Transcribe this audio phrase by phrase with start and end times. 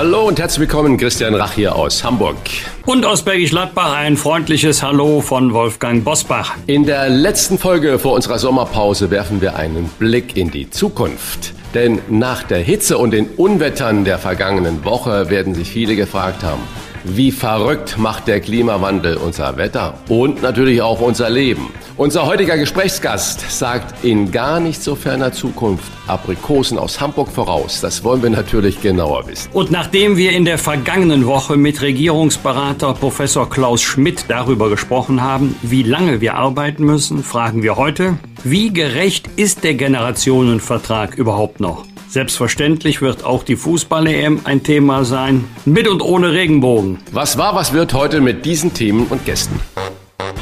[0.00, 2.38] Hallo und herzlich willkommen, Christian Rach hier aus Hamburg.
[2.86, 6.56] Und aus Bergisch Gladbach ein freundliches Hallo von Wolfgang Bosbach.
[6.66, 11.52] In der letzten Folge vor unserer Sommerpause werfen wir einen Blick in die Zukunft.
[11.74, 16.62] Denn nach der Hitze und den Unwettern der vergangenen Woche werden sich viele gefragt haben,
[17.04, 21.68] wie verrückt macht der Klimawandel unser Wetter und natürlich auch unser Leben.
[21.96, 27.80] Unser heutiger Gesprächsgast sagt in gar nicht so ferner Zukunft Aprikosen aus Hamburg voraus.
[27.80, 29.50] Das wollen wir natürlich genauer wissen.
[29.52, 35.54] Und nachdem wir in der vergangenen Woche mit Regierungsberater Professor Klaus Schmidt darüber gesprochen haben,
[35.62, 41.84] wie lange wir arbeiten müssen, fragen wir heute, wie gerecht ist der Generationenvertrag überhaupt noch?
[42.10, 46.98] Selbstverständlich wird auch die Fußball-EM ein Thema sein, mit und ohne Regenbogen.
[47.12, 49.60] Was war, was wird heute mit diesen Themen und Gästen?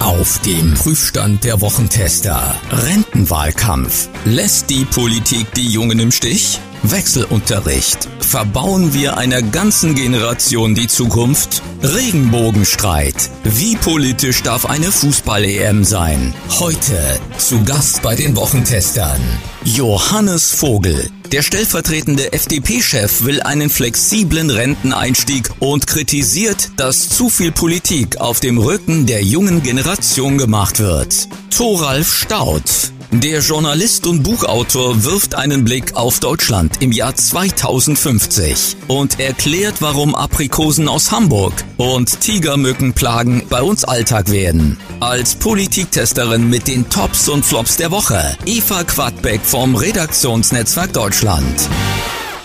[0.01, 2.55] Auf dem Prüfstand der Wochentester.
[2.73, 4.09] Rentenwahlkampf.
[4.25, 6.59] Lässt die Politik die Jungen im Stich?
[6.83, 8.09] Wechselunterricht.
[8.21, 11.63] Verbauen wir einer ganzen Generation die Zukunft?
[11.83, 13.31] Regenbogenstreit.
[13.45, 16.35] Wie politisch darf eine Fußball-EM sein?
[16.59, 19.21] Heute zu Gast bei den Wochentestern.
[19.65, 21.11] Johannes Vogel.
[21.33, 28.57] Der stellvertretende FDP-Chef will einen flexiblen Renteneinstieg und kritisiert, dass zu viel Politik auf dem
[28.59, 31.29] Rücken der jungen Generation gemacht wird.
[31.51, 32.93] Thoralf Staudt.
[33.11, 40.15] Der Journalist und Buchautor wirft einen Blick auf Deutschland im Jahr 2050 und erklärt, warum
[40.15, 44.79] Aprikosen aus Hamburg und Tigermückenplagen bei uns Alltag werden.
[45.01, 51.67] Als Politiktesterin mit den Tops und Flops der Woche, Eva Quadbeck vom Redaktionsnetzwerk Deutschland.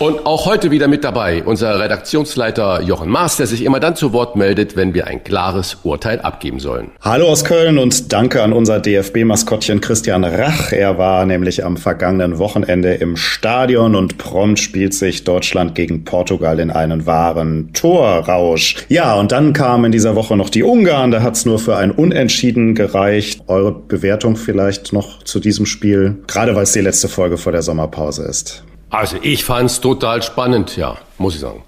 [0.04, 4.12] Und auch heute wieder mit dabei unser Redaktionsleiter Jochen Maas, der sich immer dann zu
[4.12, 6.90] Wort meldet, wenn wir ein klares Urteil abgeben sollen.
[7.00, 10.72] Hallo aus Köln und danke an unser DFB-Maskottchen Christian Rach.
[10.72, 16.60] Er war nämlich am vergangenen Wochenende im Stadion und prompt spielt sich Deutschland gegen Portugal
[16.60, 18.84] in einen wahren Torrausch.
[18.90, 21.12] Ja, und dann kamen in dieser Woche noch die Ungarn.
[21.12, 23.40] Da hat's nur für ein Unentschieden gereicht.
[23.46, 27.62] Eure Bewertung vielleicht noch zu diesem Spiel, gerade weil es die letzte Folge vor der
[27.62, 28.64] Sommerpause ist.
[28.94, 31.64] Also ich fand's total spannend, ja, muss ich sagen.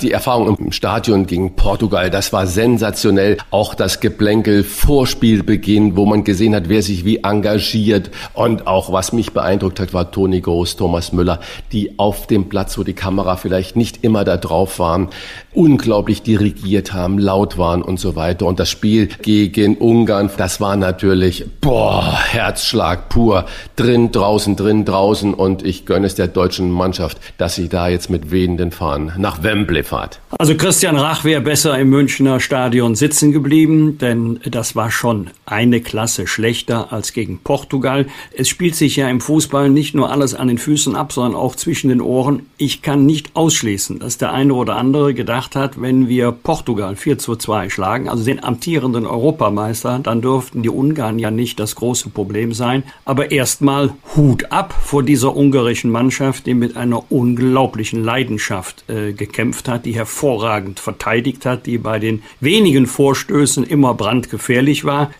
[0.00, 3.36] Die Erfahrung im Stadion gegen Portugal, das war sensationell.
[3.50, 8.10] Auch das Geplänkel vor Spielbeginn, wo man gesehen hat, wer sich wie engagiert.
[8.32, 11.40] Und auch was mich beeindruckt hat, war Toni Groß, Thomas Müller,
[11.72, 15.08] die auf dem Platz, wo die Kamera vielleicht nicht immer da drauf waren,
[15.52, 18.46] unglaublich dirigiert haben, laut waren und so weiter.
[18.46, 23.46] Und das Spiel gegen Ungarn, das war natürlich, boah, Herzschlag pur.
[23.74, 25.34] Drin, draußen, drin, draußen.
[25.34, 29.42] Und ich gönne es der deutschen Mannschaft, dass sie da jetzt mit wehenden Fahnen nach
[29.42, 30.20] Wembley Fahrt.
[30.38, 35.80] Also Christian Rach wäre besser im Münchner Stadion sitzen geblieben, denn das war schon eine
[35.80, 38.06] Klasse schlechter als gegen Portugal.
[38.36, 41.56] Es spielt sich ja im Fußball nicht nur alles an den Füßen ab, sondern auch
[41.56, 42.46] zwischen den Ohren.
[42.58, 47.18] Ich kann nicht ausschließen, dass der eine oder andere gedacht hat, wenn wir Portugal 4
[47.18, 52.10] zu 2 schlagen, also den amtierenden Europameister, dann dürften die Ungarn ja nicht das große
[52.10, 52.82] Problem sein.
[53.06, 59.66] Aber erstmal Hut ab vor dieser ungarischen Mannschaft, die mit einer unglaublichen Leidenschaft äh, gekämpft
[59.66, 65.10] hat hat, die hervorragend verteidigt hat, die bei den wenigen Vorstößen immer brandgefährlich war.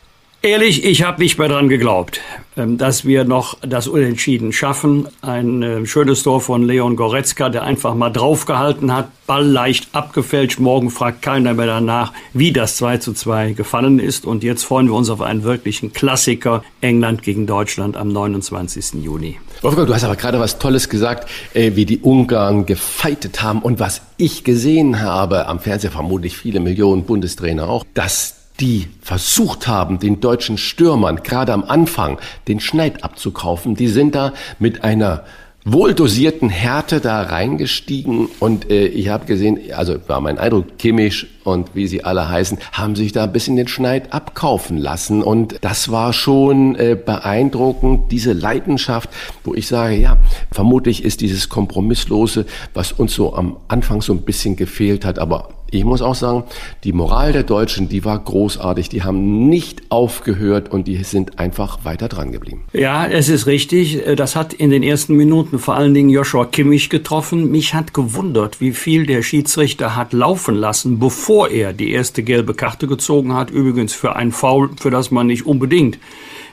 [0.41, 2.21] Ehrlich, ich habe nicht mehr dran geglaubt,
[2.57, 5.09] ähm, dass wir noch das Unentschieden schaffen.
[5.21, 10.61] Ein äh, schönes Tor von Leon Goretzka, der einfach mal draufgehalten hat, Ball leicht abgefälscht.
[10.61, 14.27] Morgen fragt keiner mehr danach, wie das 2 zu 2 gefallen ist.
[14.27, 19.03] Und jetzt freuen wir uns auf einen wirklichen Klassiker England gegen Deutschland am 29.
[19.03, 19.39] Juni.
[19.61, 23.81] Wolfgang, du hast aber gerade was Tolles gesagt, äh, wie die Ungarn gefeitet haben und
[23.81, 25.47] was ich gesehen habe.
[25.47, 31.53] Am Fernseher, vermutlich viele Millionen Bundestrainer auch, dass die versucht haben, den deutschen Stürmern gerade
[31.53, 35.25] am Anfang den Schneid abzukaufen, die sind da mit einer
[35.73, 41.75] wohldosierten Härte da reingestiegen und äh, ich habe gesehen, also war mein Eindruck, Kimmich und
[41.75, 45.91] wie sie alle heißen, haben sich da ein bisschen den Schneid abkaufen lassen und das
[45.91, 49.11] war schon äh, beeindruckend, diese Leidenschaft,
[49.45, 50.17] wo ich sage, ja,
[50.51, 55.51] vermutlich ist dieses Kompromisslose, was uns so am Anfang so ein bisschen gefehlt hat, aber
[55.71, 56.45] ich muss auch sagen,
[56.85, 58.89] die Moral der Deutschen, die war großartig.
[58.89, 62.65] Die haben nicht aufgehört und die sind einfach weiter dran geblieben.
[62.73, 64.03] Ja, es ist richtig.
[64.17, 67.51] Das hat in den ersten Minuten vor allen Dingen Joshua Kimmich getroffen.
[67.51, 72.55] Mich hat gewundert, wie viel der Schiedsrichter hat laufen lassen, bevor er die erste gelbe
[72.55, 73.51] Karte gezogen hat.
[73.51, 75.99] Übrigens für ein Foul, für das man nicht unbedingt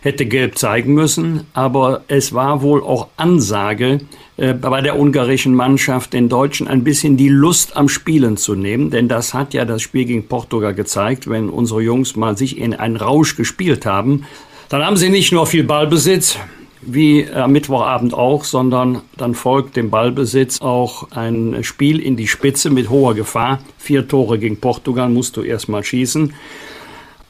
[0.06, 1.48] hätte gelb zeigen müssen.
[1.54, 4.02] Aber es war wohl auch Ansage,
[4.38, 8.92] äh, bei der ungarischen Mannschaft den Deutschen ein bisschen die Lust am Spielen zu nehmen,
[8.92, 12.76] denn das hat ja das Spiel gegen Portugal gezeigt, wenn unsere Jungs mal sich in
[12.76, 14.26] einen Rausch gespielt haben,
[14.70, 16.38] dann haben sie nicht nur viel Ballbesitz,
[16.82, 22.70] wie am Mittwochabend auch, sondern dann folgt dem Ballbesitz auch ein Spiel in die Spitze
[22.70, 23.60] mit hoher Gefahr.
[23.80, 26.34] Vier Tore gegen Portugal musst du erstmal schießen.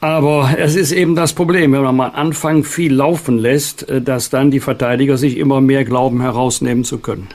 [0.00, 4.30] Aber es ist eben das Problem, wenn man am Anfang viel laufen lässt, äh, dass
[4.30, 7.28] dann die Verteidiger sich immer mehr glauben herausnehmen zu können.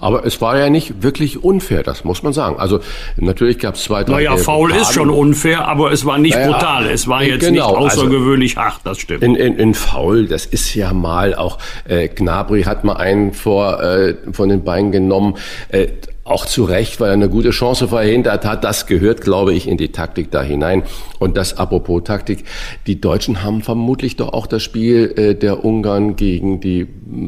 [0.00, 2.56] Aber es war ja nicht wirklich unfair, das muss man sagen.
[2.56, 2.78] Also
[3.16, 4.12] natürlich gab es zwei, drei.
[4.12, 6.86] Naja, faul ist schon unfair, aber es war nicht naja, brutal.
[6.86, 9.24] Es war jetzt genau, nicht also außergewöhnlich also, hart, das stimmt.
[9.24, 13.82] In, in, in faul, das ist ja mal auch, äh, Gnabry hat mal einen vor,
[13.82, 15.34] äh, von den Beinen genommen.
[15.70, 15.88] Äh,
[16.30, 18.64] auch zu Recht, weil er eine gute Chance verhindert hat.
[18.64, 20.82] Das gehört, glaube ich, in die Taktik da hinein.
[21.18, 22.44] Und das apropos Taktik.
[22.86, 26.86] Die Deutschen haben vermutlich doch auch das Spiel äh, der Ungarn gegen die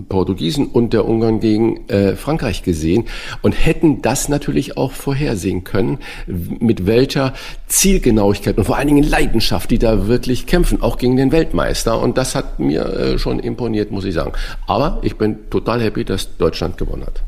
[0.09, 3.07] Portugiesen und der Ungarn gegen äh, Frankreich gesehen
[3.43, 7.33] und hätten das natürlich auch vorhersehen können, mit welcher
[7.67, 12.01] Zielgenauigkeit und vor allen Dingen Leidenschaft die da wirklich kämpfen, auch gegen den Weltmeister.
[12.01, 14.33] Und das hat mir äh, schon imponiert, muss ich sagen.
[14.67, 17.23] Aber ich bin total happy, dass Deutschland gewonnen hat.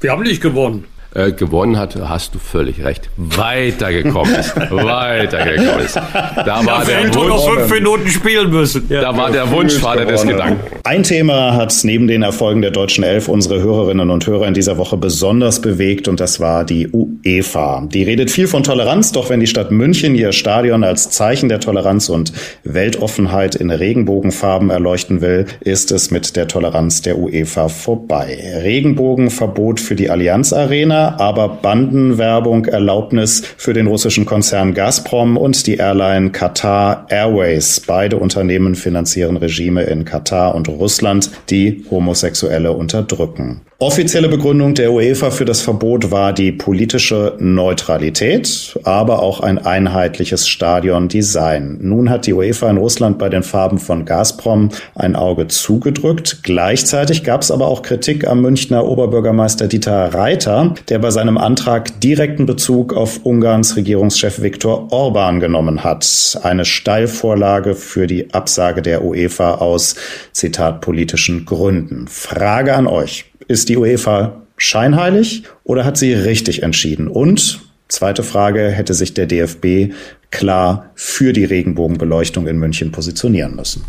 [0.00, 3.10] Wir haben nicht gewonnen äh, gewonnen hat, hast du völlig recht.
[3.16, 4.56] Weitergekommen ist.
[4.70, 5.96] Weitergekommen ist.
[5.96, 8.86] Da war der Wunsch, noch fünf Minuten spielen müssen.
[8.88, 9.00] Ja.
[9.00, 10.60] Da war der Wunschvater des Gedanken.
[10.84, 14.76] Ein Thema hat neben den Erfolgen der deutschen Elf unsere Hörerinnen und Hörer in dieser
[14.76, 17.88] Woche besonders bewegt und das war die UEFA.
[17.92, 21.58] Die redet viel von Toleranz, doch wenn die Stadt München ihr Stadion als Zeichen der
[21.58, 28.38] Toleranz und Weltoffenheit in Regenbogenfarben erleuchten will, ist es mit der Toleranz der UEFA vorbei.
[28.62, 35.76] Regenbogenverbot für die Allianz Arena aber Bandenwerbung Erlaubnis für den russischen Konzern Gazprom und die
[35.76, 37.80] Airline Qatar Airways.
[37.86, 43.62] Beide Unternehmen finanzieren Regime in Katar und Russland, die Homosexuelle unterdrücken.
[43.82, 50.46] Offizielle Begründung der UEFA für das Verbot war die politische Neutralität, aber auch ein einheitliches
[50.46, 51.78] Stadiondesign.
[51.80, 56.40] Nun hat die UEFA in Russland bei den Farben von Gazprom ein Auge zugedrückt.
[56.42, 62.00] Gleichzeitig gab es aber auch Kritik am Münchner Oberbürgermeister Dieter Reiter, der bei seinem Antrag
[62.00, 66.38] direkten Bezug auf Ungarns Regierungschef Viktor Orban genommen hat.
[66.42, 69.94] Eine Steilvorlage für die Absage der UEFA aus,
[70.32, 72.08] Zitat, politischen Gründen.
[72.08, 73.26] Frage an euch.
[73.46, 77.06] Ist die UEFA scheinheilig oder hat sie richtig entschieden?
[77.06, 79.94] Und zweite Frage, hätte sich der DFB
[80.32, 83.84] klar für die Regenbogenbeleuchtung in München positionieren müssen?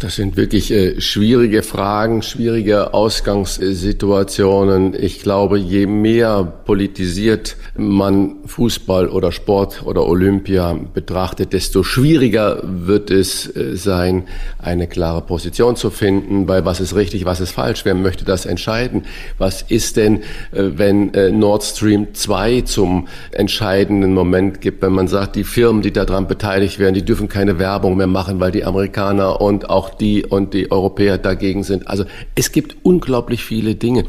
[0.00, 4.94] Das sind wirklich äh, schwierige Fragen, schwierige Ausgangssituationen.
[4.94, 13.10] Ich glaube, je mehr politisiert man Fußball oder Sport oder Olympia betrachtet, desto schwieriger wird
[13.10, 14.24] es äh, sein,
[14.58, 18.44] eine klare Position zu finden, weil was ist richtig, was ist falsch, wer möchte das
[18.44, 19.04] entscheiden?
[19.38, 20.18] Was ist denn,
[20.52, 25.92] äh, wenn Nord Stream 2 zum entscheidenden Moment gibt, wenn man sagt, die Firmen, die
[25.92, 29.90] daran beteiligt werden, die dürfen keine Werbung mehr machen, weil die Amerikaner und und auch
[29.90, 31.86] die und die Europäer dagegen sind.
[31.86, 32.04] Also
[32.34, 34.04] es gibt unglaublich viele Dinge.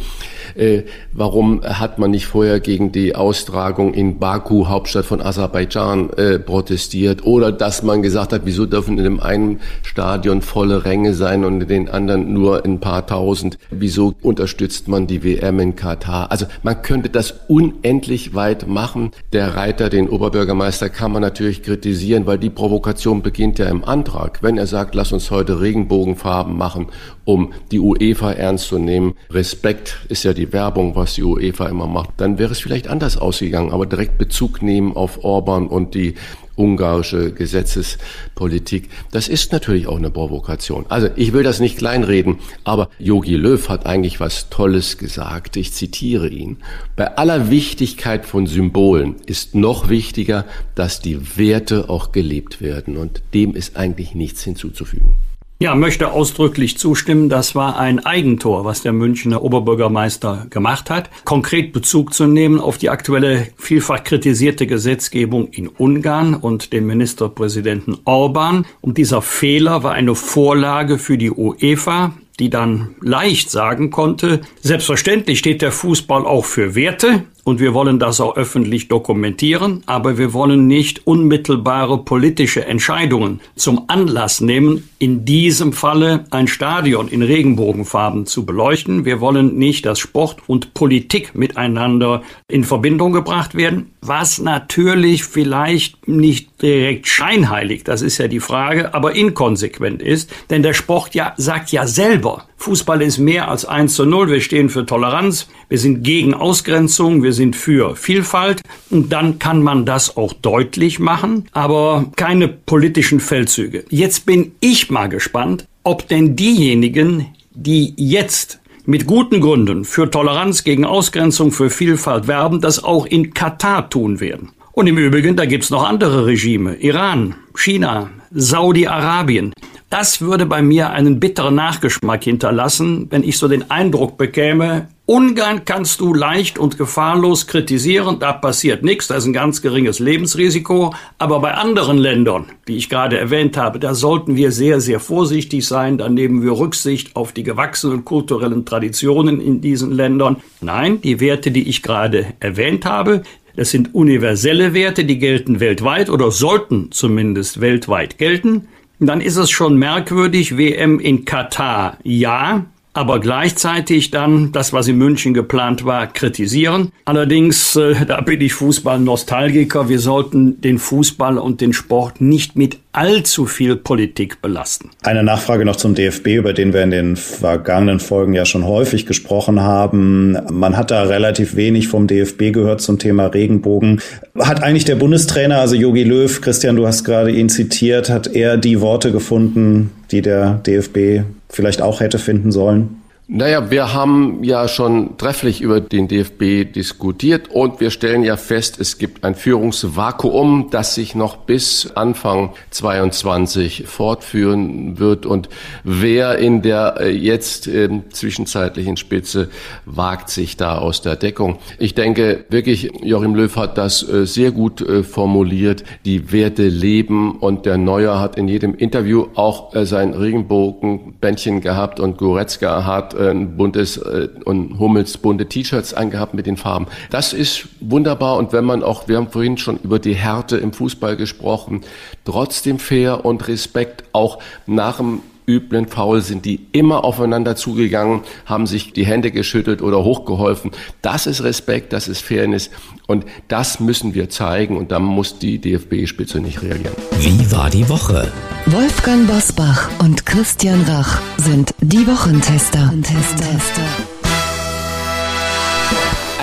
[0.56, 6.39] Äh, warum hat man nicht vorher gegen die Austragung in Baku, Hauptstadt von Aserbaidschan, äh,
[6.39, 7.25] protestiert?
[7.25, 11.62] Oder dass man gesagt hat, wieso dürfen in dem einen Stadion volle Ränge sein und
[11.62, 13.60] in den anderen nur ein paar tausend?
[13.70, 16.31] Wieso unterstützt man die WM in Katar?
[16.31, 19.12] Also man könnte das unendlich weit machen.
[19.31, 24.39] Der Reiter, den Oberbürgermeister, kann man natürlich kritisieren, weil die Provokation beginnt ja im Antrag.
[24.41, 26.88] Wenn er sagt, lass uns heute Regenbogenfarben machen,
[27.25, 31.88] um die UEFA ernst zu nehmen, Respekt ist ja die Werbung, was die UEFA immer
[31.88, 33.72] macht, dann wäre es vielleicht anders ausgegangen.
[33.72, 36.15] Aber direkt Bezug nehmen auf Orban und die
[36.55, 40.85] ungarische Gesetzespolitik, das ist natürlich auch eine Provokation.
[40.89, 45.57] Also ich will das nicht kleinreden, aber Yogi Löw hat eigentlich was Tolles gesagt.
[45.57, 46.57] Ich zitiere ihn.
[46.95, 50.45] Bei aller Wichtigkeit von Symbolen ist noch wichtiger,
[50.75, 52.97] dass die Werte auch gelebt werden.
[52.97, 55.15] Und dem ist eigentlich nichts hinzuzufügen.
[55.57, 57.29] Ja, möchte ausdrücklich zustimmen.
[57.29, 61.09] Das war ein Eigentor, was der Münchner Oberbürgermeister gemacht hat.
[61.24, 67.97] Konkret Bezug zu nehmen auf die aktuelle vielfach kritisierte Gesetzgebung in Ungarn und den Ministerpräsidenten
[68.03, 68.65] Orban.
[68.81, 75.39] Und dieser Fehler war eine Vorlage für die UEFA, die dann leicht sagen konnte, selbstverständlich
[75.39, 80.34] steht der Fußball auch für Werte, und wir wollen das auch öffentlich dokumentieren, aber wir
[80.34, 88.25] wollen nicht unmittelbare politische Entscheidungen zum Anlass nehmen, in diesem Falle ein Stadion in Regenbogenfarben
[88.25, 89.06] zu beleuchten.
[89.06, 96.08] Wir wollen nicht, dass Sport und Politik miteinander in Verbindung gebracht werden, was natürlich vielleicht
[96.08, 101.34] nicht direkt scheinheilig, das ist ja die Frage, aber inkonsequent ist, denn der Sport ja
[101.38, 105.78] sagt ja selber, Fußball ist mehr als 1 zu 0, wir stehen für Toleranz, wir
[105.78, 111.46] sind gegen Ausgrenzung, wir sind für Vielfalt und dann kann man das auch deutlich machen,
[111.51, 113.86] aber keine politischen Feldzüge.
[113.89, 120.63] Jetzt bin ich mal gespannt, ob denn diejenigen, die jetzt mit guten Gründen für Toleranz
[120.63, 124.50] gegen Ausgrenzung, für Vielfalt werben, das auch in Katar tun werden.
[124.72, 126.75] Und im Übrigen, da gibt's noch andere Regime.
[126.75, 129.54] Iran, China, Saudi-Arabien.
[129.89, 135.65] Das würde bei mir einen bitteren Nachgeschmack hinterlassen, wenn ich so den Eindruck bekäme, Ungarn
[135.65, 140.95] kannst du leicht und gefahrlos kritisieren, da passiert nichts, da ist ein ganz geringes Lebensrisiko.
[141.19, 145.67] Aber bei anderen Ländern, die ich gerade erwähnt habe, da sollten wir sehr, sehr vorsichtig
[145.67, 146.00] sein.
[146.00, 150.38] Da nehmen wir Rücksicht auf die gewachsenen kulturellen Traditionen in diesen Ländern.
[150.59, 153.21] Nein, die Werte, die ich gerade erwähnt habe,
[153.55, 158.69] das sind universelle Werte, die gelten weltweit oder sollten zumindest weltweit gelten.
[159.00, 162.65] Dann ist es schon merkwürdig, WM in Katar ja,
[162.96, 166.94] aber gleichzeitig dann das, was in München geplant war, kritisieren.
[167.04, 172.78] Allerdings, äh, da bin ich Fußball-Nostalgiker, wir sollten den Fußball und den Sport nicht mit
[172.94, 174.92] allzu viel Politik belasten.
[175.04, 179.06] Eine Nachfrage noch zum DFB, über den wir in den vergangenen Folgen ja schon häufig
[179.06, 180.38] gesprochen haben.
[180.50, 184.00] Man hat da relativ wenig vom DFB gehört zum Thema Regenbogen.
[184.40, 188.56] Hat eigentlich der Bundestrainer, also Jogi Löw, Christian, du hast gerade ihn zitiert, hat er
[188.56, 193.01] die Worte gefunden, die der DFB vielleicht auch hätte finden sollen?
[193.27, 198.79] Naja, wir haben ja schon trefflich über den DFB diskutiert und wir stellen ja fest,
[198.79, 205.25] es gibt ein Führungsvakuum, das sich noch bis Anfang 22 fortführen wird.
[205.25, 205.50] Und
[205.84, 209.50] wer in der äh, jetzt äh, zwischenzeitlichen Spitze
[209.86, 211.58] wagt sich da aus der Deckung?
[211.79, 215.84] Ich denke wirklich, Joachim Löw hat das äh, sehr gut äh, formuliert.
[216.05, 222.00] Die Werte leben und der Neuer hat in jedem Interview auch äh, sein Regenbogenbändchen gehabt
[222.00, 226.88] und Goretzka hat ein buntes äh, und Hummels bunte T-Shirts angehabt mit den Farben.
[227.10, 230.74] Das ist wunderbar und wenn man auch, wir haben vorhin schon über die Härte im
[230.74, 231.81] Fußball gesprochen,
[232.24, 238.68] trotzdem fair und Respekt auch nach dem üblen Foul sind die immer aufeinander zugegangen, haben
[238.68, 240.72] sich die Hände geschüttelt oder hochgeholfen.
[241.02, 242.70] Das ist Respekt, das ist Fairness
[243.08, 246.96] und das müssen wir zeigen und da muss die DFB-Spitze nicht reagieren.
[247.20, 248.32] Wie war die Woche?
[248.66, 252.92] Wolfgang Bosbach und Christian Rach sind die Wochentester.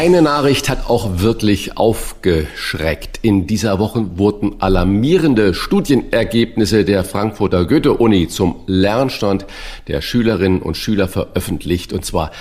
[0.03, 3.21] Eine Nachricht hat auch wirklich aufgeschreckt.
[3.23, 9.47] In dieser Woche wurden alarmierende Studienergebnisse der Frankfurter Goethe-Uni zum Lernstand
[9.87, 12.33] der Schülerinnen und Schüler veröffentlicht, und zwar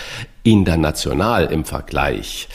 [0.42, 2.48] international im Vergleich.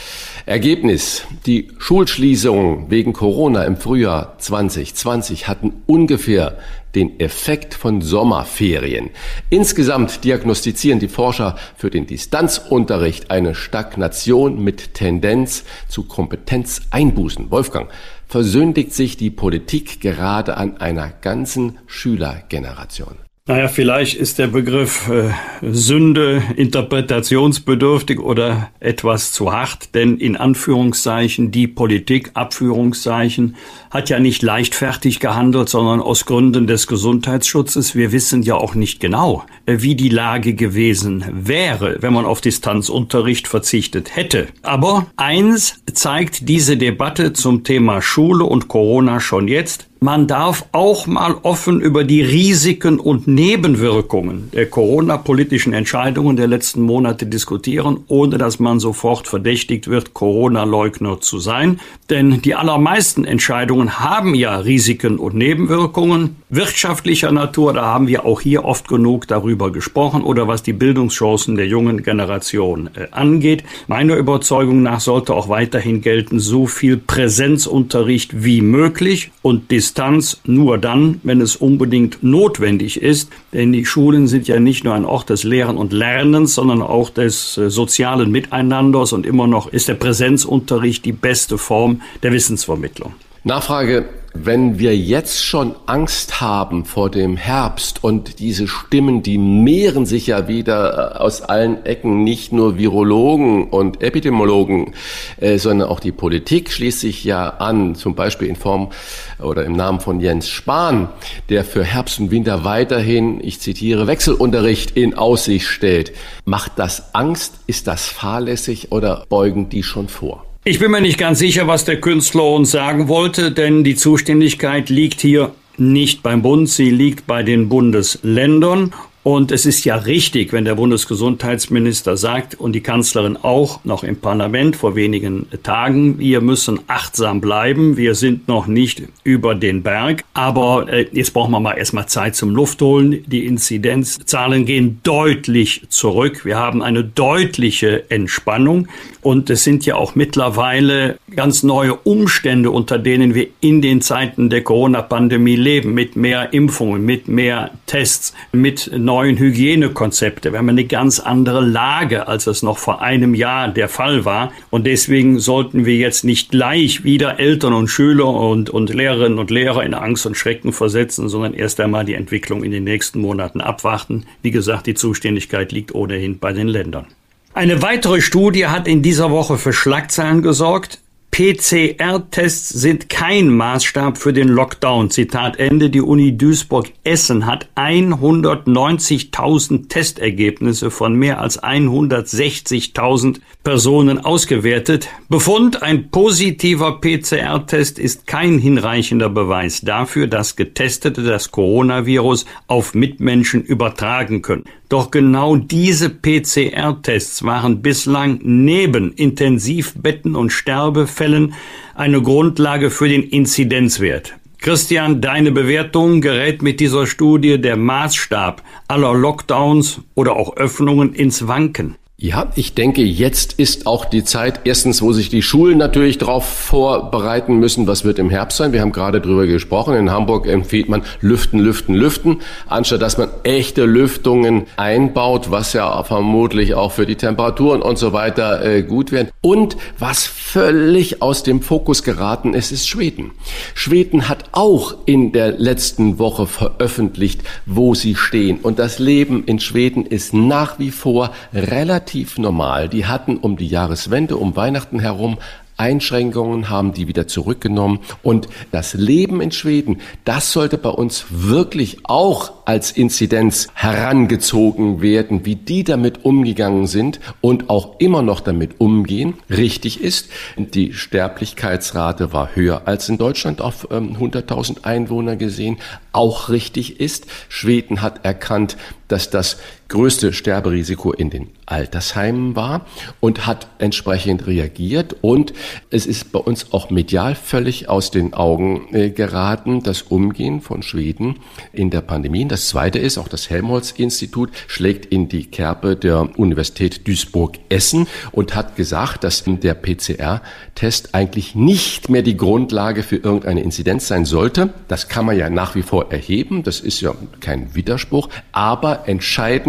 [0.46, 1.24] Ergebnis.
[1.44, 6.56] Die Schulschließungen wegen Corona im Frühjahr 2020 hatten ungefähr
[6.94, 9.10] den Effekt von Sommerferien.
[9.50, 17.50] Insgesamt diagnostizieren die Forscher für den Distanzunterricht eine Stagnation mit Tendenz zu Kompetenzeinbußen.
[17.50, 17.90] Wolfgang,
[18.28, 23.25] versündigt sich die Politik gerade an einer ganzen Schülergeneration?
[23.48, 25.30] Naja, vielleicht ist der Begriff äh,
[25.62, 33.54] Sünde interpretationsbedürftig oder etwas zu hart, denn in Anführungszeichen die Politik, Abführungszeichen,
[33.92, 37.94] hat ja nicht leichtfertig gehandelt, sondern aus Gründen des Gesundheitsschutzes.
[37.94, 42.40] Wir wissen ja auch nicht genau, äh, wie die Lage gewesen wäre, wenn man auf
[42.40, 44.48] Distanzunterricht verzichtet hätte.
[44.62, 51.06] Aber eins zeigt diese Debatte zum Thema Schule und Corona schon jetzt, man darf auch
[51.06, 58.36] mal offen über die Risiken und Nebenwirkungen der Corona-politischen Entscheidungen der letzten Monate diskutieren, ohne
[58.36, 61.80] dass man sofort verdächtigt wird, Corona-Leugner zu sein.
[62.10, 67.72] Denn die allermeisten Entscheidungen haben ja Risiken und Nebenwirkungen wirtschaftlicher Natur.
[67.72, 72.02] Da haben wir auch hier oft genug darüber gesprochen oder was die Bildungschancen der jungen
[72.02, 73.64] Generation äh, angeht.
[73.88, 79.95] Meiner Überzeugung nach sollte auch weiterhin gelten, so viel Präsenzunterricht wie möglich und Distanz
[80.44, 83.30] nur dann, wenn es unbedingt notwendig ist.
[83.52, 87.10] Denn die Schulen sind ja nicht nur ein Ort des Lehren und Lernens, sondern auch
[87.10, 93.14] des äh, sozialen Miteinanders und immer noch ist der Präsenzunterricht die beste Form der Wissensvermittlung.
[93.44, 94.08] Nachfrage
[94.44, 100.26] Wenn wir jetzt schon Angst haben vor dem Herbst und diese Stimmen, die mehren sich
[100.26, 104.94] ja wieder äh, aus allen Ecken, nicht nur Virologen und Epidemiologen,
[105.38, 108.90] äh, sondern auch die Politik schließt sich ja an, zum Beispiel in Form
[109.38, 111.08] oder im Namen von Jens Spahn,
[111.48, 116.12] der für Herbst und Winter weiterhin, ich zitiere, Wechselunterricht in Aussicht stellt.
[116.44, 117.54] Macht das Angst?
[117.66, 120.45] Ist das fahrlässig oder beugen die schon vor?
[120.68, 124.90] Ich bin mir nicht ganz sicher, was der Künstler uns sagen wollte, denn die Zuständigkeit
[124.90, 128.92] liegt hier nicht beim Bund, sie liegt bei den Bundesländern.
[129.26, 134.18] Und es ist ja richtig, wenn der Bundesgesundheitsminister sagt und die Kanzlerin auch noch im
[134.18, 140.22] Parlament vor wenigen Tagen, wir müssen achtsam bleiben, wir sind noch nicht über den Berg.
[140.32, 143.24] Aber äh, jetzt brauchen wir mal erstmal Zeit zum Luftholen.
[143.26, 146.44] Die Inzidenzzahlen gehen deutlich zurück.
[146.44, 148.86] Wir haben eine deutliche Entspannung.
[149.22, 154.50] Und es sind ja auch mittlerweile ganz neue Umstände, unter denen wir in den Zeiten
[154.50, 160.52] der Corona-Pandemie leben, mit mehr Impfungen, mit mehr Tests, mit neuen Hygienekonzepten.
[160.52, 164.52] Wir haben eine ganz andere Lage, als es noch vor einem Jahr der Fall war.
[164.70, 169.50] Und deswegen sollten wir jetzt nicht gleich wieder Eltern und Schüler und, und Lehrerinnen und
[169.50, 173.60] Lehrer in Angst und Schrecken versetzen, sondern erst einmal die Entwicklung in den nächsten Monaten
[173.60, 174.26] abwarten.
[174.42, 177.06] Wie gesagt, die Zuständigkeit liegt ohnehin bei den Ländern.
[177.54, 181.00] Eine weitere Studie hat in dieser Woche für Schlagzeilen gesorgt.
[181.30, 185.10] PCR-Tests sind kein Maßstab für den Lockdown.
[185.10, 185.90] Zitat Ende.
[185.90, 195.10] Die Uni Duisburg-Essen hat 190.000 Testergebnisse von mehr als 160.000 Personen ausgewertet.
[195.28, 203.62] Befund, ein positiver PCR-Test ist kein hinreichender Beweis dafür, dass Getestete das Coronavirus auf Mitmenschen
[203.62, 204.64] übertragen können.
[204.88, 211.54] Doch genau diese PCR-Tests waren bislang neben Intensivbetten und Sterbefällen
[211.94, 214.34] eine Grundlage für den Inzidenzwert.
[214.58, 221.46] Christian, deine Bewertung gerät mit dieser Studie der Maßstab aller Lockdowns oder auch Öffnungen ins
[221.46, 221.96] Wanken.
[222.18, 226.46] Ja, ich denke, jetzt ist auch die Zeit, erstens, wo sich die Schulen natürlich darauf
[226.46, 228.72] vorbereiten müssen, was wird im Herbst sein.
[228.72, 229.94] Wir haben gerade drüber gesprochen.
[229.94, 236.02] In Hamburg empfiehlt man Lüften, Lüften, Lüften, anstatt dass man echte Lüftungen einbaut, was ja
[236.04, 239.28] vermutlich auch für die Temperaturen und so weiter äh, gut wäre.
[239.42, 243.32] Und was völlig aus dem Fokus geraten ist, ist Schweden.
[243.74, 248.60] Schweden hat auch in der letzten Woche veröffentlicht, wo sie stehen.
[248.62, 252.88] Und das Leben in Schweden ist nach wie vor relativ relativ normal.
[252.88, 255.38] Die hatten um die Jahreswende, um Weihnachten herum
[255.78, 258.00] Einschränkungen haben die wieder zurückgenommen.
[258.22, 265.44] Und das Leben in Schweden, das sollte bei uns wirklich auch als Inzidenz herangezogen werden,
[265.44, 269.34] wie die damit umgegangen sind und auch immer noch damit umgehen.
[269.50, 275.76] Richtig ist, die Sterblichkeitsrate war höher als in Deutschland auf 100.000 ähm, Einwohner gesehen.
[276.12, 278.76] Auch richtig ist, Schweden hat erkannt,
[279.08, 282.86] dass das größte Sterberisiko in den Altersheimen war
[283.20, 285.16] und hat entsprechend reagiert.
[285.20, 285.52] Und
[285.90, 290.82] es ist bei uns auch medial völlig aus den Augen äh, geraten, das Umgehen von
[290.82, 291.40] Schweden
[291.72, 292.46] in der Pandemie.
[292.46, 298.76] Das zweite ist, auch das Helmholtz-Institut schlägt in die Kerbe der Universität Duisburg-Essen und hat
[298.76, 304.70] gesagt, dass der PCR-Test eigentlich nicht mehr die Grundlage für irgendeine Inzidenz sein sollte.
[304.88, 306.62] Das kann man ja nach wie vor erheben.
[306.62, 308.28] Das ist ja kein Widerspruch.
[308.52, 309.08] Aber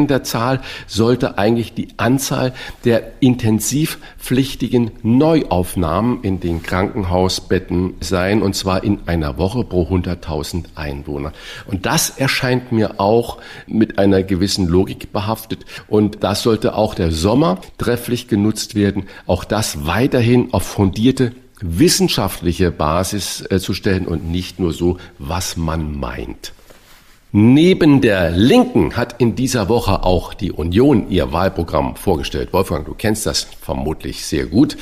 [0.07, 2.53] entscheidender Zahl sollte eigentlich die Anzahl
[2.85, 11.33] der intensivpflichtigen Neuaufnahmen in den Krankenhausbetten sein, und zwar in einer Woche pro 100.000 Einwohner.
[11.65, 15.65] Und das erscheint mir auch mit einer gewissen Logik behaftet.
[15.87, 22.69] Und das sollte auch der Sommer trefflich genutzt werden, auch das weiterhin auf fundierte wissenschaftliche
[22.69, 26.53] Basis äh, zu stellen und nicht nur so, was man meint.
[27.39, 32.51] Neben der Linken hat in dieser Woche auch die Union ihr Wahlprogramm vorgestellt.
[32.51, 34.75] Wolfgang, du kennst das vermutlich sehr gut.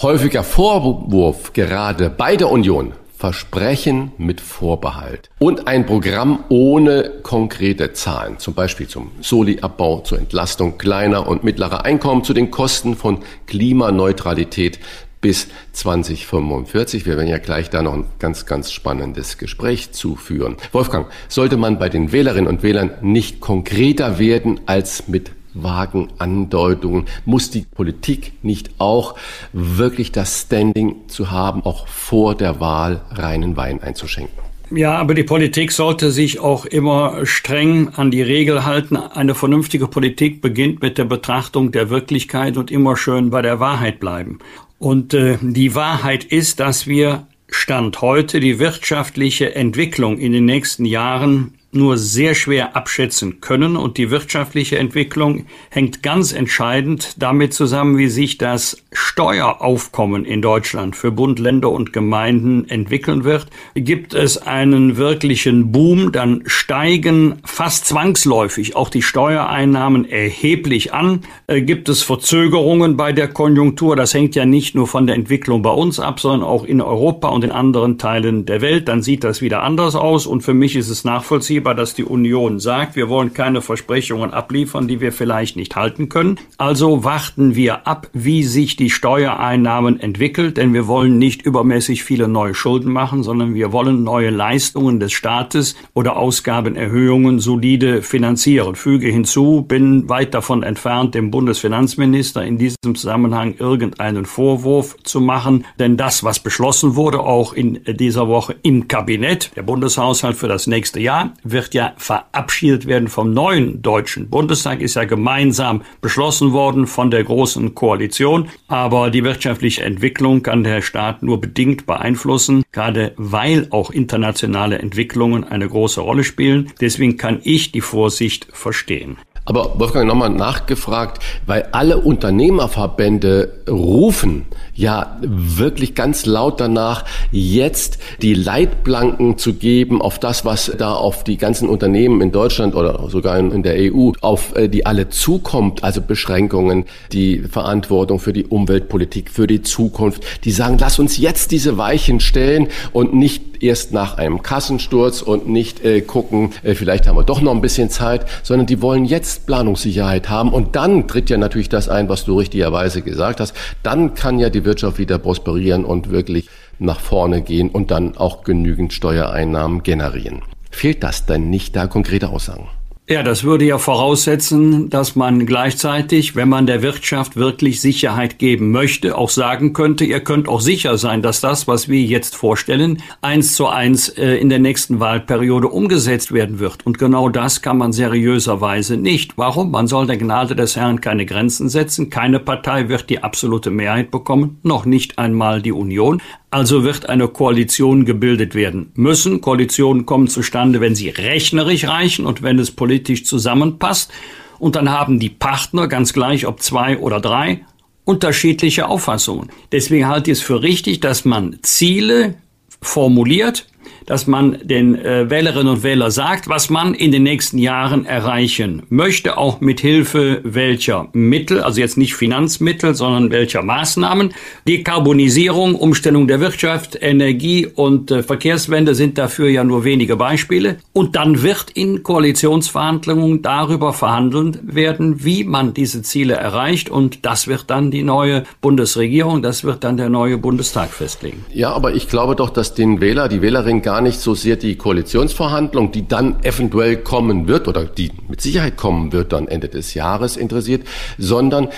[0.00, 2.94] Häufiger Vorwurf gerade bei der Union.
[3.18, 10.78] Versprechen mit Vorbehalt und ein Programm ohne konkrete Zahlen, zum Beispiel zum Soli-Abbau, zur Entlastung
[10.78, 14.78] kleiner und mittlerer Einkommen, zu den Kosten von Klimaneutralität
[15.20, 17.06] bis 2045.
[17.06, 20.56] Wir werden ja gleich da noch ein ganz, ganz spannendes Gespräch zuführen.
[20.72, 27.06] Wolfgang, sollte man bei den Wählerinnen und Wählern nicht konkreter werden als mit vagen Andeutungen?
[27.24, 29.16] Muss die Politik nicht auch
[29.52, 34.50] wirklich das Standing zu haben, auch vor der Wahl reinen Wein einzuschenken?
[34.72, 38.96] Ja, aber die Politik sollte sich auch immer streng an die Regel halten.
[38.96, 43.98] Eine vernünftige Politik beginnt mit der Betrachtung der Wirklichkeit und immer schön bei der Wahrheit
[43.98, 44.38] bleiben.
[44.80, 50.86] Und äh, die Wahrheit ist, dass wir Stand heute die wirtschaftliche Entwicklung in den nächsten
[50.86, 57.96] Jahren nur sehr schwer abschätzen können und die wirtschaftliche Entwicklung hängt ganz entscheidend damit zusammen,
[57.96, 63.46] wie sich das Steueraufkommen in Deutschland für Bund, Länder und Gemeinden entwickeln wird.
[63.74, 71.20] Gibt es einen wirklichen Boom, dann steigen fast zwangsläufig auch die Steuereinnahmen erheblich an.
[71.46, 75.62] Äh, gibt es Verzögerungen bei der Konjunktur, das hängt ja nicht nur von der Entwicklung
[75.62, 79.22] bei uns ab, sondern auch in Europa und in anderen Teilen der Welt, dann sieht
[79.22, 82.96] das wieder anders aus und für mich ist es nachvollziehbar, nachvollziehbar, dass die Union sagt,
[82.96, 86.38] wir wollen keine Versprechungen abliefern, die wir vielleicht nicht halten können.
[86.58, 92.28] Also warten wir ab, wie sich die Steuereinnahmen entwickelt, denn wir wollen nicht übermäßig viele
[92.28, 98.74] neue Schulden machen, sondern wir wollen neue Leistungen des Staates oder Ausgabenerhöhungen solide finanzieren.
[98.74, 105.64] Füge hinzu, bin weit davon entfernt, dem Bundesfinanzminister in diesem Zusammenhang irgendeinen Vorwurf zu machen,
[105.78, 110.66] denn das, was beschlossen wurde, auch in dieser Woche im Kabinett, der Bundeshaushalt für das
[110.66, 116.86] nächste Jahr, wird ja verabschiedet werden vom neuen Deutschen Bundestag, ist ja gemeinsam beschlossen worden
[116.86, 118.48] von der Großen Koalition.
[118.68, 125.44] Aber die wirtschaftliche Entwicklung kann der Staat nur bedingt beeinflussen, gerade weil auch internationale Entwicklungen
[125.44, 126.72] eine große Rolle spielen.
[126.80, 129.16] Deswegen kann ich die Vorsicht verstehen.
[129.50, 138.34] Aber Wolfgang, nochmal nachgefragt, weil alle Unternehmerverbände rufen ja wirklich ganz laut danach, jetzt die
[138.34, 143.40] Leitplanken zu geben auf das, was da auf die ganzen Unternehmen in Deutschland oder sogar
[143.40, 149.32] in der EU, auf äh, die alle zukommt, also Beschränkungen, die Verantwortung für die Umweltpolitik,
[149.32, 150.22] für die Zukunft.
[150.44, 155.48] Die sagen, lass uns jetzt diese Weichen stellen und nicht erst nach einem Kassensturz und
[155.48, 159.04] nicht äh, gucken, äh, vielleicht haben wir doch noch ein bisschen Zeit, sondern die wollen
[159.04, 163.54] jetzt Planungssicherheit haben und dann tritt ja natürlich das ein, was du richtigerweise gesagt hast.
[163.82, 166.48] Dann kann ja die Wirtschaft wieder prosperieren und wirklich
[166.78, 170.42] nach vorne gehen und dann auch genügend Steuereinnahmen generieren.
[170.70, 172.68] Fehlt das denn nicht da konkrete Aussagen?
[173.10, 178.70] Ja, das würde ja voraussetzen, dass man gleichzeitig, wenn man der Wirtschaft wirklich Sicherheit geben
[178.70, 183.02] möchte, auch sagen könnte, ihr könnt auch sicher sein, dass das, was wir jetzt vorstellen,
[183.20, 186.86] eins zu eins äh, in der nächsten Wahlperiode umgesetzt werden wird.
[186.86, 189.36] Und genau das kann man seriöserweise nicht.
[189.36, 189.72] Warum?
[189.72, 192.10] Man soll der Gnade des Herrn keine Grenzen setzen.
[192.10, 196.22] Keine Partei wird die absolute Mehrheit bekommen, noch nicht einmal die Union.
[196.50, 199.40] Also wird eine Koalition gebildet werden müssen.
[199.40, 204.12] Koalitionen kommen zustande, wenn sie rechnerisch reichen und wenn es politisch zusammenpasst.
[204.58, 207.64] Und dann haben die Partner, ganz gleich ob zwei oder drei,
[208.04, 209.50] unterschiedliche Auffassungen.
[209.70, 212.34] Deswegen halte ich es für richtig, dass man Ziele
[212.82, 213.66] formuliert,
[214.10, 218.82] dass man den äh, Wählerinnen und Wählern sagt, was man in den nächsten Jahren erreichen
[218.88, 224.34] möchte, auch mit Hilfe welcher Mittel, also jetzt nicht Finanzmittel, sondern welcher Maßnahmen.
[224.66, 230.78] Dekarbonisierung, Umstellung der Wirtschaft, Energie und äh, Verkehrswende sind dafür ja nur wenige Beispiele.
[230.92, 236.90] Und dann wird in Koalitionsverhandlungen darüber verhandelt werden, wie man diese Ziele erreicht.
[236.90, 241.44] Und das wird dann die neue Bundesregierung, das wird dann der neue Bundestag festlegen.
[241.52, 244.56] Ja, aber ich glaube doch, dass den Wähler, die Wählerin gar gar nicht so sehr
[244.56, 249.68] die Koalitionsverhandlung, die dann eventuell kommen wird oder die mit Sicherheit kommen wird dann Ende
[249.68, 250.86] des Jahres interessiert,
[251.18, 251.68] sondern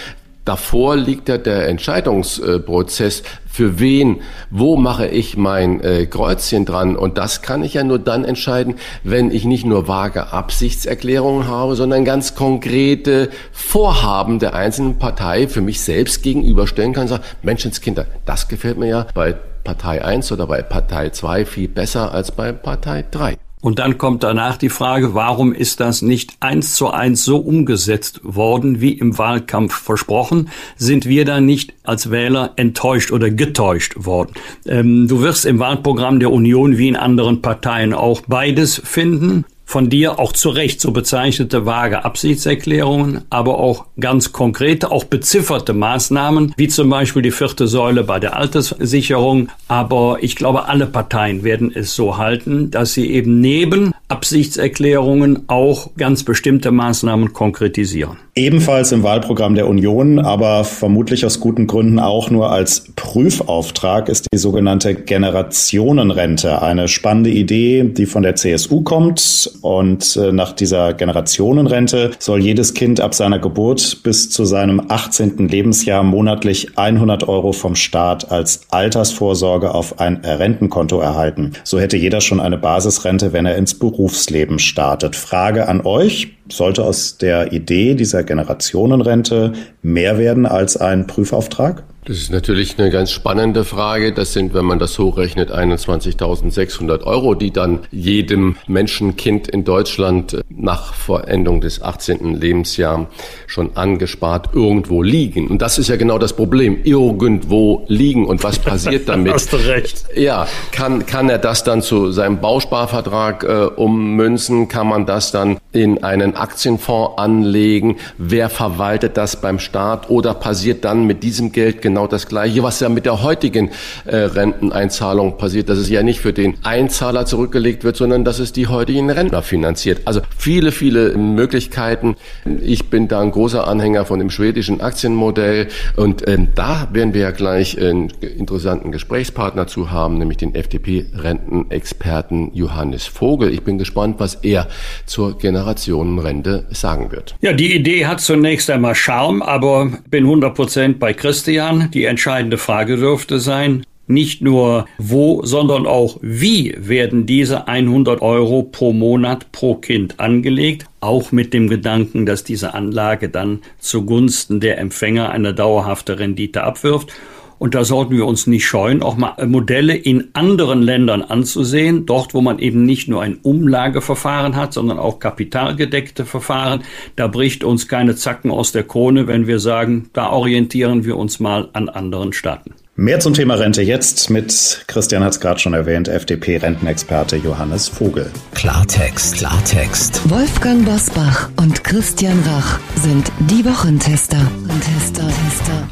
[0.44, 6.96] Davor liegt ja der Entscheidungsprozess, für wen, wo mache ich mein äh, Kreuzchen dran.
[6.96, 11.76] Und das kann ich ja nur dann entscheiden, wenn ich nicht nur vage Absichtserklärungen habe,
[11.76, 17.06] sondern ganz konkrete Vorhaben der einzelnen Partei für mich selbst gegenüberstellen kann.
[17.06, 22.12] Sagen, Menschenskinder, das gefällt mir ja bei Partei 1 oder bei Partei 2 viel besser
[22.12, 23.36] als bei Partei 3.
[23.62, 28.20] Und dann kommt danach die Frage, warum ist das nicht eins zu eins so umgesetzt
[28.24, 30.50] worden, wie im Wahlkampf versprochen?
[30.76, 34.32] Sind wir da nicht als Wähler enttäuscht oder getäuscht worden?
[34.66, 39.88] Ähm, du wirst im Wahlprogramm der Union wie in anderen Parteien auch beides finden von
[39.88, 46.52] dir auch zu Recht so bezeichnete vage Absichtserklärungen, aber auch ganz konkrete, auch bezifferte Maßnahmen,
[46.58, 49.48] wie zum Beispiel die vierte Säule bei der Alterssicherung.
[49.68, 55.96] Aber ich glaube, alle Parteien werden es so halten, dass sie eben neben Absichtserklärungen auch
[55.96, 58.18] ganz bestimmte Maßnahmen konkretisieren.
[58.34, 64.26] Ebenfalls im Wahlprogramm der Union, aber vermutlich aus guten Gründen auch nur als Prüfauftrag ist
[64.32, 66.60] die sogenannte Generationenrente.
[66.60, 69.50] Eine spannende Idee, die von der CSU kommt.
[69.62, 75.48] Und äh, nach dieser Generationenrente soll jedes Kind ab seiner Geburt bis zu seinem 18.
[75.48, 81.52] Lebensjahr monatlich 100 Euro vom Staat als Altersvorsorge auf ein Rentenkonto erhalten.
[81.64, 85.14] So hätte jeder schon eine Basisrente, wenn er ins Beruf Berufsleben startet.
[85.14, 91.82] Frage an euch, sollte aus der Idee dieser Generationenrente mehr werden als ein Prüfauftrag?
[92.04, 94.12] Das ist natürlich eine ganz spannende Frage.
[94.12, 100.94] Das sind, wenn man das hochrechnet, 21.600 Euro, die dann jedem Menschenkind in Deutschland nach
[100.94, 102.34] Vollendung des 18.
[102.34, 103.06] Lebensjahres
[103.46, 105.46] schon angespart irgendwo liegen.
[105.46, 106.80] Und das ist ja genau das Problem.
[106.82, 108.26] Irgendwo liegen.
[108.26, 109.34] Und was passiert damit?
[109.34, 110.04] Hast du recht.
[110.16, 114.66] Ja, kann, kann er das dann zu seinem Bausparvertrag äh, ummünzen?
[114.66, 117.96] Kann man das dann in einen Aktienfonds anlegen?
[118.18, 120.10] Wer verwaltet das beim Staat?
[120.10, 123.70] Oder passiert dann mit diesem Geld genau das Gleiche, was ja mit der heutigen
[124.04, 128.52] äh, Renteneinzahlung passiert, dass es ja nicht für den Einzahler zurückgelegt wird, sondern dass es
[128.52, 130.00] die heutigen Rentner finanziert.
[130.04, 132.16] Also viele, viele Möglichkeiten.
[132.60, 137.20] Ich bin da ein großer Anhänger von dem schwedischen Aktienmodell und ähm, da werden wir
[137.20, 143.52] ja gleich einen interessanten Gesprächspartner zu haben, nämlich den FDP-Rentenexperten Johannes Vogel.
[143.52, 144.66] Ich bin gespannt, was er
[145.06, 146.31] zur Generationenrente
[146.70, 147.36] sagen wird.
[147.40, 151.90] Ja, die Idee hat zunächst einmal Charme, aber bin 100 Prozent bei Christian.
[151.92, 158.62] Die entscheidende Frage dürfte sein, nicht nur wo, sondern auch wie werden diese 100 Euro
[158.62, 164.78] pro Monat pro Kind angelegt, auch mit dem Gedanken, dass diese Anlage dann zugunsten der
[164.78, 167.12] Empfänger eine dauerhafte Rendite abwirft.
[167.58, 172.34] Und da sollten wir uns nicht scheuen, auch mal Modelle in anderen Ländern anzusehen, dort
[172.34, 176.82] wo man eben nicht nur ein Umlageverfahren hat, sondern auch kapitalgedeckte Verfahren.
[177.16, 181.40] Da bricht uns keine Zacken aus der Krone, wenn wir sagen, da orientieren wir uns
[181.40, 182.74] mal an anderen Staaten.
[182.94, 188.30] Mehr zum Thema Rente jetzt mit, Christian hat es gerade schon erwähnt, FDP-Rentenexperte Johannes Vogel.
[188.54, 190.28] Klartext, Klartext.
[190.28, 194.46] Wolfgang Bosbach und Christian Rach sind die Wochentester.
[194.84, 195.88] Tester, Tester.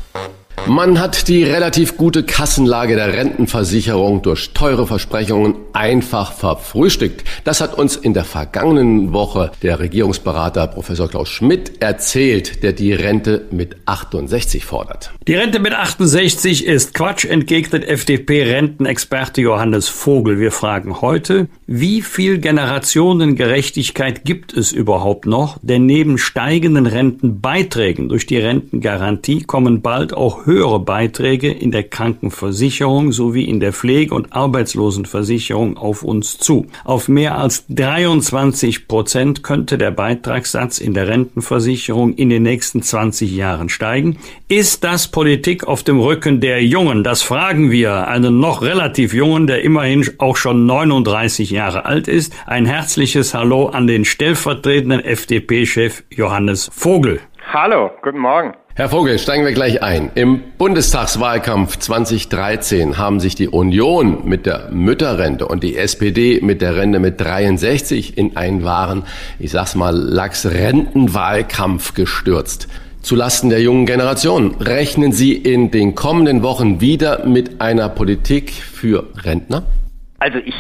[0.67, 7.25] Man hat die relativ gute Kassenlage der Rentenversicherung durch teure Versprechungen einfach verfrühstückt.
[7.45, 12.93] Das hat uns in der vergangenen Woche der Regierungsberater Professor Klaus Schmidt erzählt, der die
[12.93, 15.13] Rente mit 68 fordert.
[15.27, 20.39] Die Rente mit 68 ist Quatsch, entgegnet FDP-Rentenexperte Johannes Vogel.
[20.39, 25.59] Wir fragen heute, wie viel Generationengerechtigkeit gibt es überhaupt noch?
[25.63, 33.13] Denn neben steigenden Rentenbeiträgen durch die Rentengarantie kommen bald auch höhere Beiträge in der Krankenversicherung
[33.13, 36.67] sowie in der Pflege- und Arbeitslosenversicherung auf uns zu.
[36.85, 43.31] Auf mehr als 23 Prozent könnte der Beitragssatz in der Rentenversicherung in den nächsten 20
[43.31, 44.19] Jahren steigen.
[44.49, 47.05] Ist das Politik auf dem Rücken der Jungen?
[47.05, 52.33] Das fragen wir einen noch relativ jungen, der immerhin auch schon 39 Jahre alt ist.
[52.47, 57.21] Ein herzliches Hallo an den stellvertretenden FDP-Chef Johannes Vogel.
[57.53, 58.55] Hallo, guten Morgen.
[58.81, 60.11] Herr Vogel, steigen wir gleich ein.
[60.15, 66.77] Im Bundestagswahlkampf 2013 haben sich die Union mit der Mütterrente und die SPD mit der
[66.77, 69.05] Rente mit 63 in einen wahren,
[69.39, 72.69] ich sag's mal, Lachs-Rentenwahlkampf gestürzt.
[73.03, 79.09] Zulasten der jungen Generation rechnen Sie in den kommenden Wochen wieder mit einer Politik für
[79.25, 79.65] Rentner?
[80.21, 80.55] Also ich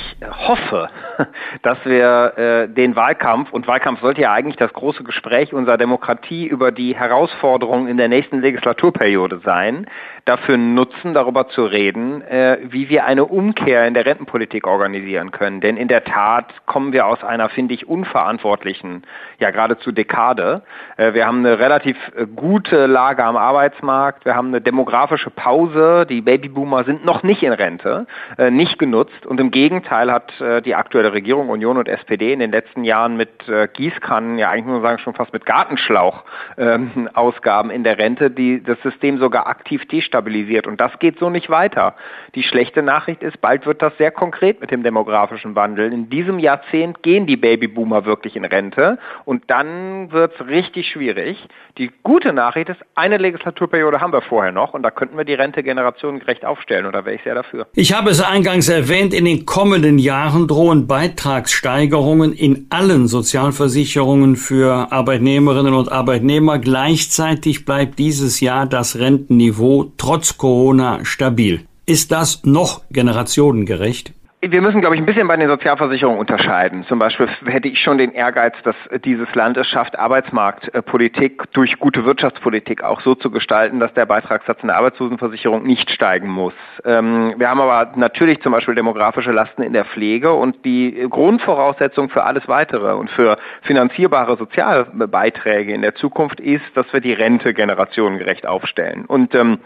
[0.46, 0.90] hoffe,
[1.62, 6.46] dass wir äh, den Wahlkampf, und Wahlkampf sollte ja eigentlich das große Gespräch unserer Demokratie
[6.46, 9.86] über die Herausforderungen in der nächsten Legislaturperiode sein,
[10.24, 15.60] dafür nutzen, darüber zu reden, äh, wie wir eine Umkehr in der Rentenpolitik organisieren können.
[15.60, 19.02] Denn in der Tat kommen wir aus einer, finde ich, unverantwortlichen,
[19.38, 20.62] ja geradezu Dekade.
[20.96, 26.06] Äh, wir haben eine relativ äh, gute Lage am Arbeitsmarkt, wir haben eine demografische Pause,
[26.08, 28.06] die Babyboomer sind noch nicht in Rente,
[28.38, 32.38] äh, nicht genutzt und im Gegenteil hat äh, die aktuelle Regierung Union und SPD in
[32.38, 36.24] den letzten Jahren mit äh, Gießkannen, ja eigentlich nur sagen schon fast mit Gartenschlauch
[36.56, 40.66] ähm, Ausgaben in der Rente, die das System sogar aktiv destabilisiert.
[40.66, 41.94] Und das geht so nicht weiter.
[42.34, 45.92] Die schlechte Nachricht ist, bald wird das sehr konkret mit dem demografischen Wandel.
[45.92, 51.48] In diesem Jahrzehnt gehen die Babyboomer wirklich in Rente und dann wird es richtig schwierig.
[51.78, 55.34] Die gute Nachricht ist, eine Legislaturperiode haben wir vorher noch und da könnten wir die
[55.34, 57.66] Rente generationengerecht aufstellen und da wäre ich sehr dafür.
[57.74, 64.92] Ich habe es eingangs erwähnt, in den kommenden Jahren drohen Beitragssteigerungen in allen Sozialversicherungen für
[64.92, 66.58] Arbeitnehmerinnen und Arbeitnehmer.
[66.58, 71.62] Gleichzeitig bleibt dieses Jahr das Rentenniveau trotz Corona stabil.
[71.86, 74.12] Ist das noch generationengerecht?
[74.42, 76.84] Wir müssen, glaube ich, ein bisschen bei den Sozialversicherungen unterscheiden.
[76.84, 78.74] Zum Beispiel hätte ich schon den Ehrgeiz, dass
[79.04, 84.62] dieses Land es schafft, Arbeitsmarktpolitik durch gute Wirtschaftspolitik auch so zu gestalten, dass der Beitragssatz
[84.62, 86.54] in der Arbeitslosenversicherung nicht steigen muss.
[86.86, 92.08] Ähm, wir haben aber natürlich zum Beispiel demografische Lasten in der Pflege und die Grundvoraussetzung
[92.08, 97.52] für alles weitere und für finanzierbare Sozialbeiträge in der Zukunft ist, dass wir die Rente
[97.52, 99.04] generationengerecht aufstellen.
[99.04, 99.58] Und ähm,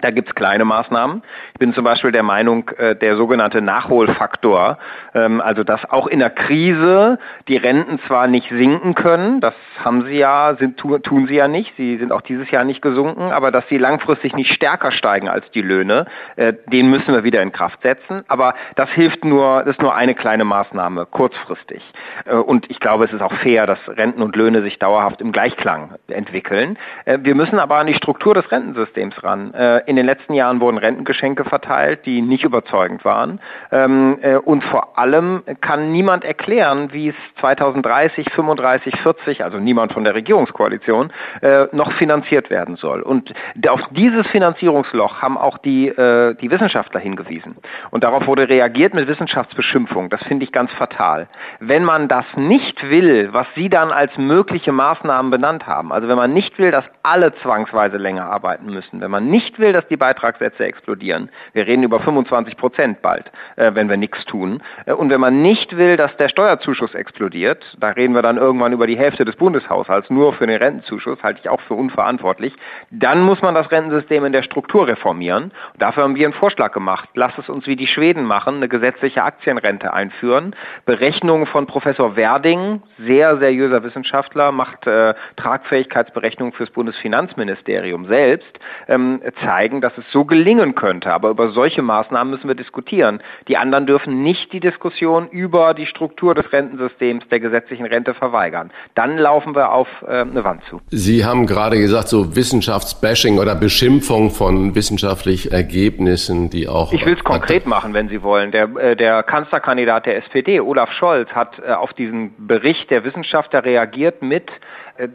[0.00, 1.22] Da gibt's kleine Maßnahmen.
[1.52, 4.78] Ich bin zum Beispiel der Meinung, äh, der sogenannte Nachholfaktor,
[5.14, 10.04] ähm, also dass auch in der Krise die Renten zwar nicht sinken können, das haben
[10.04, 13.50] sie ja, sind, tun sie ja nicht, sie sind auch dieses Jahr nicht gesunken, aber
[13.50, 17.52] dass sie langfristig nicht stärker steigen als die Löhne, äh, den müssen wir wieder in
[17.52, 18.24] Kraft setzen.
[18.28, 21.82] Aber das hilft nur, das ist nur eine kleine Maßnahme, kurzfristig.
[22.26, 25.32] Äh, und ich glaube, es ist auch fair, dass Renten und Löhne sich dauerhaft im
[25.32, 26.78] Gleichklang entwickeln.
[27.04, 29.52] Wir müssen aber an die Struktur des Rentensystems ran
[29.86, 33.40] in den letzten Jahren wurden Rentengeschenke verteilt, die nicht überzeugend waren.
[33.72, 39.92] Ähm, äh, und vor allem kann niemand erklären, wie es 2030, 35, 40, also niemand
[39.92, 41.12] von der Regierungskoalition,
[41.42, 43.02] äh, noch finanziert werden soll.
[43.02, 43.32] Und
[43.68, 47.56] auf dieses Finanzierungsloch haben auch die, äh, die Wissenschaftler hingewiesen.
[47.90, 50.10] Und darauf wurde reagiert mit Wissenschaftsbeschimpfung.
[50.10, 51.28] Das finde ich ganz fatal.
[51.60, 56.16] Wenn man das nicht will, was Sie dann als mögliche Maßnahmen benannt haben, also wenn
[56.16, 59.96] man nicht will, dass alle zwangsweise länger arbeiten müssen, wenn man nicht will, dass die
[59.96, 61.30] Beitragssätze explodieren.
[61.52, 64.62] Wir reden über 25 Prozent bald, äh, wenn wir nichts tun.
[64.86, 68.72] Äh, und wenn man nicht will, dass der Steuerzuschuss explodiert, da reden wir dann irgendwann
[68.72, 72.54] über die Hälfte des Bundeshaushalts nur für den Rentenzuschuss, halte ich auch für unverantwortlich,
[72.90, 75.52] dann muss man das Rentensystem in der Struktur reformieren.
[75.72, 77.08] Und dafür haben wir einen Vorschlag gemacht.
[77.14, 80.54] Lass es uns wie die Schweden machen, eine gesetzliche Aktienrente einführen.
[80.84, 89.59] Berechnungen von Professor Werding, sehr seriöser Wissenschaftler, macht äh, Tragfähigkeitsberechnungen fürs Bundesfinanzministerium selbst, ähm, zeigen,
[89.60, 91.12] zeigen, dass es so gelingen könnte.
[91.12, 93.22] Aber über solche Maßnahmen müssen wir diskutieren.
[93.48, 98.70] Die anderen dürfen nicht die Diskussion über die Struktur des Rentensystems der gesetzlichen Rente verweigern.
[98.94, 100.80] Dann laufen wir auf äh, eine Wand zu.
[100.88, 106.92] Sie haben gerade gesagt, so Wissenschaftsbashing oder Beschimpfung von wissenschaftlichen Ergebnissen, die auch.
[106.92, 108.52] Ich will es konkret machen, wenn Sie wollen.
[108.52, 113.64] Der, äh, der Kanzlerkandidat der SPD, Olaf Scholz, hat äh, auf diesen Bericht der Wissenschaftler
[113.64, 114.50] reagiert mit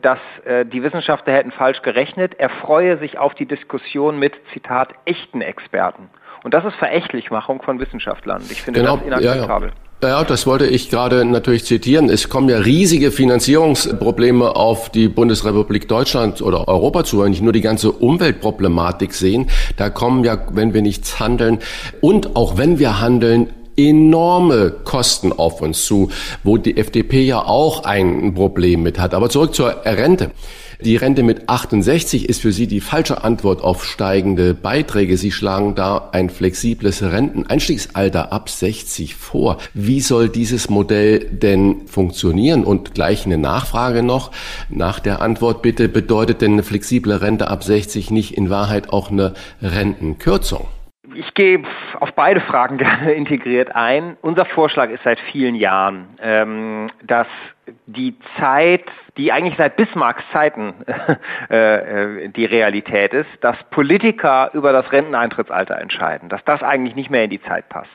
[0.02, 2.34] dass äh, die Wissenschaftler hätten falsch gerechnet.
[2.38, 6.10] Er freue sich auf die Diskussion mit, Zitat, echten Experten.
[6.44, 8.44] Und das ist Verächtlichmachung von Wissenschaftlern.
[8.50, 9.70] Ich finde genau, das inakzeptabel.
[9.70, 9.86] Ja, ja.
[10.04, 12.10] Ja, das wollte ich gerade natürlich zitieren.
[12.10, 17.54] Es kommen ja riesige Finanzierungsprobleme auf die Bundesrepublik Deutschland oder Europa zu, wenn ich nur
[17.54, 19.48] die ganze Umweltproblematik sehen.
[19.78, 21.60] Da kommen ja, wenn wir nichts handeln
[22.02, 26.10] und auch wenn wir handeln, enorme Kosten auf uns zu,
[26.44, 29.14] wo die FDP ja auch ein Problem mit hat.
[29.14, 30.32] Aber zurück zur Rente.
[30.82, 35.18] Die Rente mit 68 ist für Sie die falsche Antwort auf steigende Beiträge.
[35.18, 39.58] Sie schlagen da ein flexibles Renteneinstiegsalter ab 60 vor.
[39.74, 42.66] Wie soll dieses Modell denn funktionieren?
[42.66, 44.32] Und gleich eine Nachfrage noch.
[44.70, 49.10] Nach der Antwort bitte, bedeutet denn eine flexible Rente ab 60 nicht in Wahrheit auch
[49.10, 50.68] eine Rentenkürzung?
[51.16, 51.64] Ich gehe
[52.00, 54.18] auf beide Fragen gerne integriert ein.
[54.22, 57.28] Unser Vorschlag ist seit vielen Jahren, ähm, dass
[57.86, 58.86] die Zeit
[59.18, 60.74] die eigentlich seit Bismarcks Zeiten
[61.50, 67.10] äh, äh, die Realität ist, dass Politiker über das Renteneintrittsalter entscheiden, dass das eigentlich nicht
[67.10, 67.90] mehr in die Zeit passt.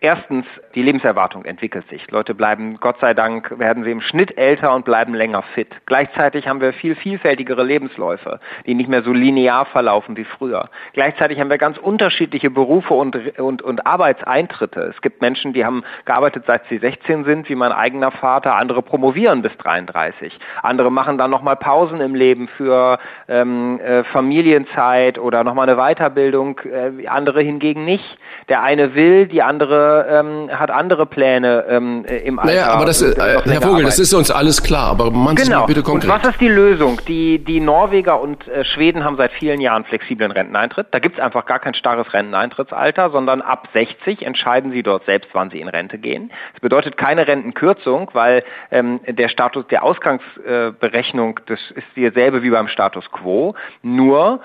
[0.00, 2.10] Erstens, die Lebenserwartung entwickelt sich.
[2.10, 5.68] Leute bleiben, Gott sei Dank, werden sie im Schnitt älter und bleiben länger fit.
[5.86, 10.70] Gleichzeitig haben wir viel vielfältigere Lebensläufe, die nicht mehr so linear verlaufen wie früher.
[10.92, 14.80] Gleichzeitig haben wir ganz unterschiedliche Berufe und, und, und Arbeitseintritte.
[14.94, 18.82] Es gibt Menschen, die haben gearbeitet, seit sie 16 sind, wie mein eigener Vater, andere
[18.82, 20.38] promovieren bis 33.
[20.62, 26.60] Andere machen dann nochmal Pausen im Leben für ähm, äh, Familienzeit oder nochmal eine Weiterbildung,
[26.60, 28.18] äh, andere hingegen nicht.
[28.48, 32.52] Der eine will, die andere ähm, hat andere Pläne ähm, äh, im Alter.
[32.52, 35.66] Naja, aber das, äh, Herr Vogel, das ist uns alles klar, aber man genau.
[35.66, 36.10] bitte konkret.
[36.10, 37.00] Und was ist die Lösung?
[37.06, 40.88] Die, die Norweger und äh, Schweden haben seit vielen Jahren flexiblen Renteneintritt.
[40.90, 45.30] Da gibt es einfach gar kein starres Renteneintrittsalter, sondern ab 60 entscheiden sie dort selbst,
[45.32, 46.30] wann sie in Rente gehen.
[46.52, 50.49] Das bedeutet keine Rentenkürzung, weil ähm, der Status, der Ausgangs äh,
[50.80, 54.40] Berechnung, das ist dieselbe wie beim Status quo, nur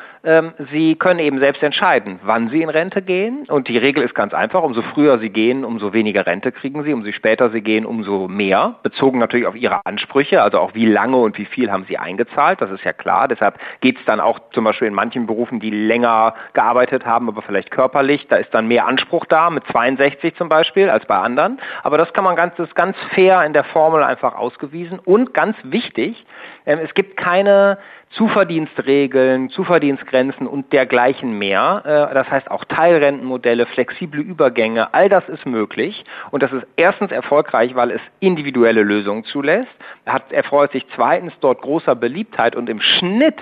[0.72, 3.46] Sie können eben selbst entscheiden, wann Sie in Rente gehen.
[3.48, 6.94] Und die Regel ist ganz einfach, umso früher Sie gehen, umso weniger Rente kriegen Sie,
[6.94, 11.18] umso später Sie gehen, umso mehr, bezogen natürlich auf Ihre Ansprüche, also auch wie lange
[11.18, 14.40] und wie viel haben Sie eingezahlt, das ist ja klar, deshalb geht es dann auch
[14.52, 18.68] zum Beispiel in manchen Berufen, die länger gearbeitet haben, aber vielleicht körperlich, da ist dann
[18.68, 22.56] mehr Anspruch da, mit 62 zum Beispiel, als bei anderen, aber das kann man ganz,
[22.56, 25.00] das ist ganz fair in der Formel einfach ausgewiesen.
[25.00, 26.26] Und ganz wichtig, wichtig.
[26.66, 27.78] Ähm, es gibt keine
[28.12, 31.82] Zuverdienstregeln, Zuverdienstgrenzen und dergleichen mehr.
[31.86, 36.06] Äh, das heißt auch Teilrentenmodelle, flexible Übergänge, all das ist möglich.
[36.32, 39.72] Und das ist erstens erfolgreich, weil es individuelle Lösungen zulässt.
[40.06, 43.40] Hat erfreut sich zweitens dort großer Beliebtheit und im Schnitt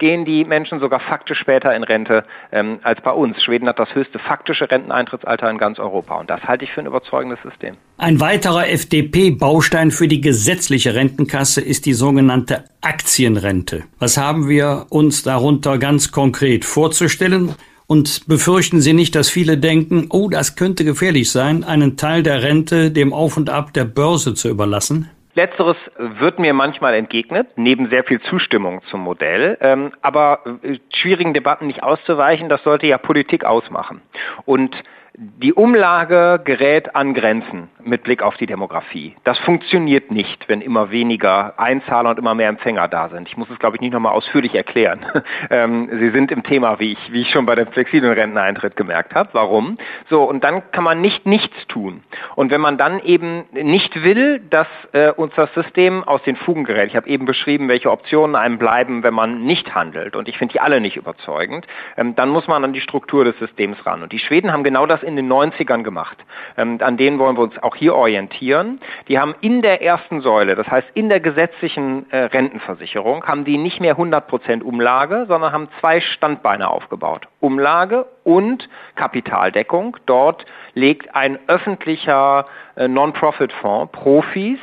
[0.00, 3.40] gehen die Menschen sogar faktisch später in Rente ähm, als bei uns.
[3.40, 6.18] Schweden hat das höchste faktische Renteneintrittsalter in ganz Europa.
[6.18, 7.76] Und das halte ich für ein überzeugendes System.
[7.98, 13.84] Ein weiterer FDP-Baustein für die gesetzliche Rentenkasse ist die sogenannte Aktienrente.
[14.00, 17.54] Was haben wir uns darunter ganz konkret vorzustellen?
[17.86, 22.42] Und befürchten Sie nicht, dass viele denken, oh, das könnte gefährlich sein, einen Teil der
[22.42, 25.10] Rente dem Auf und Ab der Börse zu überlassen?
[25.34, 29.56] Letzteres wird mir manchmal entgegnet, neben sehr viel Zustimmung zum Modell.
[29.60, 34.02] Ähm, aber äh, schwierigen Debatten nicht auszuweichen, das sollte ja Politik ausmachen.
[34.44, 34.74] Und
[35.16, 39.16] die Umlage gerät an Grenzen mit Blick auf die Demografie.
[39.24, 43.28] Das funktioniert nicht, wenn immer weniger Einzahler und immer mehr Empfänger da sind.
[43.28, 45.04] Ich muss es, glaube ich, nicht nochmal ausführlich erklären.
[45.48, 49.14] Ähm, Sie sind im Thema, wie ich, wie ich schon bei dem flexiblen Renteneintritt gemerkt
[49.14, 49.30] habe.
[49.32, 49.78] Warum?
[50.08, 52.02] So, und dann kann man nicht nichts tun.
[52.36, 56.64] Und wenn man dann eben nicht will, dass äh, uns das System aus den Fugen
[56.64, 60.38] gerät, ich habe eben beschrieben, welche Optionen einem bleiben, wenn man nicht handelt, und ich
[60.38, 64.02] finde die alle nicht überzeugend, ähm, dann muss man an die Struktur des Systems ran.
[64.02, 66.16] Und die Schweden haben genau das in den 90ern gemacht.
[66.56, 68.80] Ähm, an denen wollen wir uns auch hier orientieren.
[69.08, 73.58] Die haben in der ersten Säule, das heißt in der gesetzlichen äh, Rentenversicherung, haben die
[73.58, 77.26] nicht mehr 100 Prozent Umlage, sondern haben zwei Standbeine aufgebaut.
[77.40, 79.96] Umlage und Kapitaldeckung.
[80.06, 80.44] Dort
[80.74, 82.46] legt ein öffentlicher
[82.76, 84.58] äh, Non-Profit-Fonds Profis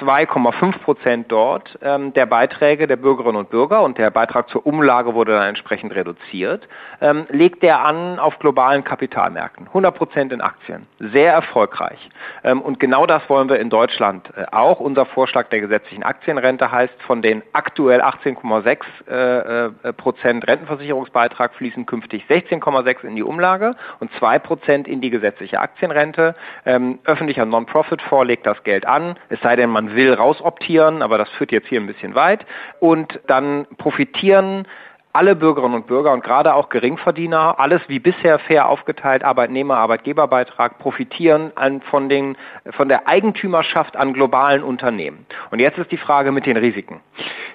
[0.00, 5.14] 2,5 Prozent dort ähm, der Beiträge der Bürgerinnen und Bürger und der Beitrag zur Umlage
[5.14, 6.68] wurde dann entsprechend reduziert,
[7.00, 9.66] ähm, legt der an auf globalen Kapitalmärkten.
[9.68, 10.86] 100 Prozent in Aktien.
[10.98, 11.98] Sehr erfolgreich.
[12.44, 14.80] Ähm, und genau das wollen wir in Deutschland äh, auch.
[14.80, 18.78] Unser Vorschlag der gesetzlichen Aktienrente heißt, von den aktuell 18,6
[19.08, 25.10] äh, äh, Prozent Rentenversicherungsbeitrag fließen künftig 16,6 in die Umlage und 2 Prozent in die
[25.10, 26.34] gesetzliche Aktienrente.
[26.64, 31.30] Ähm, öffentlicher Non-Profit-Fonds legt das Geld an, es sei denn, man will rausoptieren, aber das
[31.30, 32.44] führt jetzt hier ein bisschen weit.
[32.80, 34.66] Und dann profitieren
[35.12, 40.80] alle Bürgerinnen und Bürger und gerade auch Geringverdiener, alles wie bisher fair aufgeteilt, Arbeitnehmer, Arbeitgeberbeitrag,
[40.80, 42.36] profitieren an, von, den,
[42.72, 45.26] von der Eigentümerschaft an globalen Unternehmen.
[45.52, 47.00] Und jetzt ist die Frage mit den Risiken.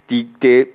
[0.09, 0.67] Die, die,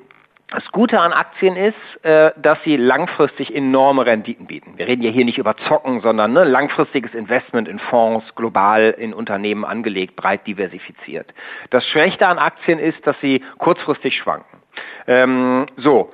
[0.51, 4.79] das Gute an Aktien ist, äh, dass sie langfristig enorme Renditen bieten.
[4.79, 9.13] Wir reden ja hier nicht über Zocken, sondern ne, langfristiges Investment in Fonds, global in
[9.13, 11.33] Unternehmen angelegt, breit diversifiziert.
[11.71, 14.59] Das Schlechte an Aktien ist, dass sie kurzfristig schwanken.
[15.07, 16.13] Ähm, so,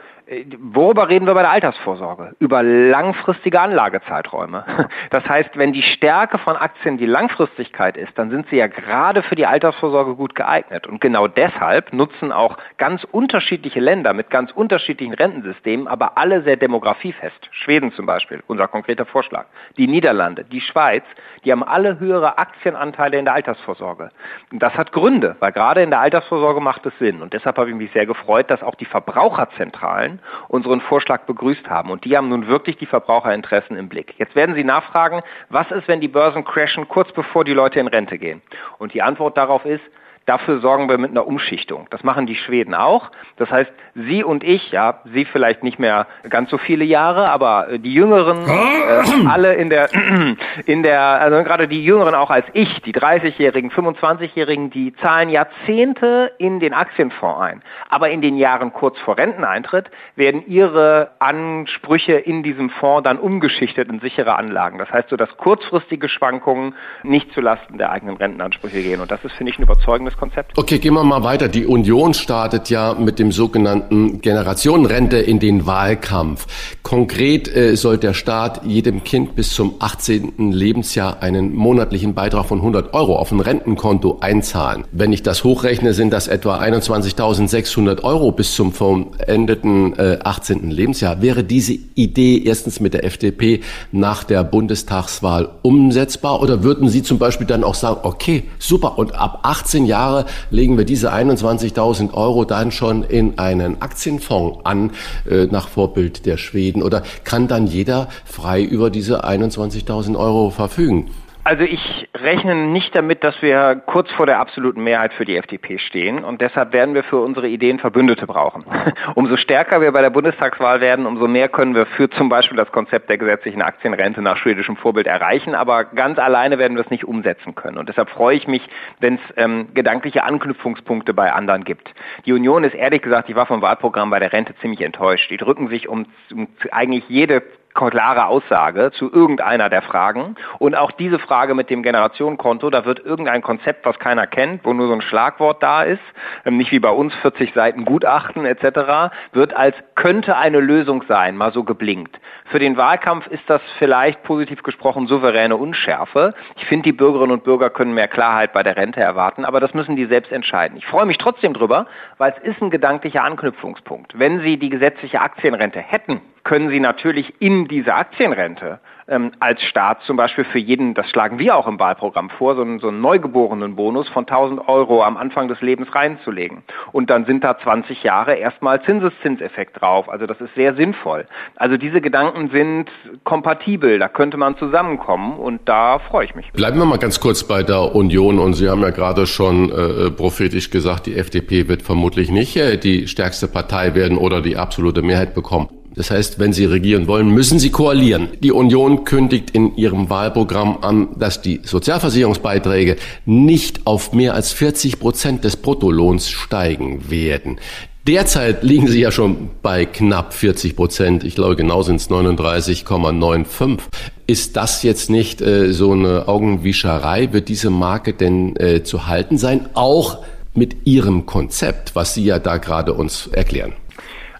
[0.58, 2.34] worüber reden wir bei der Altersvorsorge?
[2.38, 4.64] Über langfristige Anlagezeiträume.
[5.10, 9.22] Das heißt, wenn die Stärke von Aktien die Langfristigkeit ist, dann sind sie ja gerade
[9.22, 10.86] für die Altersvorsorge gut geeignet.
[10.88, 16.56] Und genau deshalb nutzen auch ganz unterschiedliche Länder mit ganz unterschiedlichen Rentensystemen, aber alle sehr
[16.56, 17.48] demografiefest.
[17.52, 19.46] Schweden zum Beispiel, unser konkreter Vorschlag.
[19.76, 21.04] Die Niederlande, die Schweiz,
[21.44, 24.10] die haben alle höhere Aktienanteile in der Altersvorsorge.
[24.50, 27.22] Und das hat Gründe, weil gerade in der Altersvorsorge macht es Sinn.
[27.22, 30.13] Und deshalb habe ich mich sehr gefreut, dass auch die Verbraucherzentralen
[30.48, 31.90] unseren Vorschlag begrüßt haben.
[31.90, 34.14] Und die haben nun wirklich die Verbraucherinteressen im Blick.
[34.18, 37.88] Jetzt werden Sie nachfragen, was ist, wenn die Börsen crashen kurz bevor die Leute in
[37.88, 38.42] Rente gehen?
[38.78, 39.84] Und die Antwort darauf ist,
[40.26, 41.86] Dafür sorgen wir mit einer Umschichtung.
[41.90, 43.10] Das machen die Schweden auch.
[43.36, 47.68] Das heißt, Sie und ich, ja, Sie vielleicht nicht mehr ganz so viele Jahre, aber
[47.68, 49.90] äh, die Jüngeren, äh, alle in der,
[50.66, 56.32] in der, also gerade die Jüngeren auch als ich, die 30-Jährigen, 25-Jährigen, die zahlen Jahrzehnte
[56.38, 57.62] in den Aktienfonds ein.
[57.90, 63.90] Aber in den Jahren kurz vor Renteneintritt werden ihre Ansprüche in diesem Fonds dann umgeschichtet
[63.90, 64.78] in sichere Anlagen.
[64.78, 69.00] Das heißt so, dass kurzfristige Schwankungen nicht zulasten der eigenen Rentenansprüche gehen.
[69.00, 70.56] Und das ist, finde ich, ein überzeugendes das Konzept.
[70.56, 71.48] Okay, gehen wir mal weiter.
[71.48, 76.46] Die Union startet ja mit dem sogenannten Generationenrente in den Wahlkampf.
[76.82, 80.52] Konkret äh, soll der Staat jedem Kind bis zum 18.
[80.52, 84.84] Lebensjahr einen monatlichen Beitrag von 100 Euro auf ein Rentenkonto einzahlen.
[84.92, 90.70] Wenn ich das hochrechne, sind das etwa 21.600 Euro bis zum vollendeten äh, 18.
[90.70, 91.22] Lebensjahr.
[91.22, 93.60] Wäre diese Idee erstens mit der FDP
[93.92, 99.14] nach der Bundestagswahl umsetzbar oder würden Sie zum Beispiel dann auch sagen, okay, super, und
[99.14, 104.90] ab 18 Jahren Jahre legen wir diese 21.000 Euro dann schon in einen Aktienfonds an,
[105.28, 106.82] äh, nach Vorbild der Schweden?
[106.82, 111.10] Oder kann dann jeder frei über diese 21.000 Euro verfügen?
[111.46, 115.78] Also ich rechne nicht damit, dass wir kurz vor der absoluten Mehrheit für die FDP
[115.78, 118.64] stehen und deshalb werden wir für unsere Ideen Verbündete brauchen.
[119.14, 122.72] umso stärker wir bei der Bundestagswahl werden, umso mehr können wir für zum Beispiel das
[122.72, 127.04] Konzept der gesetzlichen Aktienrente nach schwedischem Vorbild erreichen, aber ganz alleine werden wir es nicht
[127.04, 127.76] umsetzen können.
[127.76, 128.66] Und deshalb freue ich mich,
[129.00, 131.92] wenn es ähm, gedankliche Anknüpfungspunkte bei anderen gibt.
[132.24, 135.30] Die Union ist ehrlich gesagt, ich war vom Wahlprogramm bei der Rente ziemlich enttäuscht.
[135.30, 137.42] Die drücken sich um, um eigentlich jede
[137.74, 140.36] klare Aussage zu irgendeiner der Fragen.
[140.58, 144.72] Und auch diese Frage mit dem Generationenkonto, da wird irgendein Konzept, was keiner kennt, wo
[144.72, 146.02] nur so ein Schlagwort da ist,
[146.44, 151.36] ähm, nicht wie bei uns 40 Seiten Gutachten etc., wird als könnte eine Lösung sein,
[151.36, 152.18] mal so geblinkt.
[152.46, 156.34] Für den Wahlkampf ist das vielleicht positiv gesprochen souveräne Unschärfe.
[156.56, 159.74] Ich finde, die Bürgerinnen und Bürger können mehr Klarheit bei der Rente erwarten, aber das
[159.74, 160.76] müssen die selbst entscheiden.
[160.76, 161.86] Ich freue mich trotzdem drüber,
[162.18, 164.18] weil es ist ein gedanklicher Anknüpfungspunkt.
[164.18, 168.78] Wenn Sie die gesetzliche Aktienrente hätten, können Sie natürlich in diese Aktienrente
[169.08, 172.62] ähm, als Staat zum Beispiel für jeden, das schlagen wir auch im Wahlprogramm vor, so
[172.62, 176.62] einen, so einen Neugeborenenbonus von 1000 Euro am Anfang des Lebens reinzulegen.
[176.92, 180.08] Und dann sind da 20 Jahre erstmal Zinseszinseffekt drauf.
[180.08, 181.26] Also das ist sehr sinnvoll.
[181.56, 182.90] Also diese Gedanken sind
[183.24, 186.50] kompatibel, da könnte man zusammenkommen und da freue ich mich.
[186.52, 190.10] Bleiben wir mal ganz kurz bei der Union und Sie haben ja gerade schon äh,
[190.10, 195.02] prophetisch gesagt, die FDP wird vermutlich nicht äh, die stärkste Partei werden oder die absolute
[195.02, 195.68] Mehrheit bekommen.
[195.96, 198.28] Das heißt, wenn Sie regieren wollen, müssen Sie koalieren.
[198.42, 204.98] Die Union kündigt in ihrem Wahlprogramm an, dass die Sozialversicherungsbeiträge nicht auf mehr als 40
[204.98, 207.58] Prozent des Bruttolohns steigen werden.
[208.06, 211.24] Derzeit liegen sie ja schon bei knapp 40 Prozent.
[211.24, 213.78] Ich glaube, genau sind es 39,95.
[214.26, 217.32] Ist das jetzt nicht äh, so eine Augenwischerei?
[217.32, 219.70] Wird diese Marke denn äh, zu halten sein?
[219.72, 220.18] Auch
[220.52, 223.72] mit Ihrem Konzept, was Sie ja da gerade uns erklären.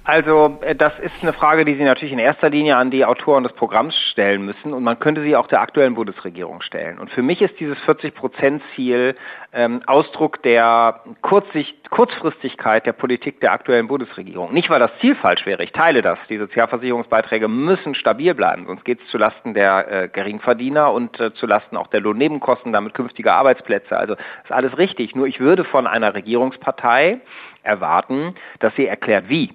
[0.07, 3.43] Also äh, das ist eine Frage, die Sie natürlich in erster Linie an die Autoren
[3.43, 6.99] des Programms stellen müssen und man könnte sie auch der aktuellen Bundesregierung stellen.
[6.99, 9.17] Und für mich ist dieses 40-Prozent-Ziel
[9.55, 14.53] ähm, Ausdruck der Kurzsicht, Kurzfristigkeit der Politik der aktuellen Bundesregierung.
[14.53, 16.19] Nicht, weil das Ziel falsch wäre, ich teile das.
[16.29, 21.79] Die Sozialversicherungsbeiträge müssen stabil bleiben, sonst geht es zulasten der äh, Geringverdiener und äh, zulasten
[21.79, 23.97] auch der Lohnnebenkosten, damit künftige Arbeitsplätze.
[23.97, 25.15] Also ist alles richtig.
[25.17, 27.21] Nur ich würde von einer Regierungspartei
[27.63, 29.51] erwarten, dass sie erklärt, wie.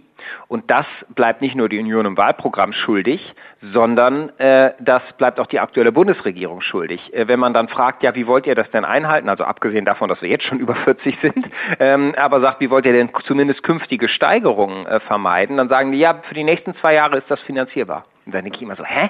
[0.48, 5.48] Und das bleibt nicht nur die Union im Wahlprogramm schuldig, sondern äh, das bleibt auch
[5.48, 7.14] die aktuelle Bundesregierung schuldig.
[7.14, 9.30] Äh, wenn man dann fragt, ja, wie wollt ihr das denn einhalten?
[9.30, 11.46] Also abgesehen davon, dass wir jetzt schon über 40 sind,
[11.80, 15.58] ähm, aber sagt, wie wollt ihr denn zumindest künftige Steigerungen äh, vermeiden?
[15.58, 18.06] Dann sagen die, ja, für die nächsten zwei Jahre ist das finanzierbar.
[18.26, 19.10] Und dann denke ich immer so, hä?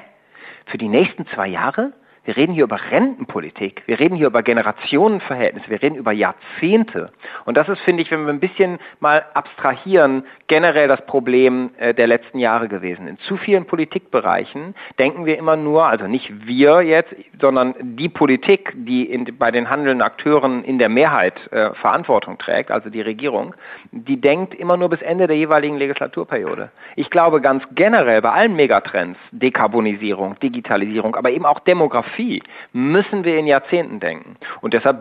[0.65, 1.93] Für die nächsten zwei Jahre?
[2.25, 7.11] Wir reden hier über Rentenpolitik, wir reden hier über Generationenverhältnisse, wir reden über Jahrzehnte.
[7.45, 11.93] Und das ist, finde ich, wenn wir ein bisschen mal abstrahieren, generell das Problem äh,
[11.93, 13.07] der letzten Jahre gewesen.
[13.07, 18.73] In zu vielen Politikbereichen denken wir immer nur, also nicht wir jetzt, sondern die Politik,
[18.75, 23.55] die in, bei den handelnden Akteuren in der Mehrheit äh, Verantwortung trägt, also die Regierung,
[23.91, 26.69] die denkt immer nur bis Ende der jeweiligen Legislaturperiode.
[26.95, 32.43] Ich glaube ganz generell bei allen Megatrends, Dekarbonisierung, Digitalisierung, aber eben auch Demografie, Demografie
[32.73, 34.37] müssen wir in Jahrzehnten denken.
[34.61, 34.97] Und deshalb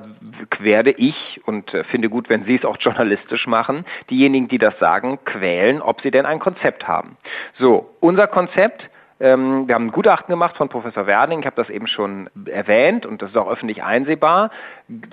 [0.59, 4.79] werde ich, und äh, finde gut, wenn Sie es auch journalistisch machen, diejenigen, die das
[4.79, 7.17] sagen, quälen, ob sie denn ein Konzept haben.
[7.59, 8.89] So, unser Konzept
[9.21, 13.05] ähm, wir haben ein Gutachten gemacht von Professor Werning, ich habe das eben schon erwähnt
[13.05, 14.51] und das ist auch öffentlich einsehbar.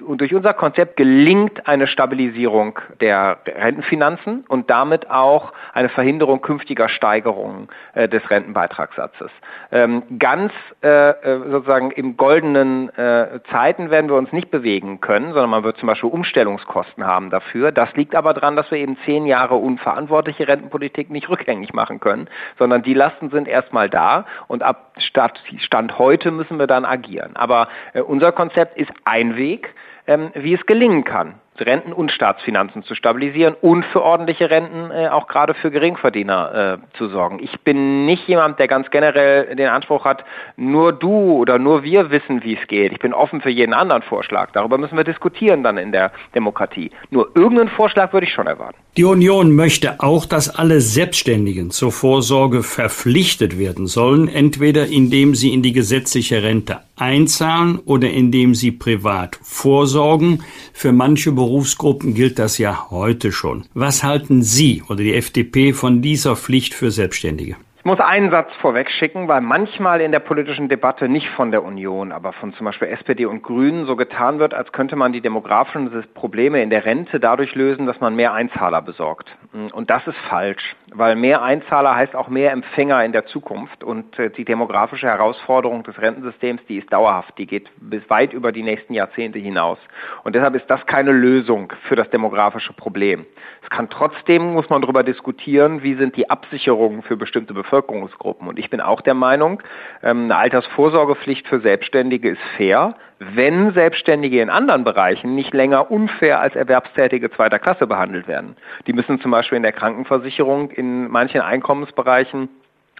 [0.06, 6.88] Und durch unser Konzept gelingt eine Stabilisierung der Rentenfinanzen und damit auch eine Verhinderung künftiger
[6.88, 9.30] Steigerungen äh, des Rentenbeitragssatzes.
[9.74, 15.34] Ähm, ganz äh, äh, sozusagen im goldenen äh, Zeiten werden wir uns nicht bewegen können,
[15.34, 17.74] sondern man wird zum Beispiel Umstellungskosten haben dafür.
[17.74, 22.30] Das liegt aber daran, dass wir eben zehn Jahre unverantwortliche Rentenpolitik nicht rückgängig machen können,
[22.58, 27.36] sondern die Lasten sind erstmal da und ab Stand heute müssen wir dann agieren.
[27.36, 29.65] Aber äh, unser Konzept ist ein Weg,
[30.08, 31.36] ähm, wie es gelingen kann.
[31.58, 36.98] Renten und Staatsfinanzen zu stabilisieren und für ordentliche Renten äh, auch gerade für Geringverdiener äh,
[36.98, 37.40] zu sorgen.
[37.42, 40.26] Ich bin nicht jemand, der ganz generell den Anspruch hat,
[40.58, 42.92] nur du oder nur wir wissen, wie es geht.
[42.92, 44.52] Ich bin offen für jeden anderen Vorschlag.
[44.52, 46.92] Darüber müssen wir diskutieren dann in der Demokratie.
[47.10, 48.85] Nur irgendeinen Vorschlag würde ich schon erwarten.
[48.98, 55.52] Die Union möchte auch, dass alle Selbstständigen zur Vorsorge verpflichtet werden sollen, entweder indem sie
[55.52, 60.44] in die gesetzliche Rente einzahlen oder indem sie privat vorsorgen.
[60.72, 63.66] Für manche Berufsgruppen gilt das ja heute schon.
[63.74, 67.58] Was halten Sie oder die FDP von dieser Pflicht für Selbstständige?
[67.86, 71.64] Ich muss einen Satz vorweg schicken, weil manchmal in der politischen Debatte nicht von der
[71.64, 75.22] Union, aber von zum Beispiel SPD und Grünen so getan wird, als könnte man die
[75.22, 79.30] demografischen Probleme in der Rente dadurch lösen, dass man mehr Einzahler besorgt.
[79.72, 84.18] Und das ist falsch, weil mehr Einzahler heißt auch mehr Empfänger in der Zukunft und
[84.18, 88.64] äh, die demografische Herausforderung des Rentensystems, die ist dauerhaft, die geht bis weit über die
[88.64, 89.78] nächsten Jahrzehnte hinaus.
[90.24, 93.28] Und deshalb ist das keine Lösung für das demografische Problem.
[93.66, 98.48] Es kann trotzdem, muss man darüber diskutieren, wie sind die Absicherungen für bestimmte Bevölkerungsgruppen.
[98.48, 99.64] Und ich bin auch der Meinung,
[100.04, 106.42] ähm, eine Altersvorsorgepflicht für Selbstständige ist fair, wenn Selbstständige in anderen Bereichen nicht länger unfair
[106.42, 108.56] als Erwerbstätige zweiter Klasse behandelt werden.
[108.86, 112.50] Die müssen zum Beispiel in der Krankenversicherung in manchen Einkommensbereichen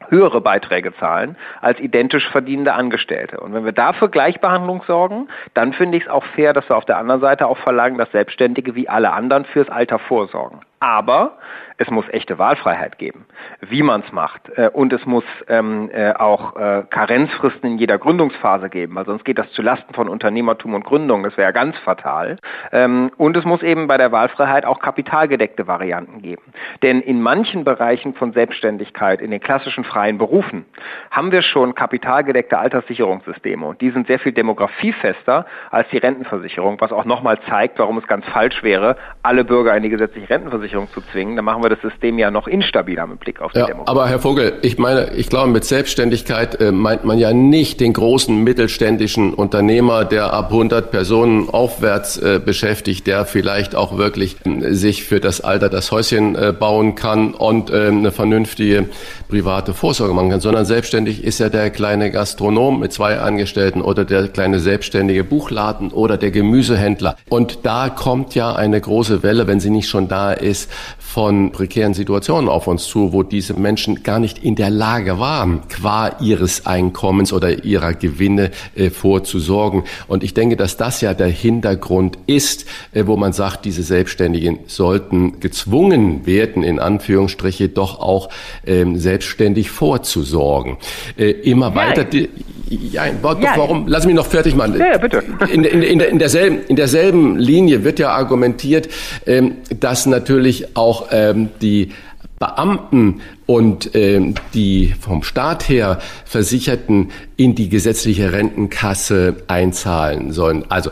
[0.10, 3.40] höhere Beiträge zahlen als identisch verdienende Angestellte.
[3.40, 6.86] Und wenn wir dafür Gleichbehandlung sorgen, dann finde ich es auch fair, dass wir auf
[6.86, 10.60] der anderen Seite auch verlangen, dass Selbstständige wie alle anderen fürs Alter vorsorgen.
[10.80, 11.38] Aber
[11.78, 13.26] Es muss echte Wahlfreiheit geben,
[13.60, 14.50] wie man es macht.
[14.58, 19.26] Äh, und es muss ähm, äh, auch äh, Karenzfristen in jeder Gründungsphase geben, weil sonst
[19.26, 21.24] geht das zulasten von Unternehmertum und Gründung.
[21.24, 22.38] Das wäre ganz fatal.
[22.72, 26.44] Ähm, und es muss eben bei der Wahlfreiheit auch kapitalgedeckte Varianten geben.
[26.82, 30.66] Denn in manchen Bereichen von Selbstständigkeit, in den klassischen freien Berufen,
[31.12, 33.66] haben wir schon kapitalgedeckte Alterssicherungssysteme.
[33.66, 38.08] Und die sind sehr viel demografiefester als die Rentenversicherung, was auch nochmal zeigt, warum es
[38.08, 41.36] ganz falsch wäre, alle Bürger in die gesetzliche Rentenversicherung zu zwingen.
[41.36, 43.92] Dann machen wir das System ja noch instabiler mit Blick auf die ja, Demografie.
[43.92, 47.94] Aber Herr Vogel, ich meine, ich glaube, mit Selbstständigkeit äh, meint man ja nicht den
[47.94, 54.74] großen mittelständischen Unternehmer, der ab 100 Personen aufwärts äh, beschäftigt, der vielleicht auch wirklich äh,
[54.74, 58.90] sich für das Alter das Häuschen äh, bauen kann und äh, eine vernünftige
[59.28, 64.06] private Vorsorge machen kann, sondern selbstständig ist ja der kleine Gastronom mit zwei Angestellten oder
[64.06, 67.16] der kleine selbstständige Buchladen oder der Gemüsehändler.
[67.30, 71.94] Und da kommt ja eine große Welle, wenn sie nicht schon da ist, von prekären
[71.94, 76.66] Situationen auf uns zu, wo diese Menschen gar nicht in der Lage waren, qua ihres
[76.66, 79.84] Einkommens oder ihrer Gewinne äh, vorzusorgen.
[80.08, 84.60] Und ich denke, dass das ja der Hintergrund ist, äh, wo man sagt, diese Selbstständigen
[84.68, 88.28] sollten gezwungen werden, in Anführungsstriche, doch auch
[88.68, 90.76] ähm, selbstständig vorzusorgen.
[91.18, 92.04] Äh, immer ja, weiter.
[92.04, 92.30] Die,
[92.70, 93.88] ja, ja, warum?
[93.88, 94.78] Lass mich noch fertig machen.
[94.80, 95.24] Ja, bitte.
[95.52, 98.90] In, in, in, in, derselben, in derselben Linie wird ja argumentiert,
[99.26, 101.92] ähm, dass natürlich auch ähm, die
[102.40, 110.66] Beamten und ähm, die vom Staat her Versicherten in die gesetzliche Rentenkasse einzahlen sollen.
[110.70, 110.90] Also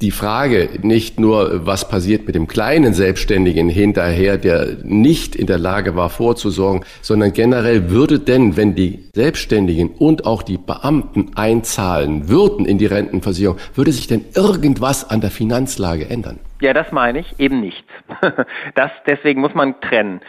[0.00, 5.58] die Frage nicht nur, was passiert mit dem kleinen Selbstständigen hinterher, der nicht in der
[5.58, 12.28] Lage war vorzusorgen, sondern generell würde denn, wenn die Selbstständigen und auch die Beamten einzahlen
[12.28, 16.38] würden in die Rentenversicherung, würde sich denn irgendwas an der Finanzlage ändern?
[16.60, 17.88] Ja, das meine ich, eben nichts.
[18.74, 20.20] Das, deswegen muss man trennen.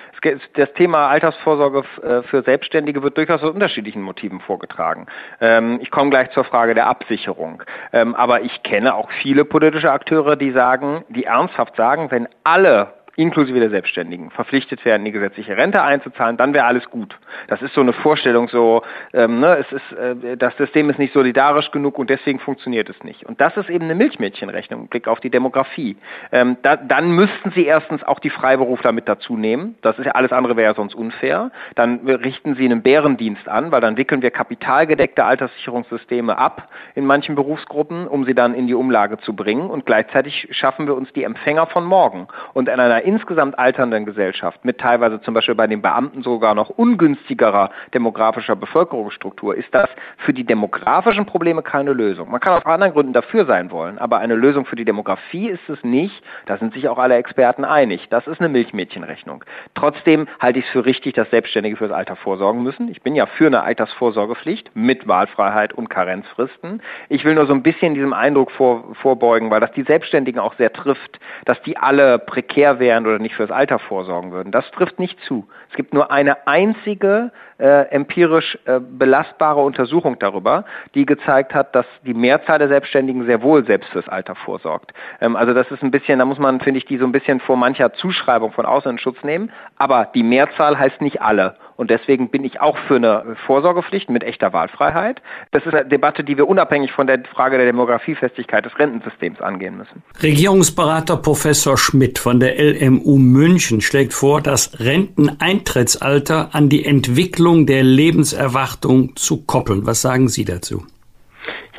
[0.55, 5.07] Das Thema Altersvorsorge äh, für Selbstständige wird durchaus aus unterschiedlichen Motiven vorgetragen.
[5.39, 7.63] Ähm, ich komme gleich zur Frage der Absicherung.
[7.93, 12.93] Ähm, aber ich kenne auch viele politische Akteure, die sagen, die ernsthaft sagen, wenn alle
[13.15, 17.17] inklusive der Selbstständigen, verpflichtet werden, die gesetzliche Rente einzuzahlen, dann wäre alles gut.
[17.47, 18.83] Das ist so eine Vorstellung, so
[19.13, 23.03] ähm, ne, es ist, äh, das System ist nicht solidarisch genug und deswegen funktioniert es
[23.03, 23.25] nicht.
[23.25, 25.97] Und das ist eben eine Milchmädchenrechnung im Blick auf die Demografie.
[26.31, 29.75] Ähm, da, dann müssten Sie erstens auch die Freiberufler mit dazu nehmen.
[29.81, 31.51] Das ist ja alles andere wäre ja sonst unfair.
[31.75, 37.35] Dann richten Sie einen Bärendienst an, weil dann wickeln wir kapitalgedeckte Alterssicherungssysteme ab in manchen
[37.35, 39.69] Berufsgruppen, um sie dann in die Umlage zu bringen.
[39.69, 42.27] Und gleichzeitig schaffen wir uns die Empfänger von morgen.
[42.53, 46.69] Und in einer insgesamt alternden Gesellschaft mit teilweise zum Beispiel bei den Beamten sogar noch
[46.69, 52.29] ungünstigerer demografischer Bevölkerungsstruktur ist das für die demografischen Probleme keine Lösung.
[52.31, 55.67] Man kann aus anderen Gründen dafür sein wollen, aber eine Lösung für die Demografie ist
[55.69, 56.23] es nicht.
[56.45, 58.07] Da sind sich auch alle Experten einig.
[58.09, 59.43] Das ist eine Milchmädchenrechnung.
[59.73, 62.89] Trotzdem halte ich es für richtig, dass Selbstständige fürs Alter vorsorgen müssen.
[62.89, 66.81] Ich bin ja für eine Altersvorsorgepflicht mit Wahlfreiheit und Karenzfristen.
[67.09, 70.55] Ich will nur so ein bisschen diesem Eindruck vor, vorbeugen, weil das die Selbstständigen auch
[70.55, 74.51] sehr trifft, dass die alle prekär wären wären oder nicht fürs Alter vorsorgen würden.
[74.51, 75.47] Das trifft nicht zu.
[75.69, 81.85] Es gibt nur eine einzige äh, empirisch äh, belastbare Untersuchung darüber, die gezeigt hat, dass
[82.05, 84.91] die Mehrzahl der Selbstständigen sehr wohl selbst fürs Alter vorsorgt.
[85.21, 87.39] Ähm, also das ist ein bisschen, da muss man, finde ich, die so ein bisschen
[87.39, 89.51] vor mancher Zuschreibung von außen in Schutz nehmen.
[89.77, 91.55] Aber die Mehrzahl heißt nicht alle.
[91.81, 95.19] Und deswegen bin ich auch für eine Vorsorgepflicht mit echter Wahlfreiheit.
[95.49, 99.79] Das ist eine Debatte, die wir unabhängig von der Frage der Demografiefestigkeit des Rentensystems angehen
[99.79, 100.03] müssen.
[100.21, 107.81] Regierungsberater Professor Schmidt von der LMU München schlägt vor, das Renteneintrittsalter an die Entwicklung der
[107.81, 109.87] Lebenserwartung zu koppeln.
[109.87, 110.83] Was sagen Sie dazu?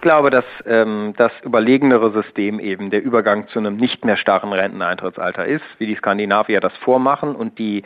[0.03, 5.46] glaube, dass ähm, das überlegenere System eben der Übergang zu einem nicht mehr starren Renteneintrittsalter
[5.46, 7.34] ist, wie die Skandinavier das vormachen.
[7.34, 7.84] Und die,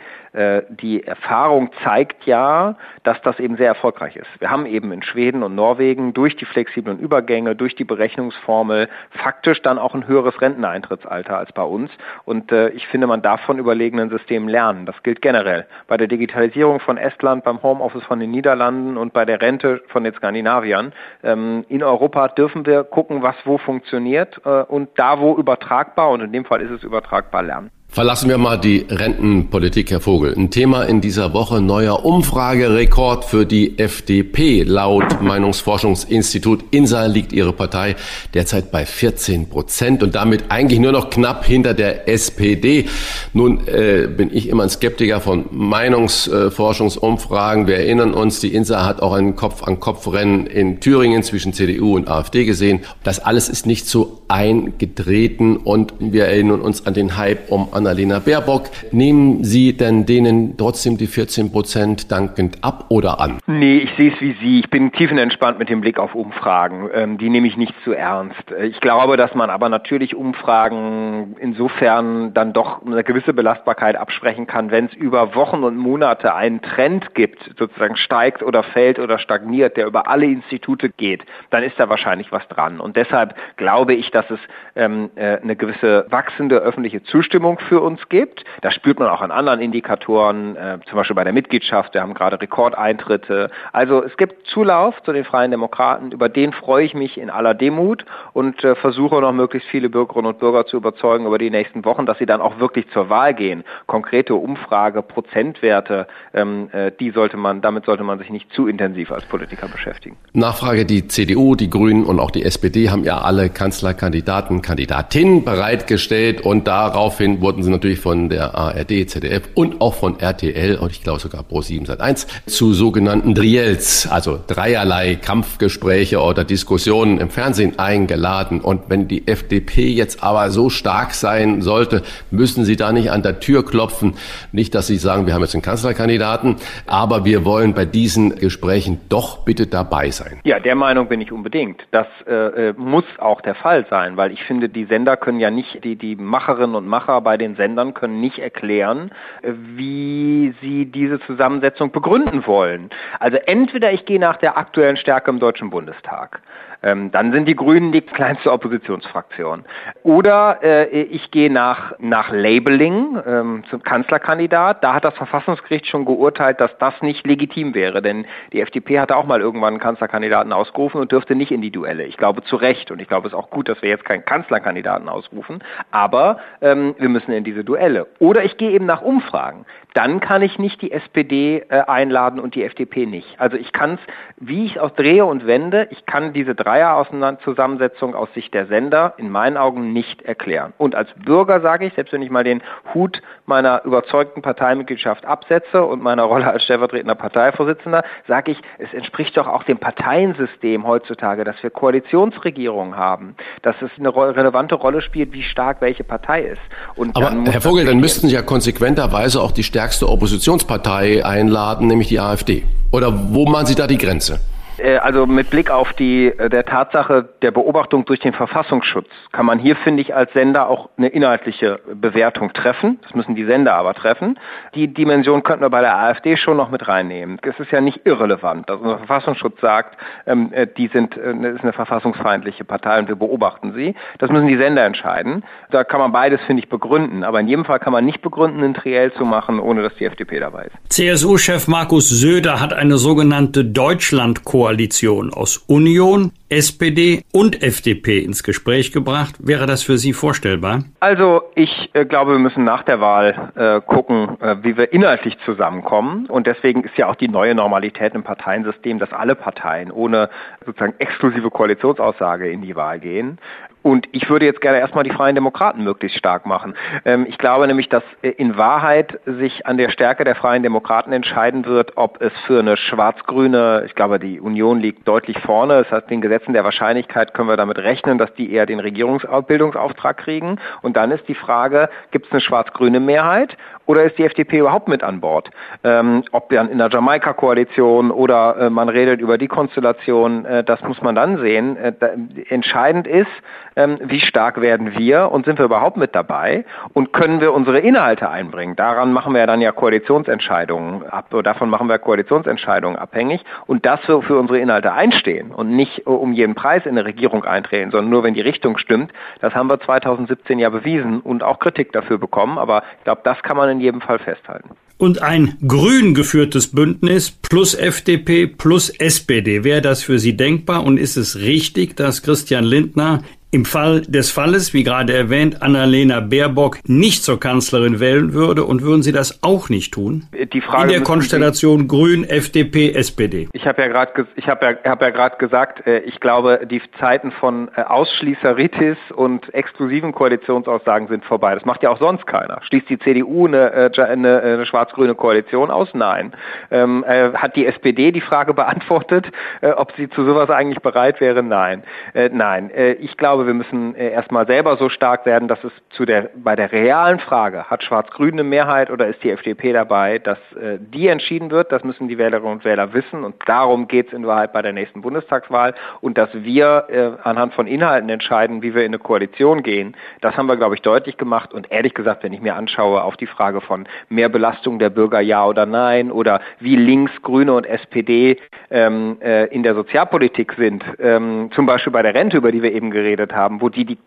[0.69, 4.27] die Erfahrung zeigt ja, dass das eben sehr erfolgreich ist.
[4.39, 9.61] Wir haben eben in Schweden und Norwegen durch die flexiblen Übergänge, durch die Berechnungsformel faktisch
[9.61, 11.91] dann auch ein höheres Renteneintrittsalter als bei uns.
[12.25, 14.85] Und äh, ich finde, man darf von überlegenen Systemen lernen.
[14.85, 15.65] Das gilt generell.
[15.87, 20.03] Bei der Digitalisierung von Estland, beim Homeoffice von den Niederlanden und bei der Rente von
[20.03, 20.93] den Skandinaviern.
[21.23, 26.09] Ähm, in Europa Europa dürfen wir gucken, was wo funktioniert äh, und da, wo übertragbar,
[26.09, 27.69] und in dem Fall ist es übertragbar, lernen.
[27.89, 30.35] Verlassen wir mal die Rentenpolitik, Herr Vogel.
[30.37, 34.61] Ein Thema in dieser Woche neuer Umfragerekord für die FDP.
[34.61, 37.95] Laut Meinungsforschungsinstitut INSA liegt ihre Partei
[38.35, 42.85] derzeit bei 14 Prozent und damit eigentlich nur noch knapp hinter der SPD.
[43.33, 47.65] Nun äh, bin ich immer ein Skeptiker von Meinungsforschungsumfragen.
[47.65, 52.45] Wir erinnern uns, die INSA hat auch ein Kopf-an-Kopf-Rennen in Thüringen zwischen CDU und AfD
[52.45, 52.81] gesehen.
[53.03, 58.19] Das alles ist nicht so eingetreten und wir erinnern uns an den Hype um Annalena
[58.19, 58.69] Baerbock.
[58.91, 63.37] Nehmen Sie denn denen trotzdem die 14 Prozent dankend ab oder an?
[63.47, 64.59] Nee, ich sehe es wie Sie.
[64.59, 66.89] Ich bin tiefenentspannt mit dem Blick auf Umfragen.
[66.93, 68.43] Ähm, die nehme ich nicht zu ernst.
[68.61, 74.71] Ich glaube, dass man aber natürlich Umfragen insofern dann doch eine gewisse Belastbarkeit absprechen kann,
[74.71, 79.77] wenn es über Wochen und Monate einen Trend gibt, sozusagen steigt oder fällt oder stagniert,
[79.77, 82.79] der über alle Institute geht, dann ist da wahrscheinlich was dran.
[82.79, 84.39] Und deshalb glaube ich, dass es
[84.75, 88.43] ähm, äh, eine gewisse wachsende öffentliche Zustimmung für uns gibt.
[88.61, 91.93] Das spürt man auch an anderen Indikatoren, äh, zum Beispiel bei der Mitgliedschaft.
[91.93, 93.51] Wir haben gerade Rekordeintritte.
[93.73, 96.11] Also es gibt Zulauf zu den Freien Demokraten.
[96.11, 100.27] Über den freue ich mich in aller Demut und äh, versuche noch möglichst viele Bürgerinnen
[100.27, 103.33] und Bürger zu überzeugen über die nächsten Wochen, dass sie dann auch wirklich zur Wahl
[103.33, 103.63] gehen.
[103.85, 109.11] Konkrete Umfrage, Prozentwerte, ähm, äh, die sollte man, damit sollte man sich nicht zu intensiv
[109.11, 110.17] als Politiker beschäftigen.
[110.33, 116.41] Nachfrage, die CDU, die Grünen und auch die SPD haben ja alle Kanzlerkandidaten, Kandidatinnen bereitgestellt
[116.41, 121.03] und daraufhin wurden sie natürlich von der ARD, ZDF und auch von RTL und ich
[121.03, 128.61] glaube sogar Pro7 Sat1 zu sogenannten Driels, also dreierlei Kampfgespräche oder Diskussionen im Fernsehen eingeladen.
[128.61, 133.23] Und wenn die FDP jetzt aber so stark sein sollte, müssen sie da nicht an
[133.23, 134.15] der Tür klopfen.
[134.51, 138.99] Nicht, dass sie sagen, wir haben jetzt einen Kanzlerkandidaten, aber wir wollen bei diesen Gesprächen
[139.09, 140.39] doch bitte dabei sein.
[140.43, 141.81] Ja, der Meinung bin ich unbedingt.
[141.91, 145.51] Das äh, äh muss auch der Fall sein, weil ich finde, die Sender können ja
[145.51, 150.85] nicht, die, die Macherinnen und Macher bei den Sendern können nicht erklären, äh, wie sie
[150.85, 152.89] diese Zusammensetzung begründen wollen.
[153.19, 156.41] Also entweder ich gehe nach der aktuellen Stärke im Deutschen Bundestag.
[156.83, 159.65] Ähm, dann sind die Grünen die kleinste Oppositionsfraktion.
[160.03, 164.83] Oder äh, ich gehe nach, nach Labeling ähm, zum Kanzlerkandidat.
[164.83, 168.01] Da hat das Verfassungsgericht schon geurteilt, dass das nicht legitim wäre.
[168.01, 171.71] Denn die FDP hatte auch mal irgendwann einen Kanzlerkandidaten ausgerufen und dürfte nicht in die
[171.71, 172.03] Duelle.
[172.03, 172.91] Ich glaube zu Recht.
[172.91, 175.63] Und ich glaube, es ist auch gut, dass wir jetzt keinen Kanzlerkandidaten ausrufen.
[175.91, 178.07] Aber ähm, wir müssen in diese Duelle.
[178.19, 179.65] Oder ich gehe eben nach Umfragen
[179.97, 183.27] dann kann ich nicht die SPD äh, einladen und die FDP nicht.
[183.39, 183.99] Also ich kann es,
[184.37, 189.15] wie ich es auch drehe und wende, ich kann diese Dreier-Zusammensetzung aus Sicht der Sender
[189.17, 190.73] in meinen Augen nicht erklären.
[190.77, 192.61] Und als Bürger sage ich, selbst wenn ich mal den
[192.93, 199.35] Hut meiner überzeugten Parteimitgliedschaft absetze und meiner Rolle als stellvertretender Parteivorsitzender, sage ich, es entspricht
[199.37, 205.31] doch auch dem Parteiensystem heutzutage, dass wir Koalitionsregierungen haben, dass es eine relevante Rolle spielt,
[205.31, 206.61] wie stark welche Partei ist.
[206.95, 212.09] Und Aber Herr Vogel, dann müssten Sie ja konsequenterweise auch die stärkste Oppositionspartei einladen, nämlich
[212.09, 212.65] die AfD?
[212.91, 214.39] Oder wo machen Sie da die Grenze?
[214.79, 219.45] Äh, also mit Blick auf die äh, der Tatsache der Beobachtung durch den Verfassungsschutz kann
[219.45, 222.99] man hier, finde ich, als Sender auch eine inhaltliche Bewertung treffen.
[223.03, 224.39] Das müssen die Sender aber treffen.
[224.75, 227.39] Die Dimension könnten wir bei der AfD schon noch mit reinnehmen.
[227.41, 228.69] Es ist ja nicht irrelevant.
[228.69, 233.73] Also der Verfassungsschutz sagt, ähm, äh, die sind ist eine verfassungsfeindliche Partei und wir beobachten
[233.73, 233.95] sie.
[234.19, 235.43] Das müssen die Sender entscheiden.
[235.71, 237.23] Da kann man beides, finde ich, begründen.
[237.23, 240.05] Aber in jedem Fall kann man nicht begründen, einen Triell zu machen, ohne dass die
[240.05, 240.93] FDP dabei ist.
[240.93, 248.91] CSU-Chef Markus Söder hat eine sogenannte Deutschlandkoalition Koalition aus Union, SPD und FDP ins Gespräch
[248.91, 249.35] gebracht.
[249.39, 250.83] Wäre das für Sie vorstellbar?
[250.99, 255.37] Also ich äh, glaube, wir müssen nach der Wahl äh, gucken, äh, wie wir inhaltlich
[255.45, 256.25] zusammenkommen.
[256.25, 260.29] Und deswegen ist ja auch die neue Normalität im Parteiensystem, dass alle Parteien ohne
[260.65, 263.39] sozusagen exklusive Koalitionsaussage in die Wahl gehen.
[263.83, 266.75] Und ich würde jetzt gerne erstmal die Freien Demokraten möglichst stark machen.
[267.05, 271.13] Ähm, ich glaube nämlich, dass äh, in Wahrheit sich an der Stärke der Freien Demokraten
[271.13, 275.75] entscheiden wird, ob es für eine schwarz-grüne, ich glaube, die Union liegt deutlich vorne.
[275.75, 280.17] Es hat den Gesetzen der Wahrscheinlichkeit können wir damit rechnen, dass die eher den Regierungsbildungsauftrag
[280.17, 280.59] kriegen.
[280.81, 283.57] Und dann ist die Frage, gibt es eine schwarz-grüne Mehrheit
[283.87, 285.49] oder ist die FDP überhaupt mit an Bord?
[285.83, 290.81] Ähm, ob dann in der Jamaika-Koalition oder äh, man redet über die Konstellation, äh, das
[290.83, 291.77] muss man dann sehen.
[291.77, 292.09] Äh, da,
[292.49, 293.31] entscheidend ist,
[293.77, 297.79] ähm, wie stark werden wir und sind wir überhaupt mit dabei und können wir unsere
[297.79, 298.75] Inhalte einbringen.
[298.75, 304.21] Daran machen wir dann ja Koalitionsentscheidungen ab, davon machen wir Koalitionsentscheidungen abhängig und dass wir
[304.23, 308.09] für unsere Inhalte einstehen und nicht äh, um jeden Preis in eine Regierung eintreten, sondern
[308.09, 312.17] nur wenn die Richtung stimmt, das haben wir 2017 ja bewiesen und auch Kritik dafür
[312.17, 316.71] bekommen, aber ich glaube, das kann man in jedem Fall festhalten und ein grün geführtes
[316.71, 319.63] Bündnis plus FDP plus SPD.
[319.63, 323.21] Wäre das für Sie denkbar und ist es richtig, dass Christian Lindner
[323.57, 328.83] im Fall des Falles, wie gerade erwähnt, Annalena Baerbock nicht zur Kanzlerin wählen würde und
[328.83, 330.27] würden Sie das auch nicht tun?
[330.53, 333.49] Die Frage In der Konstellation Sie, Grün, FDP, SPD.
[333.53, 336.83] Ich habe ja gerade ich habe ja, hab ja gerade gesagt, äh, ich glaube, die
[336.99, 341.55] Zeiten von äh, Ausschließeritis und exklusiven Koalitionsaussagen sind vorbei.
[341.55, 342.59] Das macht ja auch sonst keiner.
[342.61, 345.89] Schließt die CDU eine, äh, eine, eine schwarz-grüne Koalition aus?
[345.95, 346.33] Nein.
[346.69, 349.25] Ähm, äh, hat die SPD die Frage beantwortet,
[349.61, 351.41] äh, ob sie zu sowas eigentlich bereit wäre?
[351.41, 351.81] Nein.
[352.13, 352.69] Äh, nein.
[352.99, 356.55] ich glaube, wir müssen äh, erstmal selber so stark werden, dass es zu der, bei
[356.55, 361.07] der realen Frage, hat Schwarz-Grün eine Mehrheit oder ist die FDP dabei, dass äh, die
[361.07, 364.53] entschieden wird, das müssen die Wählerinnen und Wähler wissen und darum geht es in Wahrheit
[364.53, 365.73] bei der nächsten Bundestagswahl.
[366.01, 370.35] Und dass wir äh, anhand von Inhalten entscheiden, wie wir in eine Koalition gehen, das
[370.37, 371.53] haben wir, glaube ich, deutlich gemacht.
[371.53, 375.21] Und ehrlich gesagt, wenn ich mir anschaue auf die Frage von mehr Belastung der Bürger,
[375.21, 378.37] ja oder nein, oder wie links, Grüne und SPD
[378.69, 382.73] ähm, äh, in der Sozialpolitik sind, ähm, zum Beispiel bei der Rente, über die wir
[382.73, 383.97] eben geredet haben, wo die die,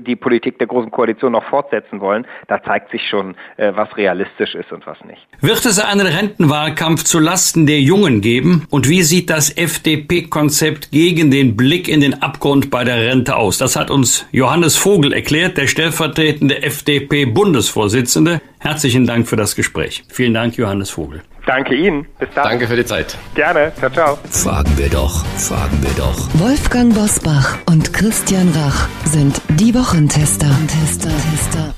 [0.00, 4.54] die Politik der Großen Koalition noch fortsetzen wollen, da zeigt sich schon, äh, was realistisch
[4.54, 5.26] ist und was nicht.
[5.40, 8.66] Wird es einen Rentenwahlkampf zu Lasten der Jungen geben?
[8.70, 13.58] Und wie sieht das FDP-Konzept gegen den Blick in den Abgrund bei der Rente aus?
[13.58, 18.40] Das hat uns Johannes Vogel erklärt, der stellvertretende FDP-Bundesvorsitzende.
[18.58, 20.04] Herzlichen Dank für das Gespräch.
[20.08, 21.22] Vielen Dank, Johannes Vogel.
[21.48, 22.04] Danke Ihnen.
[22.18, 22.44] Bis dann.
[22.44, 23.16] Danke für die Zeit.
[23.34, 23.72] Gerne.
[23.78, 24.18] Ciao, ciao.
[24.30, 26.28] Fragen wir doch, fragen wir doch.
[26.34, 30.50] Wolfgang Bosbach und Christian Rach sind die Wochentester.
[30.66, 31.74] Tester, Tester.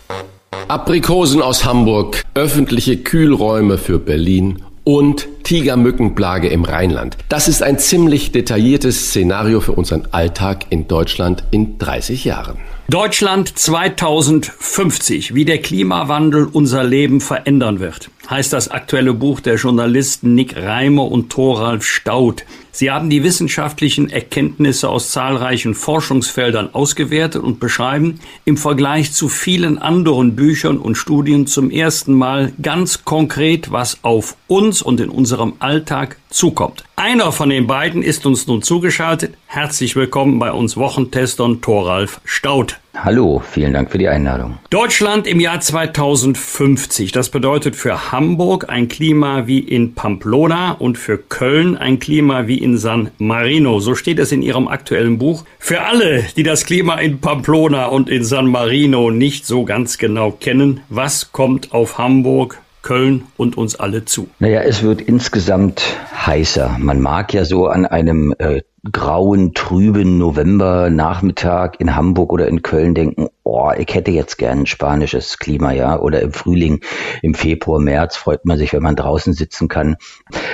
[0.66, 7.16] Aprikosen aus Hamburg, öffentliche Kühlräume für Berlin und Tigermückenplage im Rheinland.
[7.28, 12.56] Das ist ein ziemlich detailliertes Szenario für unseren Alltag in Deutschland in 30 Jahren.
[12.88, 20.34] Deutschland 2050, wie der Klimawandel unser Leben verändern wird, heißt das aktuelle Buch der Journalisten
[20.34, 22.44] Nick Reimer und Thoralf Staud.
[22.72, 29.78] Sie haben die wissenschaftlichen Erkenntnisse aus zahlreichen Forschungsfeldern ausgewertet und beschreiben im Vergleich zu vielen
[29.78, 35.54] anderen Büchern und Studien zum ersten Mal ganz konkret, was auf uns und in unserem
[35.58, 36.84] Alltag zukommt.
[36.96, 39.34] Einer von den beiden ist uns nun zugeschaltet.
[39.46, 42.78] Herzlich willkommen bei uns Wochentestern Thoralf Staud.
[42.94, 44.58] Hallo, vielen Dank für die Einladung.
[44.68, 47.12] Deutschland im Jahr 2050.
[47.12, 52.58] Das bedeutet für Hamburg ein Klima wie in Pamplona und für Köln ein Klima wie
[52.60, 53.80] in San Marino.
[53.80, 55.44] So steht es in Ihrem aktuellen Buch.
[55.58, 60.30] Für alle, die das Klima in Pamplona und in San Marino nicht so ganz genau
[60.30, 64.28] kennen, was kommt auf Hamburg, Köln und uns alle zu?
[64.38, 65.82] Naja, es wird insgesamt
[66.26, 66.76] heißer.
[66.78, 72.94] Man mag ja so an einem äh, grauen, trüben November-Nachmittag in Hamburg oder in Köln
[72.94, 76.80] denken, oh, ich hätte jetzt gern ein spanisches Klima, ja, oder im Frühling,
[77.20, 79.96] im Februar, März freut man sich, wenn man draußen sitzen kann.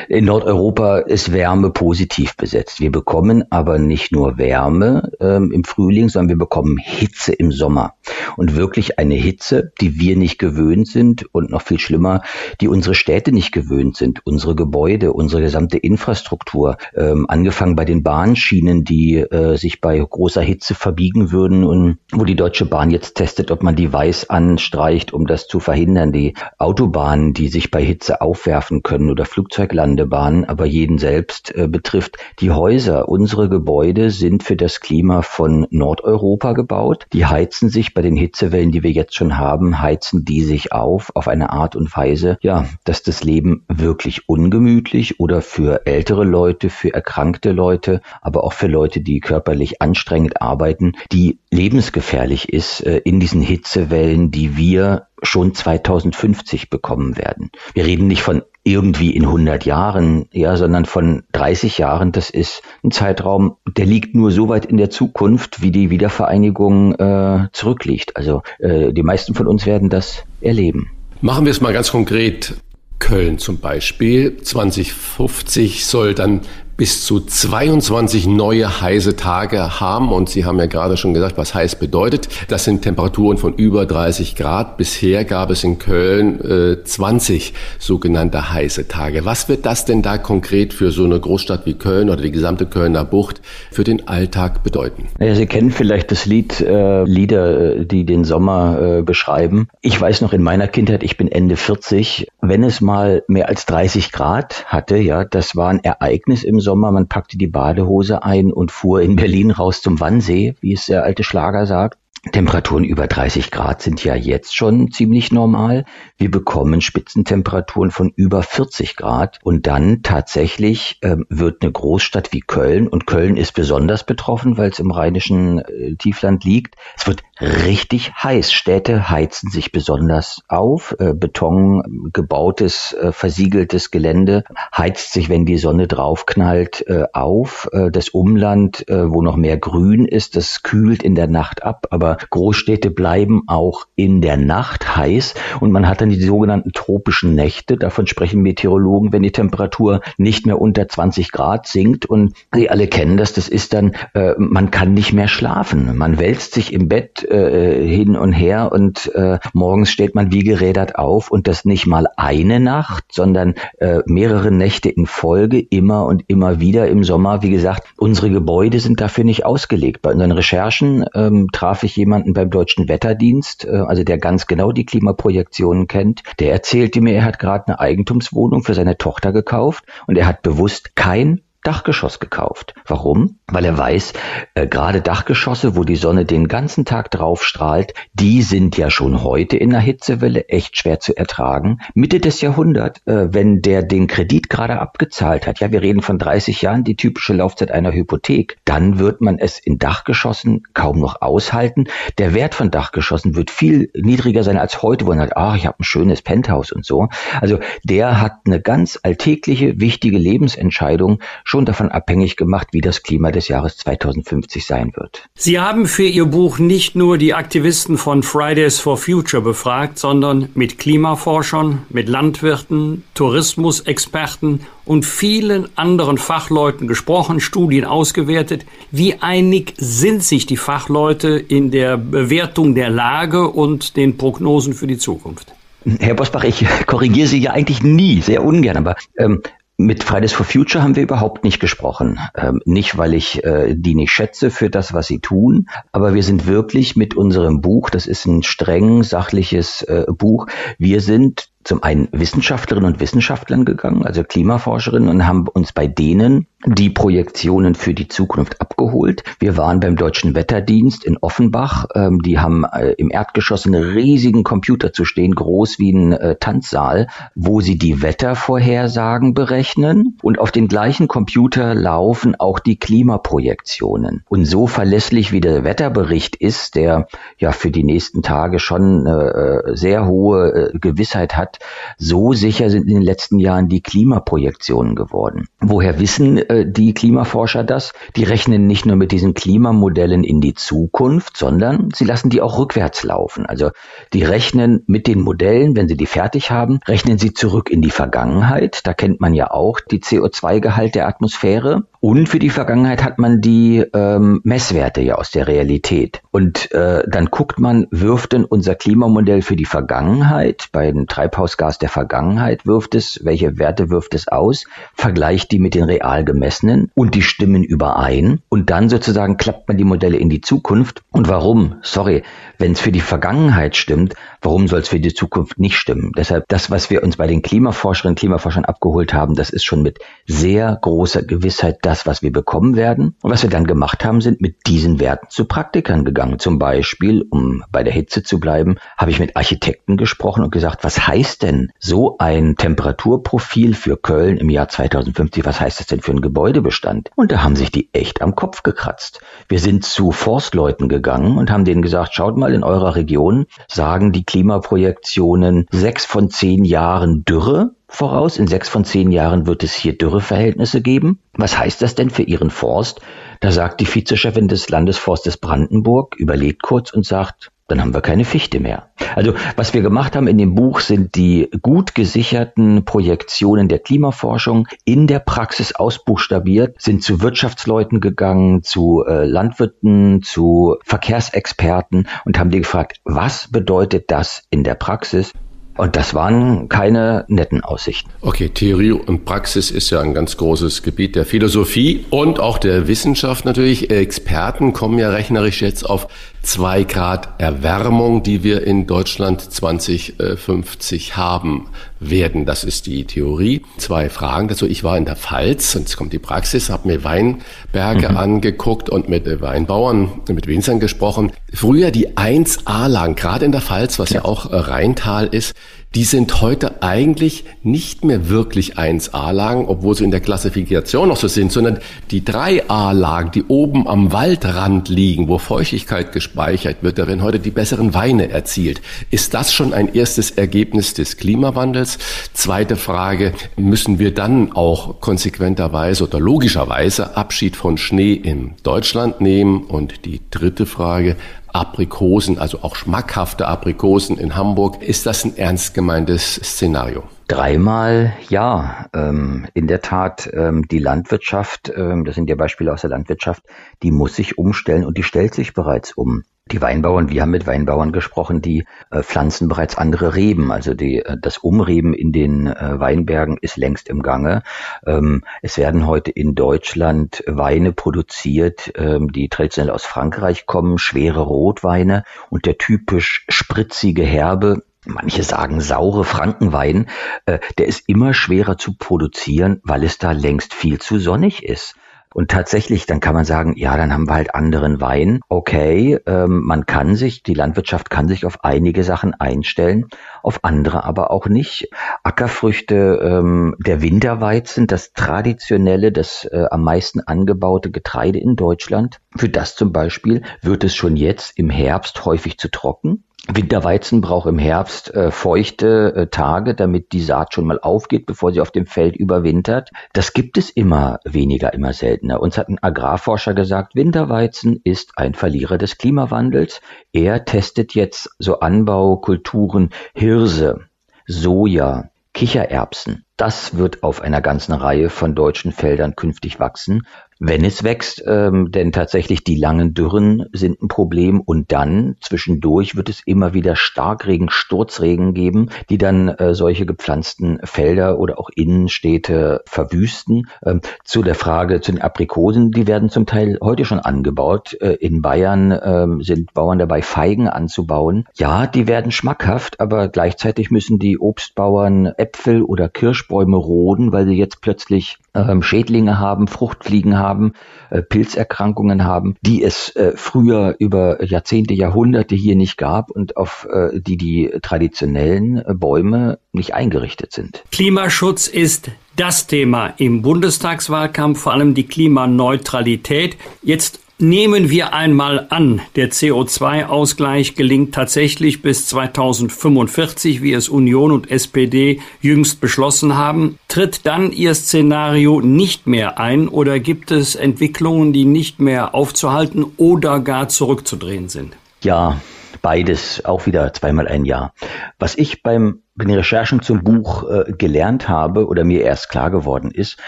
[0.08, 2.80] In Nordeuropa ist Wärme positiv besetzt.
[2.80, 7.94] Wir bekommen aber nicht nur Wärme ähm, im Frühling, sondern wir bekommen Hitze im Sommer.
[8.36, 12.22] Und wirklich eine Hitze, die wir nicht gewöhnt sind und noch viel schlimmer,
[12.60, 18.02] die unsere Städte nicht gewöhnt sind, unsere Gebäude, unsere gesamte Infrastruktur, ähm, angefangen bei den
[18.16, 23.16] Bahnschienen, die äh, sich bei großer Hitze verbiegen würden und wo die Deutsche Bahn jetzt
[23.16, 26.12] testet, ob man die weiß anstreicht, um das zu verhindern.
[26.12, 32.16] Die Autobahnen, die sich bei Hitze aufwerfen können oder Flugzeuglandebahnen, aber jeden selbst äh, betrifft.
[32.40, 37.04] Die Häuser, unsere Gebäude sind für das Klima von Nordeuropa gebaut.
[37.12, 41.14] Die heizen sich bei den Hitzewellen, die wir jetzt schon haben, heizen die sich auf
[41.14, 46.70] auf eine Art und Weise, ja, dass das Leben wirklich ungemütlich oder für ältere Leute,
[46.70, 52.98] für erkrankte Leute, aber auch für Leute, die körperlich anstrengend arbeiten, die lebensgefährlich ist äh,
[52.98, 57.50] in diesen Hitzewellen, die wir schon 2050 bekommen werden.
[57.74, 62.12] Wir reden nicht von irgendwie in 100 Jahren, ja, sondern von 30 Jahren.
[62.12, 66.94] Das ist ein Zeitraum, der liegt nur so weit in der Zukunft, wie die Wiedervereinigung
[66.94, 68.16] äh, zurückliegt.
[68.16, 70.90] Also äh, die meisten von uns werden das erleben.
[71.20, 72.56] Machen wir es mal ganz konkret.
[72.98, 74.38] Köln zum Beispiel.
[74.38, 76.40] 2050 soll dann
[76.76, 80.12] bis zu 22 neue heiße Tage haben.
[80.12, 82.28] Und Sie haben ja gerade schon gesagt, was heiß bedeutet.
[82.48, 84.76] Das sind Temperaturen von über 30 Grad.
[84.76, 89.24] Bisher gab es in Köln äh, 20 sogenannte heiße Tage.
[89.24, 92.66] Was wird das denn da konkret für so eine Großstadt wie Köln oder die gesamte
[92.66, 95.08] Kölner Bucht für den Alltag bedeuten?
[95.18, 99.68] Ja, Sie kennen vielleicht das Lied, äh, Lieder, äh, die den Sommer äh, beschreiben.
[99.80, 103.64] Ich weiß noch in meiner Kindheit, ich bin Ende 40, wenn es mal mehr als
[103.64, 108.52] 30 Grad hatte, ja, das war ein Ereignis im Sommer, man packte die Badehose ein
[108.52, 111.98] und fuhr in Berlin raus zum Wannsee, wie es der alte Schlager sagt.
[112.32, 115.84] Temperaturen über 30 Grad sind ja jetzt schon ziemlich normal.
[116.18, 122.40] Wir bekommen Spitzentemperaturen von über 40 Grad und dann tatsächlich äh, wird eine Großstadt wie
[122.40, 126.74] Köln und Köln ist besonders betroffen, weil es im rheinischen äh, Tiefland liegt.
[126.96, 128.52] Es wird richtig heiß.
[128.52, 130.96] Städte heizen sich besonders auf.
[130.98, 134.44] Äh, Beton gebautes, äh, versiegeltes Gelände
[134.76, 137.68] heizt sich, wenn die Sonne draufknallt, äh, auf.
[137.92, 142.90] Das Umland, wo noch mehr Grün ist, das kühlt in der Nacht ab, aber Großstädte
[142.90, 147.76] bleiben auch in der Nacht heiß und man hat dann die sogenannten tropischen Nächte.
[147.76, 152.88] Davon sprechen Meteorologen, wenn die Temperatur nicht mehr unter 20 Grad sinkt und Sie alle
[152.88, 153.96] kennen das, das ist dann,
[154.38, 155.96] man kann nicht mehr schlafen.
[155.96, 160.42] Man wälzt sich im Bett äh, hin und her und äh, morgens steht man wie
[160.42, 166.06] gerädert auf und das nicht mal eine Nacht, sondern äh, mehrere Nächte in Folge, immer
[166.06, 167.42] und immer wieder im Sommer.
[167.42, 170.02] Wie gesagt, unsere Gebäude sind dafür nicht ausgelegt.
[170.02, 174.72] Bei unseren Recherchen ähm, traf ich jemanden beim Deutschen Wetterdienst, äh, also der ganz genau
[174.72, 176.22] die Klimaprojektionen kennt.
[176.38, 180.42] Der erzählte mir, er hat gerade eine Eigentumswohnung für seine Tochter gekauft und er hat
[180.42, 182.74] bewusst kein Dachgeschoss gekauft.
[182.86, 183.40] Warum?
[183.50, 184.12] Weil er weiß,
[184.54, 189.22] äh, gerade Dachgeschosse, wo die Sonne den ganzen Tag drauf strahlt, die sind ja schon
[189.22, 191.80] heute in der Hitzewelle echt schwer zu ertragen.
[191.94, 196.18] Mitte des Jahrhunderts, äh, wenn der den Kredit gerade abgezahlt hat, ja, wir reden von
[196.18, 201.20] 30 Jahren, die typische Laufzeit einer Hypothek, dann wird man es in Dachgeschossen kaum noch
[201.20, 201.84] aushalten.
[202.18, 205.66] Der Wert von Dachgeschossen wird viel niedriger sein als heute, wo man sagt, ach, ich
[205.66, 207.08] habe ein schönes Penthouse und so.
[207.40, 213.02] Also der hat eine ganz alltägliche, wichtige Lebensentscheidung schon schon davon abhängig gemacht, wie das
[213.02, 215.28] Klima des Jahres 2050 sein wird.
[215.34, 220.48] Sie haben für Ihr Buch nicht nur die Aktivisten von Fridays for Future befragt, sondern
[220.54, 228.66] mit Klimaforschern, mit Landwirten, Tourismusexperten und vielen anderen Fachleuten gesprochen, Studien ausgewertet.
[228.90, 234.86] Wie einig sind sich die Fachleute in der Bewertung der Lage und den Prognosen für
[234.86, 235.52] die Zukunft?
[236.00, 239.42] Herr Bosbach, ich korrigiere Sie ja eigentlich nie, sehr ungern, aber ähm,
[239.78, 242.18] mit Fridays for Future haben wir überhaupt nicht gesprochen.
[242.34, 246.22] Ähm, nicht, weil ich äh, die nicht schätze für das, was sie tun, aber wir
[246.22, 250.46] sind wirklich mit unserem Buch, das ist ein streng sachliches äh, Buch,
[250.78, 256.46] wir sind zum einen Wissenschaftlerinnen und Wissenschaftlern gegangen, also Klimaforscherinnen, und haben uns bei denen
[256.64, 259.22] die Projektionen für die Zukunft abgeholt.
[259.38, 261.86] Wir waren beim Deutschen Wetterdienst in Offenbach.
[261.94, 266.36] Ähm, die haben äh, im Erdgeschoss einen riesigen Computer zu stehen, groß wie ein äh,
[266.36, 270.16] Tanzsaal, wo sie die Wettervorhersagen berechnen.
[270.22, 274.24] Und auf den gleichen Computer laufen auch die Klimaprojektionen.
[274.26, 277.06] Und so verlässlich wie der Wetterbericht ist, der
[277.38, 281.58] ja für die nächsten Tage schon eine äh, sehr hohe äh, Gewissheit hat,
[281.98, 285.48] so sicher sind in den letzten Jahren die Klimaprojektionen geworden.
[285.60, 287.92] Woher wissen äh, die Klimaforscher das?
[288.16, 292.58] Die rechnen nicht nur mit diesen Klimamodellen in die Zukunft, sondern sie lassen die auch
[292.58, 293.46] rückwärts laufen.
[293.46, 293.70] Also
[294.12, 297.90] die rechnen mit den Modellen, wenn sie die fertig haben, rechnen sie zurück in die
[297.90, 298.86] Vergangenheit.
[298.86, 301.84] Da kennt man ja auch die CO2-Gehalt der Atmosphäre.
[302.00, 306.22] Und für die Vergangenheit hat man die ähm, Messwerte ja aus der Realität.
[306.30, 311.78] Und äh, dann guckt man, wirft denn unser Klimamodell für die Vergangenheit, bei dem Treibhausgas
[311.78, 316.90] der Vergangenheit wirft es, welche Werte wirft es aus, vergleicht die mit den real gemessenen
[316.94, 318.40] und die stimmen überein.
[318.48, 321.02] Und dann sozusagen klappt man die Modelle in die Zukunft.
[321.10, 321.76] Und warum?
[321.82, 322.22] Sorry,
[322.58, 326.12] wenn es für die Vergangenheit stimmt, warum soll es für die Zukunft nicht stimmen?
[326.16, 329.82] Deshalb das, was wir uns bei den Klimaforscherinnen und Klimaforschern abgeholt haben, das ist schon
[329.82, 333.16] mit sehr großer Gewissheit das, was wir bekommen werden.
[333.22, 336.38] Und was wir dann gemacht haben, sind mit diesen Werten zu Praktikern gegangen.
[336.38, 340.84] Zum Beispiel, um bei der Hitze zu bleiben, habe ich mit Architekten gesprochen und gesagt,
[340.84, 345.44] was heißt denn so ein Temperaturprofil für Köln im Jahr 2050?
[345.44, 347.10] Was heißt das denn für einen Gebäudebestand?
[347.16, 349.20] Und da haben sich die echt am Kopf gekratzt.
[349.48, 354.12] Wir sind zu Forstleuten gegangen und haben denen gesagt, schaut mal in eurer Region, sagen
[354.12, 358.38] die Klimaprojektionen sechs von zehn Jahren Dürre voraus.
[358.38, 361.20] In sechs von zehn Jahren wird es hier Dürreverhältnisse geben.
[361.34, 363.00] Was heißt das denn für Ihren Forst?
[363.40, 368.24] Da sagt die Vizechefin des Landesforstes Brandenburg, überlegt kurz und sagt, dann haben wir keine
[368.24, 368.90] Fichte mehr.
[369.14, 374.68] Also was wir gemacht haben in dem Buch sind die gut gesicherten Projektionen der Klimaforschung
[374.84, 382.50] in der Praxis ausbuchstabiert, sind zu Wirtschaftsleuten gegangen, zu äh, Landwirten, zu Verkehrsexperten und haben
[382.50, 385.32] die gefragt, was bedeutet das in der Praxis?
[385.76, 388.10] Und das waren keine netten Aussichten.
[388.22, 392.88] Okay, Theorie und Praxis ist ja ein ganz großes Gebiet der Philosophie und auch der
[392.88, 393.90] Wissenschaft natürlich.
[393.90, 396.08] Experten kommen ja rechnerisch jetzt auf
[396.46, 401.68] zwei Grad Erwärmung, die wir in Deutschland 2050 haben
[401.98, 402.46] werden.
[402.46, 403.62] Das ist die Theorie.
[403.78, 404.66] Zwei Fragen dazu.
[404.66, 408.16] Ich war in der Pfalz, und jetzt kommt die Praxis, habe mir Weinberge mhm.
[408.16, 411.32] angeguckt und mit Weinbauern, mit Winzern gesprochen.
[411.52, 415.54] Früher die 1A-Lagen, gerade in der Pfalz, was ja, ja auch Rheintal ist,
[415.94, 421.26] die sind heute eigentlich nicht mehr wirklich 1A-Lagen, obwohl sie in der Klassifikation noch so
[421.26, 421.78] sind, sondern
[422.10, 427.50] die 3A-Lagen, die oben am Waldrand liegen, wo Feuchtigkeit gespeichert wird, da werden heute die
[427.50, 428.82] besseren Weine erzielt.
[429.10, 431.98] Ist das schon ein erstes Ergebnis des Klimawandels?
[432.34, 439.64] Zweite Frage, müssen wir dann auch konsequenterweise oder logischerweise Abschied von Schnee in Deutschland nehmen?
[439.64, 441.16] Und die dritte Frage,
[441.56, 444.82] Aprikosen, also auch schmackhafte Aprikosen in Hamburg.
[444.82, 447.04] Ist das ein ernst gemeintes Szenario?
[447.28, 448.86] Dreimal ja.
[448.92, 453.42] Ähm, in der Tat, ähm, die Landwirtschaft, ähm, das sind ja Beispiele aus der Landwirtschaft,
[453.82, 456.24] die muss sich umstellen und die stellt sich bereits um.
[456.52, 460.52] Die Weinbauern, wir haben mit Weinbauern gesprochen, die äh, pflanzen bereits andere Reben.
[460.52, 464.44] Also die, äh, das Umreben in den äh, Weinbergen ist längst im Gange.
[464.86, 471.22] Ähm, es werden heute in Deutschland Weine produziert, ähm, die traditionell aus Frankreich kommen, schwere
[471.22, 476.86] Rotweine und der typisch spritzige Herbe manche sagen saure Frankenwein,
[477.24, 481.74] äh, der ist immer schwerer zu produzieren, weil es da längst viel zu sonnig ist.
[482.14, 485.20] Und tatsächlich, dann kann man sagen, ja, dann haben wir halt anderen Wein.
[485.28, 489.86] Okay, ähm, man kann sich, die Landwirtschaft kann sich auf einige Sachen einstellen,
[490.22, 491.68] auf andere aber auch nicht.
[492.04, 499.28] Ackerfrüchte, ähm, der Winterweizen, das traditionelle, das äh, am meisten angebaute Getreide in Deutschland, für
[499.28, 503.04] das zum Beispiel wird es schon jetzt im Herbst häufig zu trocken.
[503.28, 508.32] Winterweizen braucht im Herbst äh, feuchte äh, Tage, damit die Saat schon mal aufgeht, bevor
[508.32, 509.70] sie auf dem Feld überwintert.
[509.92, 512.20] Das gibt es immer weniger, immer seltener.
[512.20, 516.60] Uns hat ein Agrarforscher gesagt, Winterweizen ist ein Verlierer des Klimawandels.
[516.92, 520.60] Er testet jetzt so Anbaukulturen Hirse,
[521.06, 523.04] Soja, Kichererbsen.
[523.16, 526.86] Das wird auf einer ganzen Reihe von deutschen Feldern künftig wachsen
[527.18, 532.76] wenn es wächst, ähm, denn tatsächlich die langen Dürren sind ein Problem und dann zwischendurch
[532.76, 538.28] wird es immer wieder Starkregen, Sturzregen geben, die dann äh, solche gepflanzten Felder oder auch
[538.34, 540.28] Innenstädte verwüsten.
[540.44, 544.56] Ähm, zu der Frage zu den Aprikosen, die werden zum Teil heute schon angebaut.
[544.60, 548.04] Äh, in Bayern ähm, sind Bauern dabei, Feigen anzubauen.
[548.16, 554.16] Ja, die werden schmackhaft, aber gleichzeitig müssen die Obstbauern Äpfel oder Kirschbäume roden, weil sie
[554.16, 557.32] jetzt plötzlich ähm, Schädlinge haben, Fruchtfliegen haben,
[557.70, 563.46] äh, Pilzerkrankungen haben, die es äh, früher über Jahrzehnte, Jahrhunderte hier nicht gab und auf
[563.50, 567.42] äh, die die traditionellen äh, Bäume nicht eingerichtet sind.
[567.50, 573.16] Klimaschutz ist das Thema im Bundestagswahlkampf, vor allem die Klimaneutralität.
[573.42, 581.10] Jetzt Nehmen wir einmal an, der CO2-Ausgleich gelingt tatsächlich bis 2045, wie es Union und
[581.10, 583.38] SPD jüngst beschlossen haben.
[583.48, 589.46] Tritt dann Ihr Szenario nicht mehr ein oder gibt es Entwicklungen, die nicht mehr aufzuhalten
[589.56, 591.34] oder gar zurückzudrehen sind?
[591.62, 591.98] Ja,
[592.42, 594.34] beides, auch wieder zweimal ein Jahr.
[594.78, 599.10] Was ich beim bei den Recherchen zum Buch äh, gelernt habe oder mir erst klar
[599.10, 599.78] geworden ist,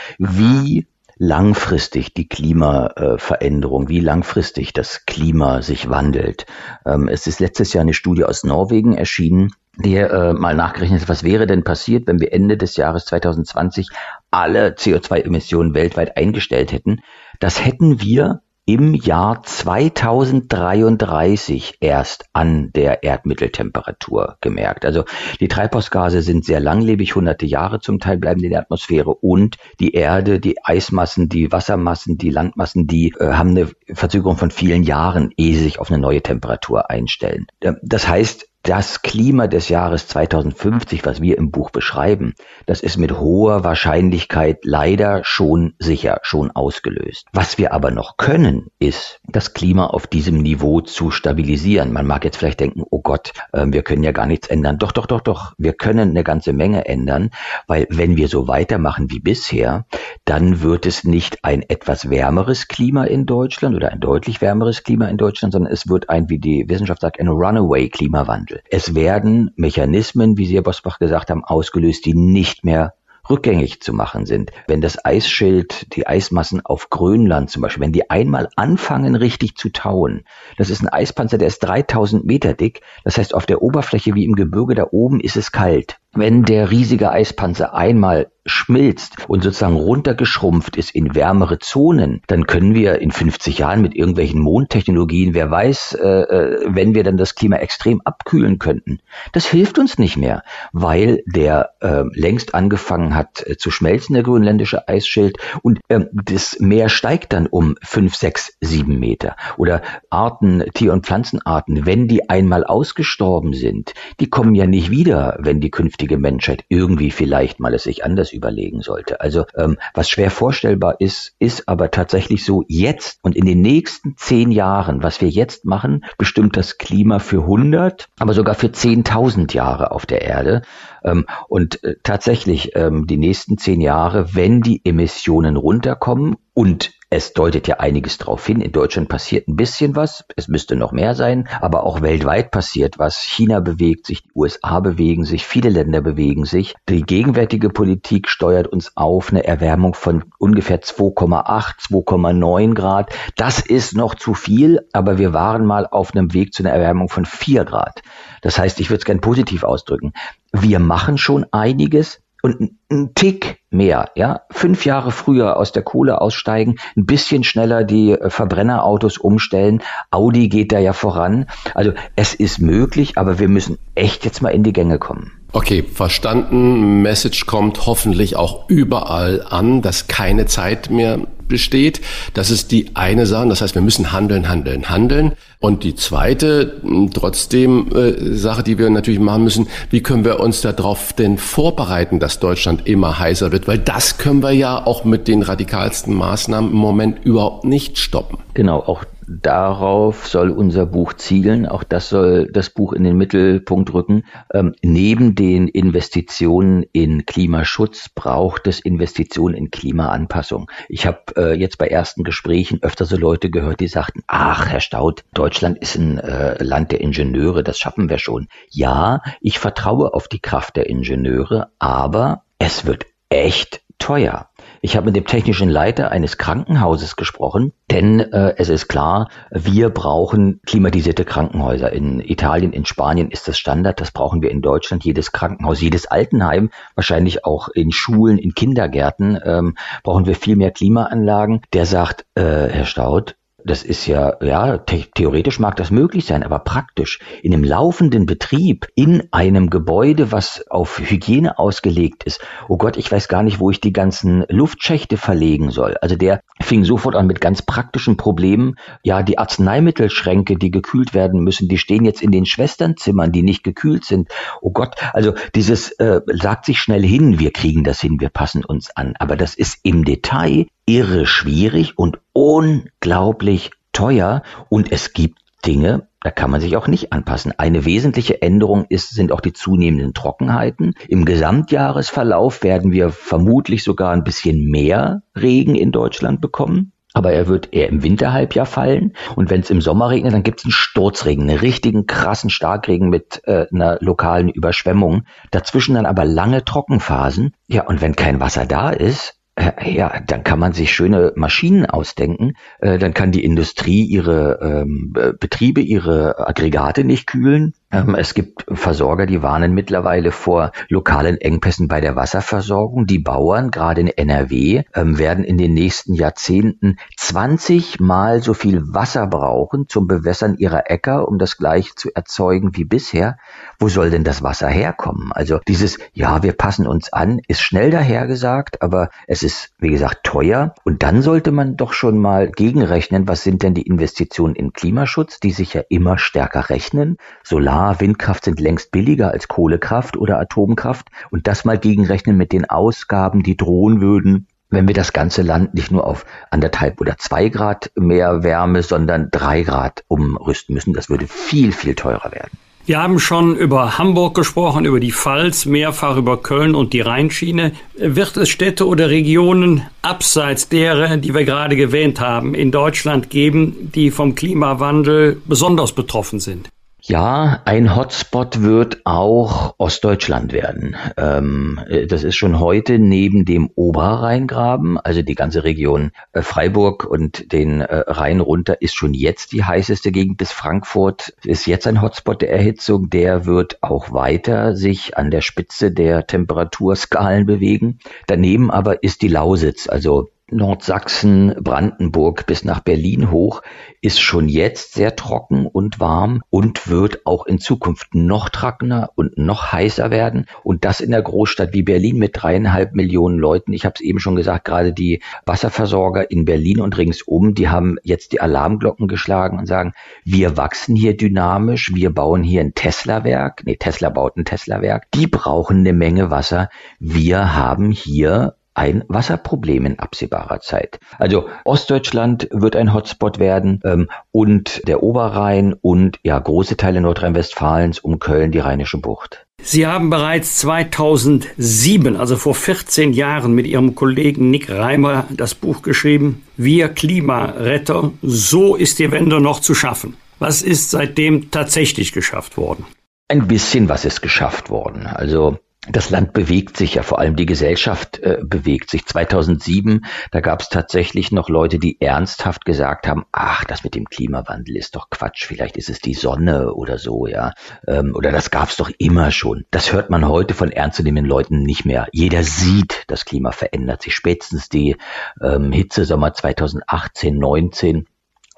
[0.18, 0.86] wie
[1.19, 6.47] langfristig die Klimaveränderung, wie langfristig das Klima sich wandelt.
[6.87, 11.09] Ähm, es ist letztes Jahr eine Studie aus Norwegen erschienen, die äh, mal nachgerechnet hat,
[11.09, 13.89] was wäre denn passiert, wenn wir Ende des Jahres 2020
[14.31, 17.01] alle CO2-Emissionen weltweit eingestellt hätten.
[17.41, 24.85] Das hätten wir im Jahr 2033 erst an der Erdmitteltemperatur gemerkt.
[24.85, 25.05] Also
[25.41, 29.95] die Treibhausgase sind sehr langlebig, hunderte Jahre zum Teil bleiben in der Atmosphäre und die
[29.95, 35.31] Erde, die Eismassen, die Wassermassen, die Landmassen, die äh, haben eine Verzögerung von vielen Jahren,
[35.39, 37.47] ehe sie sich auf eine neue Temperatur einstellen.
[37.61, 42.35] Das heißt, das Klima des Jahres 2050, was wir im Buch beschreiben,
[42.66, 47.27] das ist mit hoher Wahrscheinlichkeit leider schon sicher, schon ausgelöst.
[47.33, 51.95] Was wir aber noch können, ist, das Klima auf diesem Niveau zu stabilisieren.
[51.95, 54.77] Man mag jetzt vielleicht denken, oh Gott, äh, wir können ja gar nichts ändern.
[54.77, 57.31] Doch, doch, doch, doch, wir können eine ganze Menge ändern,
[57.69, 59.87] weil wenn wir so weitermachen wie bisher,
[60.27, 65.07] dann wird es nicht ein etwas wärmeres Klima in Deutschland oder ein deutlich wärmeres Klima
[65.07, 68.57] in Deutschland, sondern es wird ein, wie die Wissenschaft sagt, ein Runaway-Klimawandel.
[68.70, 72.94] Es werden Mechanismen, wie Sie, Herr Bosbach, gesagt haben, ausgelöst, die nicht mehr
[73.28, 74.52] rückgängig zu machen sind.
[74.66, 79.70] Wenn das Eisschild, die Eismassen auf Grönland zum Beispiel, wenn die einmal anfangen richtig zu
[79.70, 80.24] tauen,
[80.56, 84.24] das ist ein Eispanzer, der ist 3000 Meter dick, das heißt auf der Oberfläche wie
[84.24, 85.98] im Gebirge da oben ist es kalt.
[86.14, 92.74] Wenn der riesige Eispanzer einmal schmilzt und sozusagen runtergeschrumpft ist in wärmere Zonen, dann können
[92.74, 97.34] wir in 50 Jahren mit irgendwelchen Mondtechnologien, wer weiß, äh, äh, wenn wir dann das
[97.34, 99.00] Klima extrem abkühlen könnten.
[99.32, 100.42] Das hilft uns nicht mehr,
[100.72, 106.59] weil der äh, längst angefangen hat äh, zu schmelzen, der grönländische Eisschild, und äh, das
[106.59, 109.36] Meer steigt dann um 5, 6, 7 Meter.
[109.56, 115.36] Oder Arten, Tier- und Pflanzenarten, wenn die einmal ausgestorben sind, die kommen ja nicht wieder,
[115.40, 119.20] wenn die künftig künftige Menschheit irgendwie vielleicht mal es sich anders überlegen sollte.
[119.20, 124.16] Also ähm, was schwer vorstellbar ist, ist aber tatsächlich so jetzt und in den nächsten
[124.16, 129.52] zehn Jahren, was wir jetzt machen, bestimmt das Klima für 100, aber sogar für 10.000
[129.54, 130.62] Jahre auf der Erde.
[131.04, 137.32] Ähm, und äh, tatsächlich ähm, die nächsten zehn Jahre, wenn die Emissionen runterkommen und Es
[137.32, 138.60] deutet ja einiges darauf hin.
[138.60, 140.26] In Deutschland passiert ein bisschen was.
[140.36, 141.48] Es müsste noch mehr sein.
[141.62, 143.22] Aber auch weltweit passiert was.
[143.22, 146.74] China bewegt sich, die USA bewegen sich, viele Länder bewegen sich.
[146.86, 153.10] Die gegenwärtige Politik steuert uns auf eine Erwärmung von ungefähr 2,8, 2,9 Grad.
[153.36, 157.09] Das ist noch zu viel, aber wir waren mal auf einem Weg zu einer Erwärmung
[157.09, 158.02] von 4 Grad.
[158.43, 160.12] Das heißt, ich würde es gern positiv ausdrücken.
[160.52, 166.20] Wir machen schon einiges und ein Tick mehr, ja, fünf Jahre früher aus der Kohle
[166.20, 169.82] aussteigen, ein bisschen schneller die äh, Verbrennerautos umstellen.
[170.10, 171.47] Audi geht da ja voran.
[171.74, 175.32] Also es ist möglich, aber wir müssen echt jetzt mal in die Gänge kommen.
[175.52, 177.02] Okay, verstanden.
[177.02, 182.01] Message kommt hoffentlich auch überall an, dass keine Zeit mehr besteht.
[182.35, 183.49] Das ist die eine Sache.
[183.49, 185.33] Das heißt, wir müssen handeln, handeln, handeln.
[185.61, 186.81] Und die zweite,
[187.12, 192.20] trotzdem äh, Sache, die wir natürlich machen müssen, wie können wir uns darauf denn vorbereiten,
[192.20, 193.66] dass Deutschland immer heißer wird?
[193.66, 198.39] Weil das können wir ja auch mit den radikalsten Maßnahmen im Moment überhaupt nicht stoppen.
[198.55, 201.66] Genau, auch Darauf soll unser Buch zielen.
[201.66, 204.25] Auch das soll das Buch in den Mittelpunkt rücken.
[204.55, 210.70] Ähm, neben den Investitionen in Klimaschutz braucht es Investitionen in Klimaanpassung.
[210.89, 214.81] Ich habe äh, jetzt bei ersten Gesprächen öfter so Leute gehört, die sagten, ach, Herr
[214.81, 218.48] Staud, Deutschland ist ein äh, Land der Ingenieure, das schaffen wir schon.
[218.69, 224.48] Ja, ich vertraue auf die Kraft der Ingenieure, aber es wird echt teuer.
[224.80, 229.90] Ich habe mit dem technischen Leiter eines Krankenhauses gesprochen, denn äh, es ist klar, wir
[229.90, 231.92] brauchen klimatisierte Krankenhäuser.
[231.92, 235.05] In Italien, in Spanien ist das Standard, das brauchen wir in Deutschland.
[235.05, 240.70] Jedes Krankenhaus, jedes Altenheim, wahrscheinlich auch in Schulen, in Kindergärten ähm, brauchen wir viel mehr
[240.70, 241.62] Klimaanlagen.
[241.72, 243.36] Der sagt, äh, Herr Staud,
[243.69, 248.89] das ist ja, ja, theoretisch mag das möglich sein, aber praktisch in einem laufenden Betrieb,
[248.95, 253.70] in einem Gebäude, was auf Hygiene ausgelegt ist, oh Gott, ich weiß gar nicht, wo
[253.70, 255.97] ich die ganzen Luftschächte verlegen soll.
[256.01, 258.77] Also der fing sofort an mit ganz praktischen Problemen.
[259.03, 263.62] Ja, die Arzneimittelschränke, die gekühlt werden müssen, die stehen jetzt in den Schwesternzimmern, die nicht
[263.62, 264.28] gekühlt sind.
[264.61, 268.65] Oh Gott, also dieses äh, sagt sich schnell hin, wir kriegen das hin, wir passen
[268.65, 269.15] uns an.
[269.19, 276.31] Aber das ist im Detail irre schwierig und unglaublich teuer und es gibt Dinge, da
[276.31, 277.52] kann man sich auch nicht anpassen.
[277.59, 280.94] Eine wesentliche Änderung ist, sind auch die zunehmenden Trockenheiten.
[281.06, 286.93] Im Gesamtjahresverlauf werden wir vermutlich sogar ein bisschen mehr Regen in Deutschland bekommen.
[287.12, 289.12] Aber er wird eher im Winterhalbjahr fallen.
[289.36, 293.09] Und wenn es im Sommer regnet, dann gibt es einen Sturzregen, einen richtigen krassen Starkregen
[293.09, 295.24] mit äh, einer lokalen Überschwemmung.
[295.51, 297.55] Dazwischen dann aber lange Trockenphasen.
[297.66, 301.86] Ja, und wenn kein Wasser da ist, äh, ja, dann kann man sich schöne Maschinen
[301.86, 302.52] ausdenken.
[302.78, 307.74] Äh, dann kann die Industrie ihre ähm, Betriebe, ihre Aggregate nicht kühlen.
[307.90, 313.06] Ähm, es gibt Versorger, die warnen mittlerweile vor lokalen Engpässen bei der Wasserversorgung.
[313.06, 318.82] Die Bauern, gerade in NRW, ähm, werden in den nächsten Jahrzehnten 20 Mal so viel
[318.93, 323.39] Wasser brauchen zum Bewässern ihrer Äcker, um das gleiche zu erzeugen wie bisher.
[323.78, 325.32] Wo soll denn das Wasser herkommen?
[325.32, 330.24] Also dieses, ja, wir passen uns an, ist schnell dahergesagt, aber es ist, wie gesagt,
[330.24, 330.74] teuer.
[330.85, 335.40] Und dann sollte man doch schon mal gegenrechnen, was sind denn die Investitionen in Klimaschutz,
[335.40, 337.16] die sich ja immer stärker rechnen.
[337.43, 342.52] Solar Solar, Windkraft sind längst billiger als Kohlekraft oder Atomkraft und das mal gegenrechnen mit
[342.52, 347.16] den Ausgaben, die drohen würden, wenn wir das ganze Land nicht nur auf anderthalb oder
[347.18, 350.92] zwei Grad mehr Wärme, sondern drei Grad umrüsten müssen.
[350.92, 352.50] Das würde viel, viel teurer werden.
[352.84, 357.74] Wir haben schon über Hamburg gesprochen, über die Pfalz, mehrfach über Köln und die Rheinschiene.
[357.96, 363.92] Wird es Städte oder Regionen abseits derer, die wir gerade erwähnt haben, in Deutschland geben,
[363.94, 366.70] die vom Klimawandel besonders betroffen sind?
[367.09, 370.94] Ja, ein Hotspot wird auch Ostdeutschland werden.
[371.16, 377.51] Ähm, das ist schon heute neben dem Oberrheingraben, also die ganze Region äh, Freiburg und
[377.51, 381.32] den äh, Rhein runter, ist schon jetzt die heißeste Gegend bis Frankfurt.
[381.44, 383.09] Ist jetzt ein Hotspot der Erhitzung.
[383.09, 388.01] Der wird auch weiter sich an der Spitze der Temperaturskalen bewegen.
[388.26, 393.62] Daneben aber ist die Lausitz, also Nordsachsen, Brandenburg bis nach Berlin hoch
[394.01, 399.37] ist schon jetzt sehr trocken und warm und wird auch in Zukunft noch trockener und
[399.37, 400.47] noch heißer werden.
[400.62, 403.73] Und das in der Großstadt wie Berlin mit dreieinhalb Millionen Leuten.
[403.73, 407.97] Ich habe es eben schon gesagt, gerade die Wasserversorger in Berlin und ringsum, die haben
[408.03, 409.93] jetzt die Alarmglocken geschlagen und sagen,
[410.25, 413.62] wir wachsen hier dynamisch, wir bauen hier ein Tesla-Werk.
[413.65, 415.11] Nee, Tesla baut ein Tesla-Werk.
[415.15, 416.69] Die brauchen eine Menge Wasser.
[417.01, 421.00] Wir haben hier ein Wasserproblem in absehbarer Zeit.
[421.18, 427.98] Also Ostdeutschland wird ein Hotspot werden ähm, und der Oberrhein und ja große Teile Nordrhein-Westfalens
[427.98, 429.46] um Köln die Rheinische Bucht.
[429.60, 435.82] Sie haben bereits 2007, also vor 14 Jahren, mit Ihrem Kollegen Nick Reimer das Buch
[435.82, 440.16] geschrieben, Wir Klimaretter, so ist die Wende noch zu schaffen.
[440.38, 442.86] Was ist seitdem tatsächlich geschafft worden?
[443.26, 445.06] Ein bisschen was ist geschafft worden.
[445.06, 445.59] Also
[445.90, 449.06] das Land bewegt sich ja, vor allem die Gesellschaft äh, bewegt sich.
[449.06, 454.06] 2007, da gab es tatsächlich noch Leute, die ernsthaft gesagt haben, ach, das mit dem
[454.06, 457.52] Klimawandel ist doch Quatsch, vielleicht ist es die Sonne oder so, ja.
[457.86, 459.65] Ähm, oder das gab es doch immer schon.
[459.70, 462.09] Das hört man heute von ernstzunehmenden Leuten nicht mehr.
[462.12, 464.15] Jeder sieht, das Klima verändert sich.
[464.15, 464.97] Spätestens die
[465.43, 468.06] ähm, Hitzesommer 2018, 19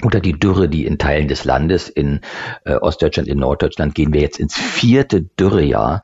[0.03, 2.21] oder die Dürre, die in Teilen des Landes, in
[2.65, 6.03] äh, Ostdeutschland, in Norddeutschland, gehen wir jetzt ins vierte Dürrejahr.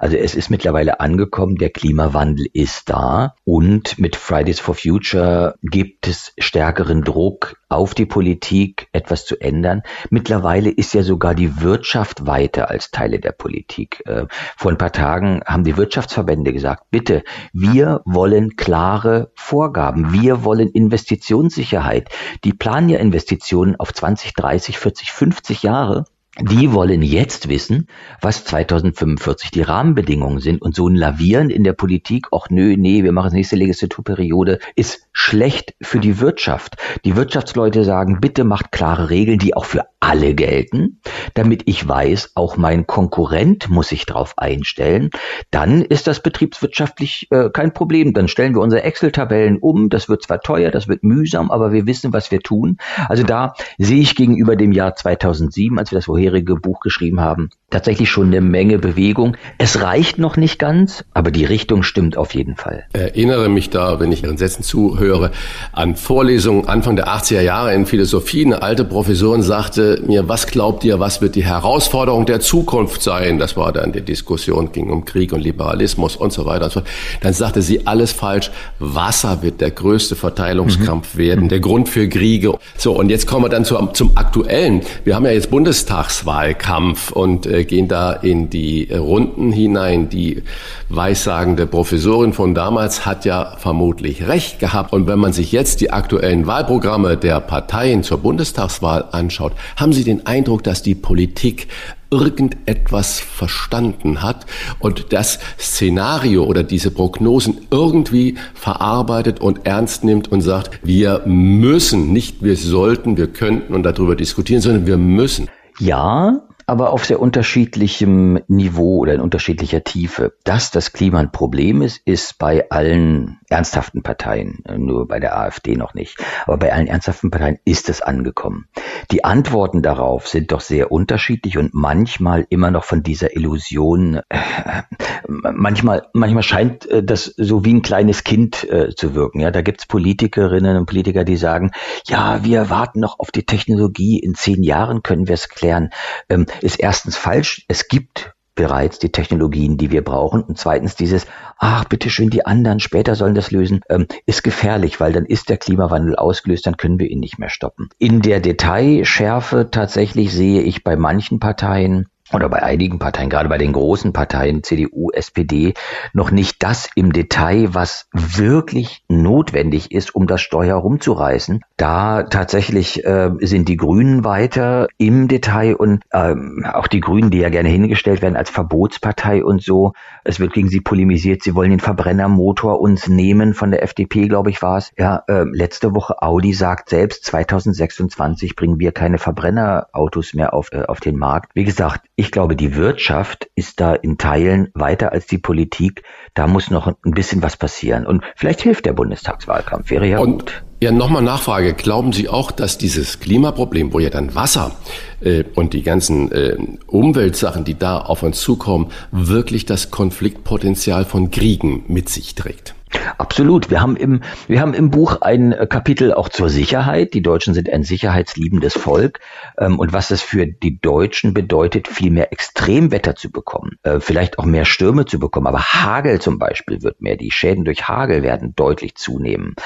[0.00, 6.06] Also es ist mittlerweile angekommen, der Klimawandel ist da und mit Fridays for Future gibt
[6.06, 9.82] es stärkeren Druck auf die Politik, etwas zu ändern.
[10.10, 14.02] Mittlerweile ist ja sogar die Wirtschaft weiter als Teile der Politik.
[14.06, 14.26] Äh,
[14.56, 20.68] vor ein paar Tagen haben die Wirtschaftsverbände gesagt, bitte, wir wollen klare Vorgaben, wir wollen
[20.70, 22.08] Investitionssicherheit.
[22.44, 26.04] Die planen ja Investitionen auf 20, 30, 40, 50 Jahre
[26.40, 27.88] die wollen jetzt wissen,
[28.20, 33.04] was 2045 die Rahmenbedingungen sind und so ein Lavieren in der Politik, ach nö, nee,
[33.04, 36.76] wir machen es nächste Legislaturperiode, ist schlecht für die Wirtschaft.
[37.04, 41.00] Die Wirtschaftsleute sagen, bitte macht klare Regeln, die auch für alle gelten,
[41.34, 45.10] damit ich weiß, auch mein Konkurrent muss sich darauf einstellen.
[45.50, 48.12] Dann ist das betriebswirtschaftlich äh, kein Problem.
[48.12, 49.88] Dann stellen wir unsere Excel-Tabellen um.
[49.88, 52.76] Das wird zwar teuer, das wird mühsam, aber wir wissen, was wir tun.
[53.08, 57.50] Also da sehe ich gegenüber dem Jahr 2007, als wir das vorherige Buch geschrieben haben,
[57.70, 59.36] tatsächlich schon eine Menge Bewegung.
[59.58, 62.84] Es reicht noch nicht ganz, aber die Richtung stimmt auf jeden Fall.
[62.92, 65.32] Erinnere mich da, wenn ich Ihren Sätzen zuhöre,
[65.72, 68.44] an Vorlesungen Anfang der 80er Jahre in Philosophie.
[68.44, 73.40] Eine alte Professorin sagte mir, was glaubt ihr, was wird die Herausforderung der Zukunft sein?
[73.40, 76.80] Das war dann die Diskussion, ging um Krieg und Liberalismus und so weiter und so
[76.80, 76.90] fort.
[77.20, 78.52] Dann sagte sie, alles falsch.
[78.78, 81.18] Wasser wird der größte Verteilungskampf mhm.
[81.18, 82.56] werden, der Grund für Kriege.
[82.76, 84.82] So, und jetzt kommen wir dann zum, zum Aktuellen.
[85.02, 90.08] Wir haben ja jetzt Bundestagswahlkampf und äh, gehen da in die Runden hinein.
[90.08, 90.42] Die
[90.88, 94.92] weissagende Professorin von damals hat ja vermutlich recht gehabt.
[94.92, 100.04] Und wenn man sich jetzt die aktuellen Wahlprogramme der Parteien zur Bundestagswahl anschaut, haben Sie
[100.04, 101.68] den Eindruck, dass die Politik
[102.10, 104.46] irgendetwas verstanden hat
[104.78, 112.12] und das Szenario oder diese Prognosen irgendwie verarbeitet und ernst nimmt und sagt, wir müssen,
[112.12, 115.48] nicht wir sollten, wir könnten und darüber diskutieren, sondern wir müssen.
[115.80, 120.34] Ja, aber auf sehr unterschiedlichem Niveau oder in unterschiedlicher Tiefe.
[120.44, 125.38] Dass das Klima ein Problem ist, ist bei allen ernsthaften Parteien, äh, nur bei der
[125.38, 128.66] AfD noch nicht, aber bei allen ernsthaften Parteien ist es angekommen.
[129.12, 134.82] Die Antworten darauf sind doch sehr unterschiedlich und manchmal immer noch von dieser Illusion, äh,
[135.28, 138.66] manchmal, manchmal scheint äh, das so wie ein kleines Kind
[138.96, 139.40] zu wirken.
[139.40, 141.72] Ja, da gibt's Politikerinnen und Politiker, die sagen,
[142.06, 145.90] ja, wir warten noch auf die Technologie, in zehn Jahren können wir es klären.
[146.28, 147.64] Ähm, ist erstens falsch.
[147.68, 150.42] Es gibt bereits die Technologien, die wir brauchen.
[150.42, 151.26] Und zweitens dieses,
[151.58, 155.58] ach, bitteschön, die anderen später sollen das lösen, ähm, ist gefährlich, weil dann ist der
[155.58, 157.90] Klimawandel ausgelöst, dann können wir ihn nicht mehr stoppen.
[157.98, 163.58] In der Detailschärfe tatsächlich sehe ich bei manchen Parteien oder bei einigen Parteien, gerade bei
[163.58, 165.74] den großen Parteien, CDU, SPD,
[166.12, 171.62] noch nicht das im Detail, was wirklich notwendig ist, um das Steuer rumzureißen.
[171.76, 177.38] Da tatsächlich äh, sind die Grünen weiter im Detail und ähm, auch die Grünen, die
[177.38, 179.92] ja gerne hingestellt werden als Verbotspartei und so.
[180.24, 184.50] Es wird gegen sie polemisiert, sie wollen den Verbrennermotor uns nehmen, von der FDP, glaube
[184.50, 184.92] ich, war es.
[184.98, 190.82] Ja, äh, letzte Woche Audi sagt selbst, 2026 bringen wir keine Verbrennerautos mehr auf, äh,
[190.82, 191.50] auf den Markt.
[191.54, 196.02] Wie gesagt, ich glaube, die Wirtschaft ist da in Teilen weiter als die Politik.
[196.32, 198.06] Da muss noch ein bisschen was passieren.
[198.06, 200.64] Und vielleicht hilft der Bundestagswahlkampf, wäre ja Und gut.
[200.80, 201.74] Ja, nochmal Nachfrage.
[201.74, 204.72] Glauben Sie auch, dass dieses Klimaproblem, wo ja dann Wasser
[205.20, 206.56] äh, und die ganzen äh,
[206.86, 212.75] Umweltsachen, die da auf uns zukommen, wirklich das Konfliktpotenzial von Kriegen mit sich trägt?
[213.18, 213.70] Absolut.
[213.70, 217.14] Wir haben im, wir haben im Buch ein äh, Kapitel auch zur Sicherheit.
[217.14, 219.20] Die Deutschen sind ein sicherheitsliebendes Volk.
[219.58, 223.72] Ähm, und was das für die Deutschen bedeutet, viel mehr Extremwetter zu bekommen.
[223.82, 225.48] Äh, vielleicht auch mehr Stürme zu bekommen.
[225.48, 227.16] Aber Hagel zum Beispiel wird mehr.
[227.16, 229.56] Die Schäden durch Hagel werden deutlich zunehmen.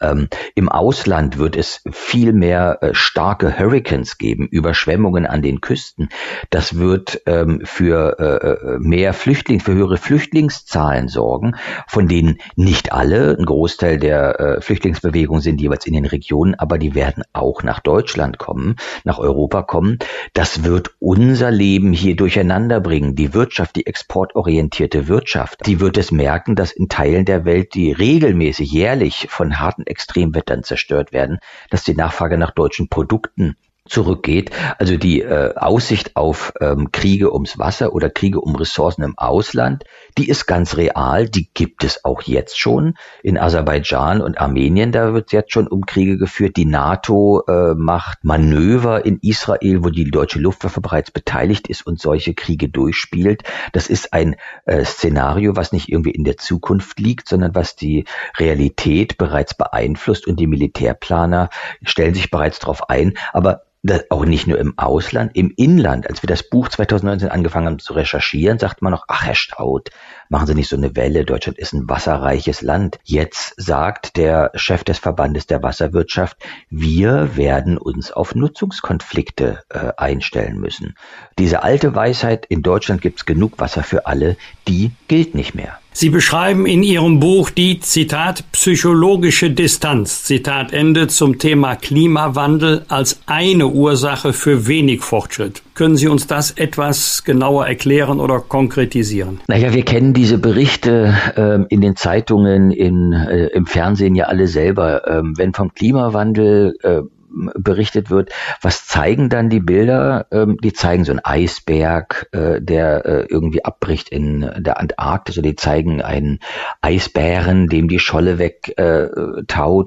[0.00, 6.08] Ähm, Im Ausland wird es viel mehr äh, starke Hurricanes geben, Überschwemmungen an den Küsten.
[6.48, 13.36] Das wird ähm, für mehr Flüchtlinge, für höhere Flüchtlingszahlen sorgen, von denen nicht alle.
[13.38, 17.80] Ein Großteil der äh, Flüchtlingsbewegung sind jeweils in den Regionen, aber die werden auch nach
[17.80, 19.98] Deutschland kommen, nach Europa kommen.
[20.34, 23.14] Das wird unser Leben hier durcheinander bringen.
[23.16, 27.92] Die Wirtschaft, die exportorientierte Wirtschaft, die wird es merken, dass in Teilen der Welt, die
[27.92, 31.38] regelmäßig jährlich von harten Extremwettern zerstört werden,
[31.70, 33.56] dass die Nachfrage nach deutschen Produkten
[33.90, 34.50] zurückgeht.
[34.78, 39.84] Also die äh, Aussicht auf ähm, Kriege ums Wasser oder Kriege um Ressourcen im Ausland,
[40.18, 42.94] die ist ganz real, die gibt es auch jetzt schon.
[43.22, 46.56] In Aserbaidschan und Armenien, da wird jetzt schon um Kriege geführt.
[46.56, 52.00] Die NATO äh, macht Manöver in Israel, wo die deutsche Luftwaffe bereits beteiligt ist und
[52.00, 53.42] solche Kriege durchspielt.
[53.72, 58.04] Das ist ein äh, Szenario, was nicht irgendwie in der Zukunft liegt, sondern was die
[58.38, 61.50] Realität bereits beeinflusst und die Militärplaner
[61.82, 63.14] stellen sich bereits darauf ein.
[63.32, 66.08] Aber das auch nicht nur im Ausland, im Inland.
[66.08, 69.90] Als wir das Buch 2019 angefangen haben zu recherchieren, sagt man noch, ach Herr Staud,
[70.28, 72.98] machen Sie nicht so eine Welle, Deutschland ist ein wasserreiches Land.
[73.02, 76.36] Jetzt sagt der Chef des Verbandes der Wasserwirtschaft,
[76.70, 80.94] wir werden uns auf Nutzungskonflikte äh, einstellen müssen.
[81.38, 84.36] Diese alte Weisheit, in Deutschland gibt's genug Wasser für alle,
[84.68, 85.79] die gilt nicht mehr.
[85.92, 93.20] Sie beschreiben in Ihrem Buch die, Zitat, psychologische Distanz, Zitat Ende, zum Thema Klimawandel als
[93.26, 95.62] eine Ursache für wenig Fortschritt.
[95.74, 99.40] Können Sie uns das etwas genauer erklären oder konkretisieren?
[99.48, 104.46] Naja, wir kennen diese Berichte äh, in den Zeitungen, in, äh, im Fernsehen ja alle
[104.46, 105.06] selber.
[105.08, 107.00] Ähm, wenn vom Klimawandel äh,
[107.30, 108.30] berichtet wird.
[108.60, 110.26] Was zeigen dann die Bilder?
[110.30, 115.48] Ähm, die zeigen so einen Eisberg, äh, der äh, irgendwie abbricht in der Antarktis oder
[115.48, 116.40] die zeigen einen
[116.80, 119.08] Eisbären, dem die Scholle weg äh,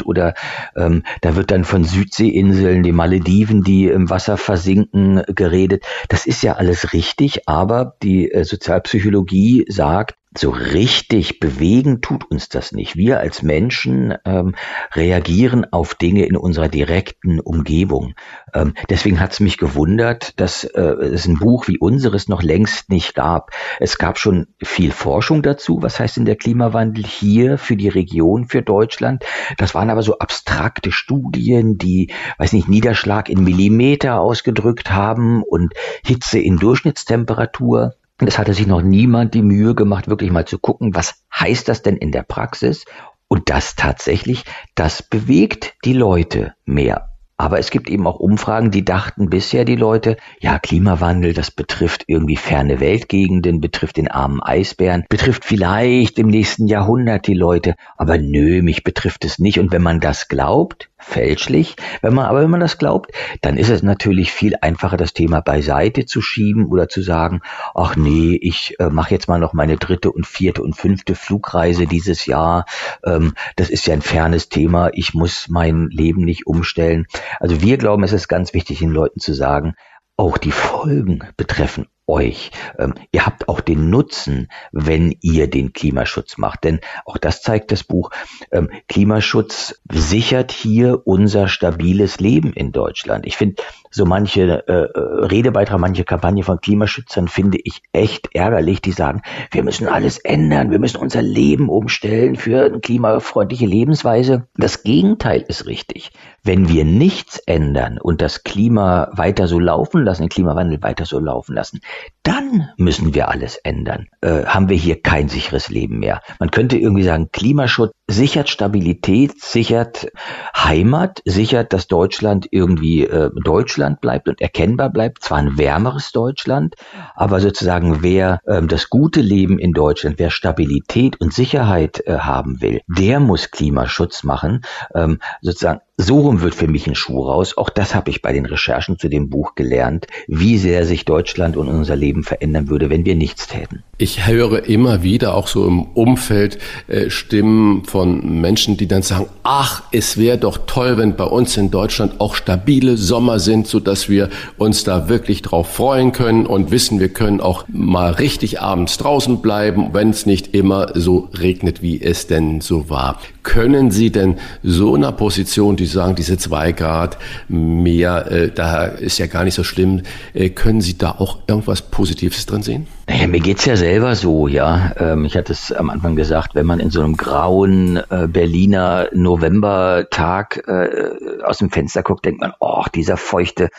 [0.05, 0.33] oder
[0.75, 5.83] ähm, da wird dann von Südseeinseln, die Malediven, die im Wasser versinken, geredet.
[6.09, 12.49] Das ist ja alles richtig, aber die äh, Sozialpsychologie sagt, so richtig bewegen tut uns
[12.49, 12.95] das nicht.
[12.95, 14.55] Wir als Menschen ähm,
[14.93, 18.15] reagieren auf Dinge in unserer direkten Umgebung.
[18.53, 22.89] Ähm, deswegen hat es mich gewundert, dass äh, es ein Buch wie unseres noch längst
[22.89, 23.51] nicht gab.
[23.79, 28.47] Es gab schon viel Forschung dazu, was heißt denn der Klimawandel hier für die Region,
[28.47, 29.23] für Deutschland.
[29.57, 35.73] Das waren aber so abstrakte Studien, die, weiß nicht, Niederschlag in Millimeter ausgedrückt haben und
[36.03, 37.95] Hitze in Durchschnittstemperatur.
[38.19, 41.67] Und es hatte sich noch niemand die Mühe gemacht, wirklich mal zu gucken, was heißt
[41.67, 42.85] das denn in der Praxis?
[43.27, 44.45] Und das tatsächlich,
[44.75, 47.13] das bewegt die Leute mehr.
[47.35, 52.03] Aber es gibt eben auch Umfragen, die dachten bisher die Leute, ja, Klimawandel, das betrifft
[52.07, 57.75] irgendwie ferne Weltgegenden, betrifft den armen Eisbären, betrifft vielleicht im nächsten Jahrhundert die Leute.
[57.97, 59.59] Aber nö, mich betrifft es nicht.
[59.59, 61.75] Und wenn man das glaubt, fälschlich.
[62.01, 63.11] Wenn man, aber wenn man das glaubt,
[63.41, 67.41] dann ist es natürlich viel einfacher, das Thema beiseite zu schieben oder zu sagen,
[67.75, 71.87] ach nee, ich äh, mache jetzt mal noch meine dritte und vierte und fünfte Flugreise
[71.87, 72.65] dieses Jahr.
[73.05, 74.89] Ähm, das ist ja ein fernes Thema.
[74.93, 77.07] Ich muss mein Leben nicht umstellen.
[77.39, 79.75] Also wir glauben, es ist ganz wichtig, den Leuten zu sagen,
[80.15, 82.51] auch die Folgen betreffen euch.
[82.77, 86.63] Ähm, ihr habt auch den Nutzen, wenn ihr den Klimaschutz macht.
[86.63, 88.09] Denn auch das zeigt das Buch.
[88.51, 93.25] Ähm, Klimaschutz sichert hier unser stabiles Leben in Deutschland.
[93.25, 93.61] Ich finde
[93.93, 98.81] so manche äh, äh, Redebeitrag, manche Kampagne von Klimaschützern finde ich echt ärgerlich.
[98.81, 99.21] Die sagen,
[99.51, 104.47] wir müssen alles ändern, wir müssen unser Leben umstellen für eine klimafreundliche Lebensweise.
[104.55, 106.11] Das Gegenteil ist richtig.
[106.43, 111.19] Wenn wir nichts ändern und das Klima weiter so laufen lassen, den Klimawandel weiter so
[111.19, 111.79] laufen lassen,
[112.23, 114.07] dann müssen wir alles ändern.
[114.21, 116.21] Äh, haben wir hier kein sicheres Leben mehr.
[116.39, 120.07] Man könnte irgendwie sagen, Klimaschutz sichert Stabilität, sichert
[120.55, 125.23] Heimat, sichert, dass Deutschland irgendwie äh, Deutschland bleibt und erkennbar bleibt.
[125.23, 126.75] Zwar ein wärmeres Deutschland,
[127.15, 132.61] aber sozusagen wer äh, das gute Leben in Deutschland, wer Stabilität und Sicherheit äh, haben
[132.61, 134.61] will, der muss Klimaschutz machen.
[134.93, 137.55] Ähm, sozusagen so rum wird für mich ein Schuh raus.
[137.55, 141.55] Auch das habe ich bei den Recherchen zu dem Buch gelernt, wie sehr sich Deutschland
[141.55, 143.83] und unser Leben verändern würde, wenn wir nichts täten.
[143.99, 146.57] Ich höre immer wieder auch so im Umfeld
[146.87, 151.57] äh, Stimmen von Menschen, die dann sagen, ach, es wäre doch toll, wenn bei uns
[151.57, 156.47] in Deutschland auch stabile Sommer sind, so dass wir uns da wirklich drauf freuen können
[156.47, 161.29] und wissen, wir können auch mal richtig abends draußen bleiben, wenn es nicht immer so
[161.37, 163.19] regnet, wie es denn so war.
[163.43, 169.19] Können Sie denn so einer Position, die sagen, diese zwei Grad mehr, äh, da ist
[169.19, 170.01] ja gar nicht so schlimm,
[170.33, 172.87] äh, können Sie da auch irgendwas Positives drin sehen?
[173.07, 174.93] Naja, mir geht's ja selber so, ja.
[174.97, 178.27] Ähm, ich hatte es am Anfang gesagt, wenn man in so einem grauen kalten äh,
[178.27, 183.69] Berliner Novembertag äh, aus dem Fenster guckt, denkt man, oh, dieser feuchte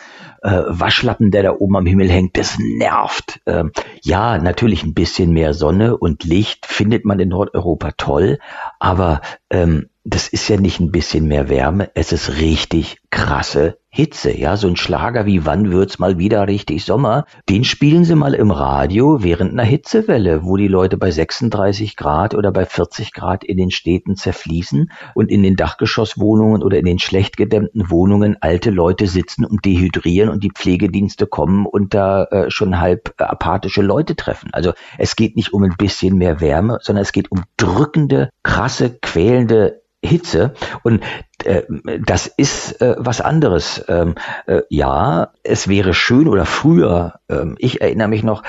[0.41, 3.41] äh, Waschlappen, der da oben am Himmel hängt, das nervt.
[3.45, 3.71] Ähm,
[4.01, 8.39] ja, natürlich ein bisschen mehr Sonne und Licht findet man in Nordeuropa toll,
[8.79, 14.37] aber ähm, das ist ja nicht ein bisschen mehr Wärme, es ist richtig krasse Hitze,
[14.37, 18.33] ja, so ein Schlager wie Wann wird's mal wieder richtig Sommer, den spielen sie mal
[18.33, 23.45] im Radio während einer Hitzewelle, wo die Leute bei 36 Grad oder bei 40 Grad
[23.45, 28.69] in den Städten zerfließen und in den Dachgeschosswohnungen oder in den schlecht gedämmten Wohnungen alte
[28.69, 34.17] Leute sitzen und dehydrieren und die Pflegedienste kommen und da äh, schon halb apathische Leute
[34.17, 34.49] treffen.
[34.51, 38.99] Also es geht nicht um ein bisschen mehr Wärme, sondern es geht um drückende, krasse,
[39.01, 40.53] quälende Hitze.
[40.83, 41.03] Und
[41.43, 41.63] äh,
[42.05, 43.83] das ist äh, was anderes.
[43.87, 44.15] Ähm,
[44.47, 48.43] äh, ja, es wäre schön oder früher, ähm, ich erinnere mich noch,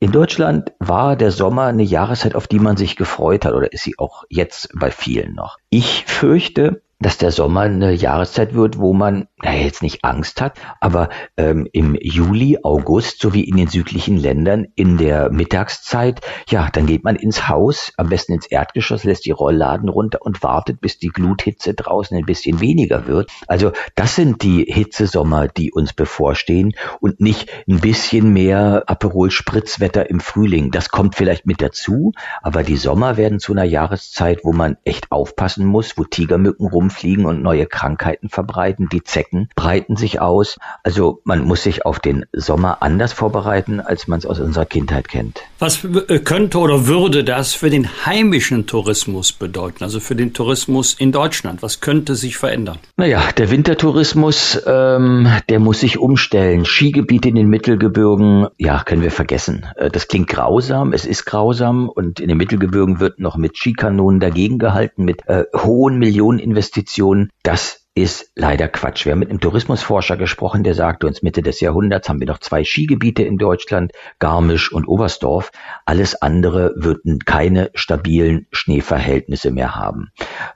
[0.00, 3.84] in Deutschland war der Sommer eine Jahreszeit, auf die man sich gefreut hat, oder ist
[3.84, 5.58] sie auch jetzt bei vielen noch.
[5.70, 10.58] Ich fürchte, dass der Sommer eine Jahreszeit wird, wo man naja, jetzt nicht Angst hat,
[10.80, 16.86] aber ähm, im Juli, August sowie in den südlichen Ländern in der Mittagszeit, ja, dann
[16.86, 20.98] geht man ins Haus, am besten ins Erdgeschoss, lässt die Rollladen runter und wartet, bis
[20.98, 23.30] die Gluthitze draußen ein bisschen weniger wird.
[23.48, 30.20] Also das sind die Hitzesommer, die uns bevorstehen und nicht ein bisschen mehr Aperol-Spritzwetter im
[30.20, 30.70] Frühling.
[30.70, 32.12] Das kommt vielleicht mit dazu,
[32.42, 37.24] aber die Sommer werden zu einer Jahreszeit, wo man echt aufpassen muss, wo Tigermücken rumfliegen
[37.26, 40.58] und neue Krankheiten verbreiten, die Zecken breiten sich aus.
[40.82, 45.08] Also man muss sich auf den Sommer anders vorbereiten, als man es aus unserer Kindheit
[45.08, 45.40] kennt.
[45.58, 50.94] Was äh, könnte oder würde das für den heimischen Tourismus bedeuten, also für den Tourismus
[50.94, 51.62] in Deutschland?
[51.62, 52.78] Was könnte sich verändern?
[52.96, 56.64] Naja, der Wintertourismus, ähm, der muss sich umstellen.
[56.64, 59.66] Skigebiete in den Mittelgebirgen, ja, können wir vergessen.
[59.76, 64.20] Äh, das klingt grausam, es ist grausam und in den Mittelgebirgen wird noch mit Skikanonen
[64.20, 66.81] dagegen gehalten, mit äh, hohen Millioneninvestitionen.
[67.42, 69.04] Das ist leider Quatsch.
[69.04, 72.38] Wir haben mit einem Tourismusforscher gesprochen, der sagte uns, Mitte des Jahrhunderts haben wir noch
[72.38, 75.52] zwei Skigebiete in Deutschland, Garmisch und Oberstdorf.
[75.84, 80.10] Alles andere würden keine stabilen Schneeverhältnisse mehr haben.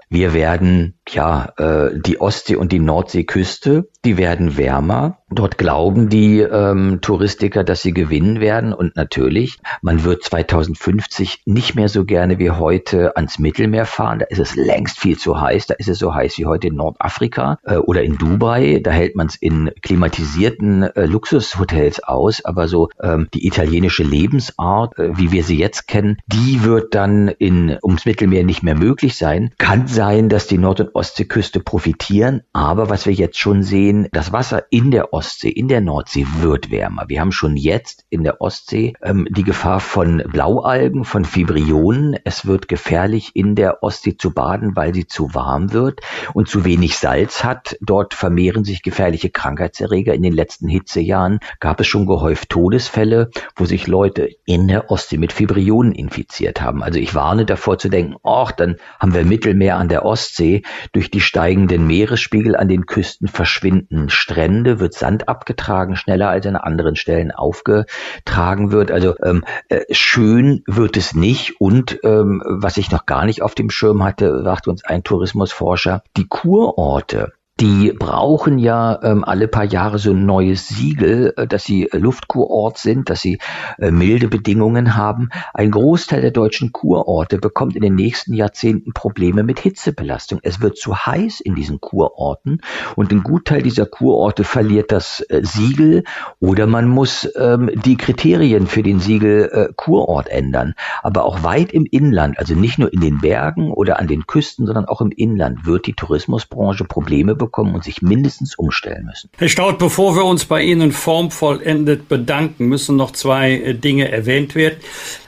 [0.08, 5.18] Wir werden, ja, äh, die Ostsee- und die Nordseeküste, die werden wärmer.
[5.28, 8.72] Dort glauben die ähm, Touristiker, dass sie gewinnen werden.
[8.72, 14.20] Und natürlich, man wird 2050 nicht mehr so gerne wie heute ans Mittelmeer fahren.
[14.20, 15.66] Da ist es längst viel zu heiß.
[15.66, 17.25] Da ist es so heiß wie heute in Nordafrika
[17.64, 18.80] äh, oder in Dubai.
[18.82, 22.44] Da hält man es in klimatisierten äh, Luxushotels aus.
[22.44, 27.28] Aber so ähm, die italienische Lebensart, äh, wie wir sie jetzt kennen, die wird dann
[27.28, 29.52] in, ums Mittelmeer nicht mehr möglich sein.
[29.58, 32.42] Kann sein, dass die Nord- und Ostseeküste profitieren.
[32.52, 36.70] Aber was wir jetzt schon sehen, das Wasser in der Ostsee, in der Nordsee wird
[36.70, 37.04] wärmer.
[37.08, 42.16] Wir haben schon jetzt in der Ostsee ähm, die Gefahr von Blaualgen, von Fibrionen.
[42.24, 46.00] Es wird gefährlich, in der Ostsee zu baden, weil sie zu warm wird
[46.34, 47.76] und zu wenig Salz hat.
[47.80, 50.14] Dort vermehren sich gefährliche Krankheitserreger.
[50.14, 55.16] In den letzten Hitzejahren gab es schon gehäuft Todesfälle, wo sich Leute in der Ostsee
[55.16, 56.82] mit Fibrionen infiziert haben.
[56.82, 60.62] Also ich warne davor zu denken, ach, dann haben wir Mittelmeer an der Ostsee.
[60.92, 66.56] Durch die steigenden Meeresspiegel an den Küsten verschwinden Strände, wird Sand abgetragen, schneller als an
[66.56, 68.90] anderen Stellen aufgetragen wird.
[68.90, 71.60] Also ähm, äh, schön wird es nicht.
[71.60, 76.02] Und ähm, was ich noch gar nicht auf dem Schirm hatte, sagt uns ein Tourismusforscher,
[76.16, 81.46] die Kurorte to die brauchen ja ähm, alle paar Jahre so ein neues Siegel, äh,
[81.46, 83.38] dass sie äh, Luftkurort sind, dass sie
[83.78, 85.30] äh, milde Bedingungen haben.
[85.54, 90.40] Ein Großteil der deutschen Kurorte bekommt in den nächsten Jahrzehnten Probleme mit Hitzebelastung.
[90.42, 92.60] Es wird zu heiß in diesen Kurorten
[92.94, 96.04] und ein Gutteil dieser Kurorte verliert das äh, Siegel
[96.40, 100.74] oder man muss ähm, die Kriterien für den Siegel Kurort ändern.
[101.02, 104.66] Aber auch weit im Inland, also nicht nur in den Bergen oder an den Küsten,
[104.66, 109.30] sondern auch im Inland wird die Tourismusbranche Probleme bekommen bekommen und sich mindestens umstellen müssen.
[109.38, 114.54] Herr Staud, bevor wir uns bei Ihnen formvollendet bedanken, müssen noch zwei äh, Dinge erwähnt
[114.54, 114.78] werden.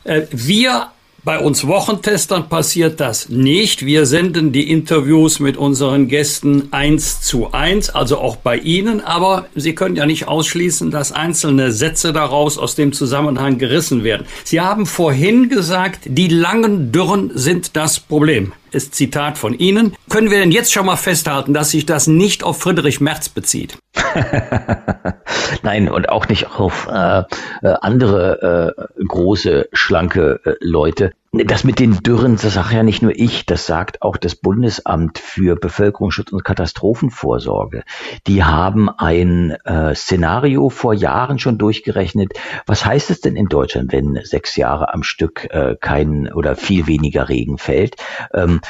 [0.05, 0.89] Äh, wir
[1.25, 3.85] bei uns Wochentestern passiert das nicht.
[3.85, 9.01] Wir senden die Interviews mit unseren Gästen eins zu eins, also auch bei Ihnen.
[9.01, 14.27] Aber Sie können ja nicht ausschließen, dass einzelne Sätze daraus aus dem Zusammenhang gerissen werden.
[14.45, 18.53] Sie haben vorhin gesagt, die langen Dürren sind das Problem.
[18.71, 19.97] Ist Zitat von Ihnen.
[20.11, 23.79] Können wir denn jetzt schon mal festhalten, dass sich das nicht auf Friedrich Merz bezieht?
[25.63, 27.21] Nein, und auch nicht auf äh,
[27.63, 31.13] äh, andere äh, große, schlanke äh, Leute.
[31.33, 35.19] Das mit den Dürren, das sage ja nicht nur ich, das sagt auch das Bundesamt
[35.19, 37.85] für Bevölkerungsschutz und Katastrophenvorsorge.
[38.27, 42.33] Die haben ein äh, Szenario vor Jahren schon durchgerechnet.
[42.67, 46.87] Was heißt es denn in Deutschland, wenn sechs Jahre am Stück äh, kein oder viel
[46.87, 47.97] weniger Regen fällt?
[48.33, 48.61] Ähm,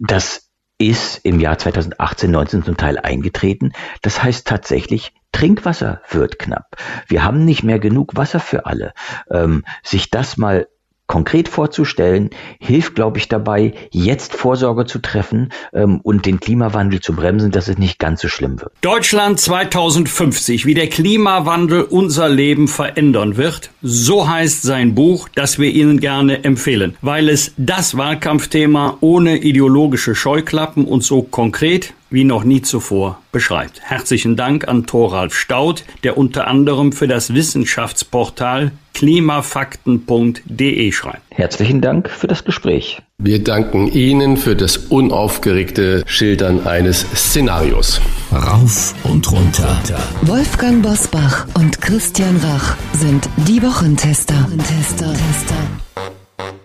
[0.00, 3.72] Das ist im Jahr 2018, 19 zum Teil eingetreten.
[4.02, 6.76] Das heißt tatsächlich, Trinkwasser wird knapp.
[7.06, 8.94] Wir haben nicht mehr genug Wasser für alle.
[9.30, 10.66] Ähm, sich das mal
[11.10, 12.30] konkret vorzustellen,
[12.60, 17.66] hilft, glaube ich, dabei, jetzt Vorsorge zu treffen ähm, und den Klimawandel zu bremsen, dass
[17.66, 18.70] es nicht ganz so schlimm wird.
[18.80, 25.70] Deutschland 2050, wie der Klimawandel unser Leben verändern wird, so heißt sein Buch, das wir
[25.70, 32.44] Ihnen gerne empfehlen, weil es das Wahlkampfthema ohne ideologische Scheuklappen und so konkret wie noch
[32.44, 33.80] nie zuvor beschreibt.
[33.80, 41.22] Herzlichen Dank an Thoralf Staud, der unter anderem für das Wissenschaftsportal klimafakten.de schreibt.
[41.30, 43.00] Herzlichen Dank für das Gespräch.
[43.18, 48.00] Wir danken Ihnen für das unaufgeregte Schildern eines Szenarios.
[48.32, 49.80] Rauf und runter.
[50.22, 54.34] Wolfgang Bosbach und Christian Rach sind die Wochentester.
[54.34, 55.14] Wochentester.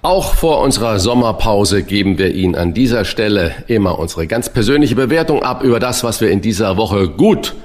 [0.01, 5.43] Auch vor unserer Sommerpause geben wir Ihnen an dieser Stelle immer unsere ganz persönliche Bewertung
[5.43, 7.55] ab über das, was wir in dieser Woche gut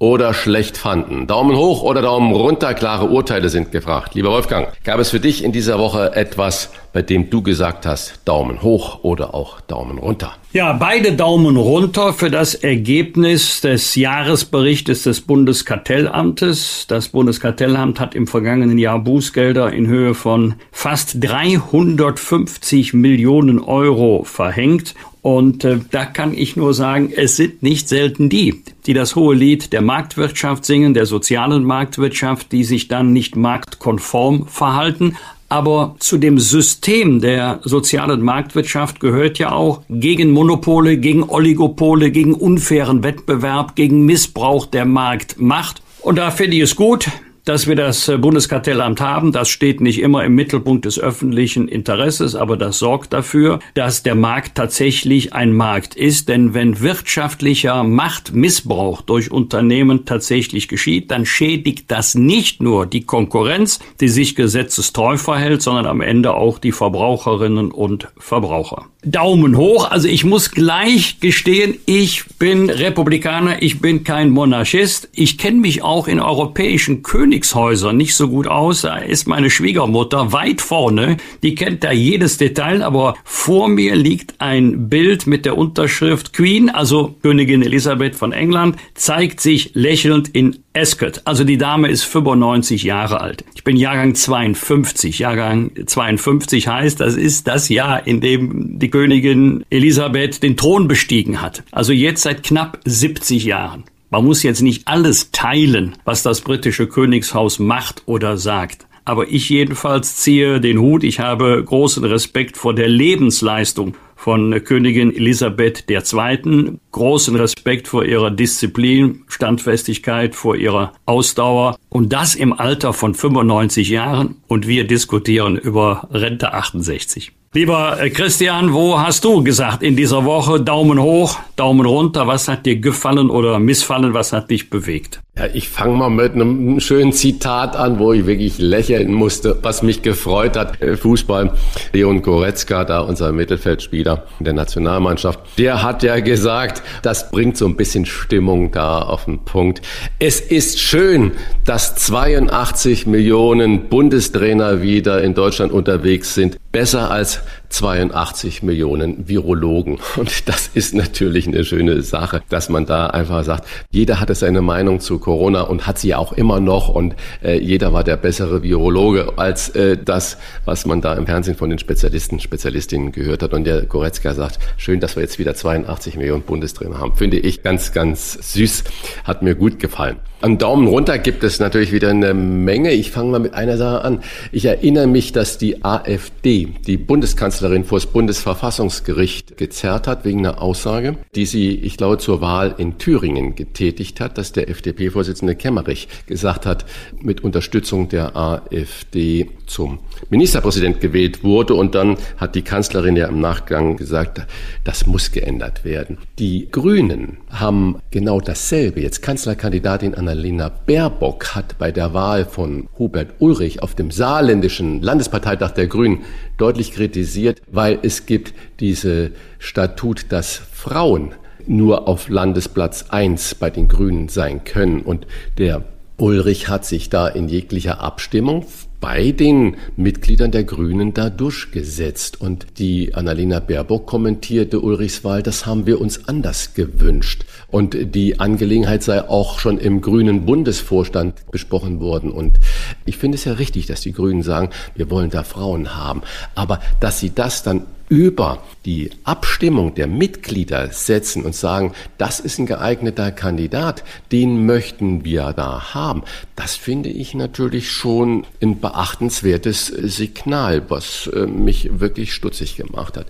[0.00, 1.26] oder schlecht fanden.
[1.26, 4.14] Daumen hoch oder Daumen runter, klare Urteile sind gefragt.
[4.14, 8.20] Lieber Wolfgang, gab es für dich in dieser Woche etwas, bei dem du gesagt hast,
[8.24, 10.34] Daumen hoch oder auch Daumen runter?
[10.52, 16.86] Ja, beide Daumen runter für das Ergebnis des Jahresberichtes des Bundeskartellamtes.
[16.88, 24.96] Das Bundeskartellamt hat im vergangenen Jahr Bußgelder in Höhe von fast 350 Millionen Euro verhängt.
[25.22, 29.34] Und äh, da kann ich nur sagen, es sind nicht selten die, die das hohe
[29.34, 35.16] Lied der Marktwirtschaft singen, der sozialen Marktwirtschaft, die sich dann nicht marktkonform verhalten,
[35.50, 42.34] aber zu dem System der sozialen Marktwirtschaft gehört ja auch gegen Monopole, gegen Oligopole, gegen
[42.34, 45.82] unfairen Wettbewerb, gegen Missbrauch der Marktmacht.
[46.02, 47.08] Und da finde ich es gut,
[47.50, 49.32] dass wir das äh, Bundeskartellamt haben.
[49.32, 54.14] Das steht nicht immer im Mittelpunkt des öffentlichen Interesses, aber das sorgt dafür, dass der
[54.14, 56.28] Markt tatsächlich ein Markt ist.
[56.28, 63.80] Denn wenn wirtschaftlicher Machtmissbrauch durch Unternehmen tatsächlich geschieht, dann schädigt das nicht nur die Konkurrenz,
[64.00, 68.86] die sich gesetzestreu verhält, sondern am Ende auch die Verbraucherinnen und Verbraucher.
[69.02, 69.90] Daumen hoch.
[69.90, 75.08] Also ich muss gleich gestehen, ich bin Republikaner, ich bin kein Monarchist.
[75.14, 77.02] Ich kenne mich auch in europäischen
[77.40, 78.82] Königshäusern nicht so gut aus.
[78.82, 81.16] Da ist meine Schwiegermutter weit vorne.
[81.42, 86.68] Die kennt da jedes Detail, aber vor mir liegt ein Bild mit der Unterschrift Queen,
[86.68, 91.22] also Königin Elisabeth von England, zeigt sich lächelnd in Ascot.
[91.24, 93.44] Also die Dame ist 95 Jahre alt.
[93.54, 95.18] Ich bin Jahrgang 52.
[95.18, 101.40] Jahrgang 52 heißt, das ist das Jahr, in dem die Königin Elisabeth den Thron bestiegen
[101.40, 101.62] hat.
[101.72, 103.84] Also jetzt seit knapp 70 Jahren.
[104.10, 108.86] Man muss jetzt nicht alles teilen, was das britische Königshaus macht oder sagt.
[109.04, 111.04] Aber ich jedenfalls ziehe den Hut.
[111.04, 116.78] Ich habe großen Respekt vor der Lebensleistung von Königin Elisabeth II.
[116.90, 123.88] Großen Respekt vor ihrer Disziplin, Standfestigkeit, vor ihrer Ausdauer und das im Alter von 95
[123.88, 127.32] Jahren und wir diskutieren über Rente 68.
[127.52, 132.28] Lieber äh, Christian, wo hast du gesagt in dieser Woche Daumen hoch, Daumen runter?
[132.28, 134.14] Was hat dir gefallen oder missfallen?
[134.14, 135.20] Was hat dich bewegt?
[135.36, 139.82] Ja, ich fange mal mit einem schönen Zitat an, wo ich wirklich lächeln musste, was
[139.82, 140.80] mich gefreut hat.
[140.80, 141.54] Äh, Fußball,
[141.92, 147.74] Leon Goretzka, da unser Mittelfeldspieler der Nationalmannschaft, der hat ja gesagt, das bringt so ein
[147.74, 149.82] bisschen Stimmung da auf den Punkt.
[150.20, 151.32] Es ist schön,
[151.64, 156.58] dass 82 Millionen Bundestrainer wieder in Deutschland unterwegs sind.
[156.72, 157.40] Besser als
[157.70, 159.98] 82 Millionen Virologen.
[160.16, 164.60] Und das ist natürlich eine schöne Sache, dass man da einfach sagt, jeder hatte seine
[164.60, 168.62] Meinung zu Corona und hat sie auch immer noch und äh, jeder war der bessere
[168.62, 173.54] Virologe als äh, das, was man da im Fernsehen von den Spezialisten, Spezialistinnen gehört hat.
[173.54, 177.16] Und der Goretzka sagt, schön, dass wir jetzt wieder 82 Millionen Bundestrainer haben.
[177.16, 178.84] Finde ich ganz, ganz süß.
[179.24, 180.16] Hat mir gut gefallen.
[180.42, 182.92] Am Daumen runter gibt es natürlich wieder eine Menge.
[182.92, 184.22] Ich fange mal mit einer Sache an.
[184.52, 190.62] Ich erinnere mich, dass die AfD, die Bundeskanzlerin, vor das Bundesverfassungsgericht gezerrt hat wegen einer
[190.62, 196.08] Aussage, die sie, ich glaube, zur Wahl in Thüringen getätigt hat, dass der FDP-Vorsitzende Kemmerich
[196.26, 196.86] gesagt hat,
[197.20, 199.98] mit Unterstützung der AfD zum
[200.30, 201.74] Ministerpräsident gewählt wurde.
[201.74, 204.46] Und dann hat die Kanzlerin ja im Nachgang gesagt,
[204.84, 206.18] das muss geändert werden.
[206.38, 209.00] Die Grünen haben genau dasselbe.
[209.00, 215.72] Jetzt Kanzlerkandidatin Annalena Baerbock hat bei der Wahl von Hubert Ulrich auf dem saarländischen Landesparteitag
[215.72, 216.20] der Grünen
[216.56, 221.34] deutlich kritisiert, weil es gibt diese Statut, dass Frauen
[221.66, 225.02] nur auf Landesplatz 1 bei den Grünen sein können.
[225.02, 225.26] Und
[225.58, 225.84] der
[226.20, 228.66] Ulrich hat sich da in jeglicher Abstimmung
[229.00, 232.40] bei den Mitgliedern der Grünen da durchgesetzt.
[232.40, 237.46] Und die Annalena Baerbock kommentierte Ulrichs Wahl, das haben wir uns anders gewünscht.
[237.68, 242.30] Und die Angelegenheit sei auch schon im Grünen Bundesvorstand besprochen worden.
[242.30, 242.60] Und
[243.06, 246.20] ich finde es ja richtig, dass die Grünen sagen, wir wollen da Frauen haben.
[246.54, 252.58] Aber dass sie das dann über die Abstimmung der Mitglieder setzen und sagen, das ist
[252.58, 256.24] ein geeigneter Kandidat, den möchten wir da haben,
[256.56, 263.26] das finde ich natürlich schon ein beachtenswertes Signal, was äh, mich wirklich stutzig gemacht hat.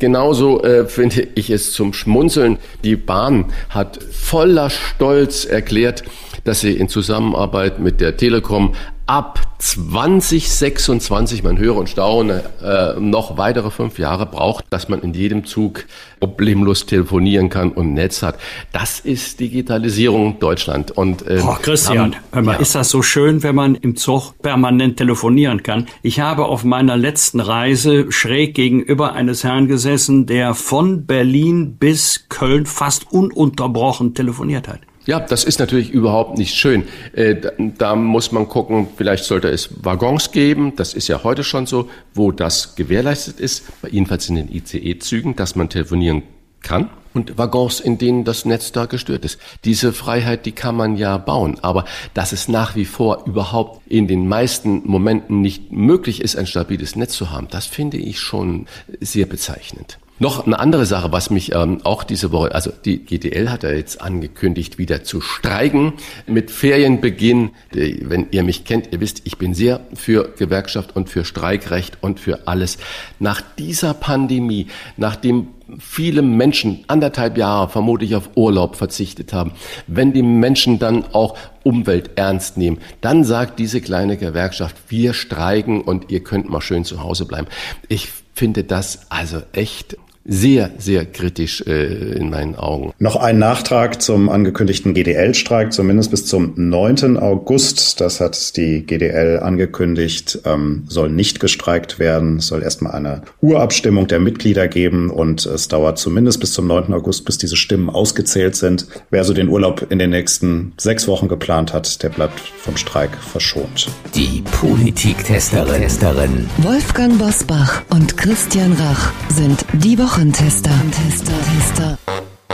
[0.00, 2.58] Genauso äh, finde ich es zum Schmunzeln.
[2.82, 6.02] Die Bahn hat voller Stolz erklärt,
[6.44, 8.74] dass sie in Zusammenarbeit mit der Telekom
[9.06, 15.12] ab 2026, man höre und staune, äh, noch weitere fünf Jahre braucht, dass man in
[15.12, 15.84] jedem Zug
[16.20, 18.38] problemlos telefonieren kann und Netz hat.
[18.72, 20.90] Das ist Digitalisierung Deutschland.
[20.90, 22.54] Und ähm, oh, Christian, haben, ja.
[22.54, 25.86] ist das so schön, wenn man im Zug permanent telefonieren kann?
[26.02, 32.26] Ich habe auf meiner letzten Reise schräg gegenüber eines Herrn gesessen, der von Berlin bis
[32.30, 34.80] Köln fast ununterbrochen telefoniert hat.
[35.06, 36.84] Ja, das ist natürlich überhaupt nicht schön.
[37.12, 41.44] Äh, da, da, muss man gucken, vielleicht sollte es Waggons geben, das ist ja heute
[41.44, 46.22] schon so, wo das gewährleistet ist, jedenfalls in den ICE-Zügen, dass man telefonieren
[46.62, 49.38] kann und Waggons, in denen das Netz da gestört ist.
[49.64, 54.08] Diese Freiheit, die kann man ja bauen, aber dass es nach wie vor überhaupt in
[54.08, 58.66] den meisten Momenten nicht möglich ist, ein stabiles Netz zu haben, das finde ich schon
[59.00, 59.98] sehr bezeichnend.
[60.20, 63.70] Noch eine andere Sache, was mich ähm, auch diese Woche, also die GDL hat ja
[63.70, 65.94] jetzt angekündigt, wieder zu streiken
[66.28, 67.50] mit Ferienbeginn.
[67.72, 72.20] Wenn ihr mich kennt, ihr wisst, ich bin sehr für Gewerkschaft und für Streikrecht und
[72.20, 72.78] für alles.
[73.18, 75.48] Nach dieser Pandemie, nachdem
[75.80, 79.50] viele Menschen anderthalb Jahre vermutlich auf Urlaub verzichtet haben,
[79.88, 85.80] wenn die Menschen dann auch Umwelt ernst nehmen, dann sagt diese kleine Gewerkschaft, wir streiken
[85.80, 87.48] und ihr könnt mal schön zu Hause bleiben.
[87.88, 92.92] Ich finde das also echt sehr, sehr kritisch äh, in meinen Augen.
[92.98, 97.18] Noch ein Nachtrag zum angekündigten GDL-Streik, zumindest bis zum 9.
[97.18, 98.00] August.
[98.00, 102.38] Das hat die GDL angekündigt, ähm, soll nicht gestreikt werden.
[102.38, 106.94] Es soll erstmal eine Urabstimmung der Mitglieder geben und es dauert zumindest bis zum 9.
[106.94, 108.86] August, bis diese Stimmen ausgezählt sind.
[109.10, 113.14] Wer so den Urlaub in den nächsten sechs Wochen geplant hat, der bleibt vom Streik
[113.16, 113.88] verschont.
[114.14, 116.48] Die Politiktesterin.
[116.58, 120.70] Wolfgang Bosbach und Christian Rach sind die Woche Wochentester.
[120.92, 121.98] Tester,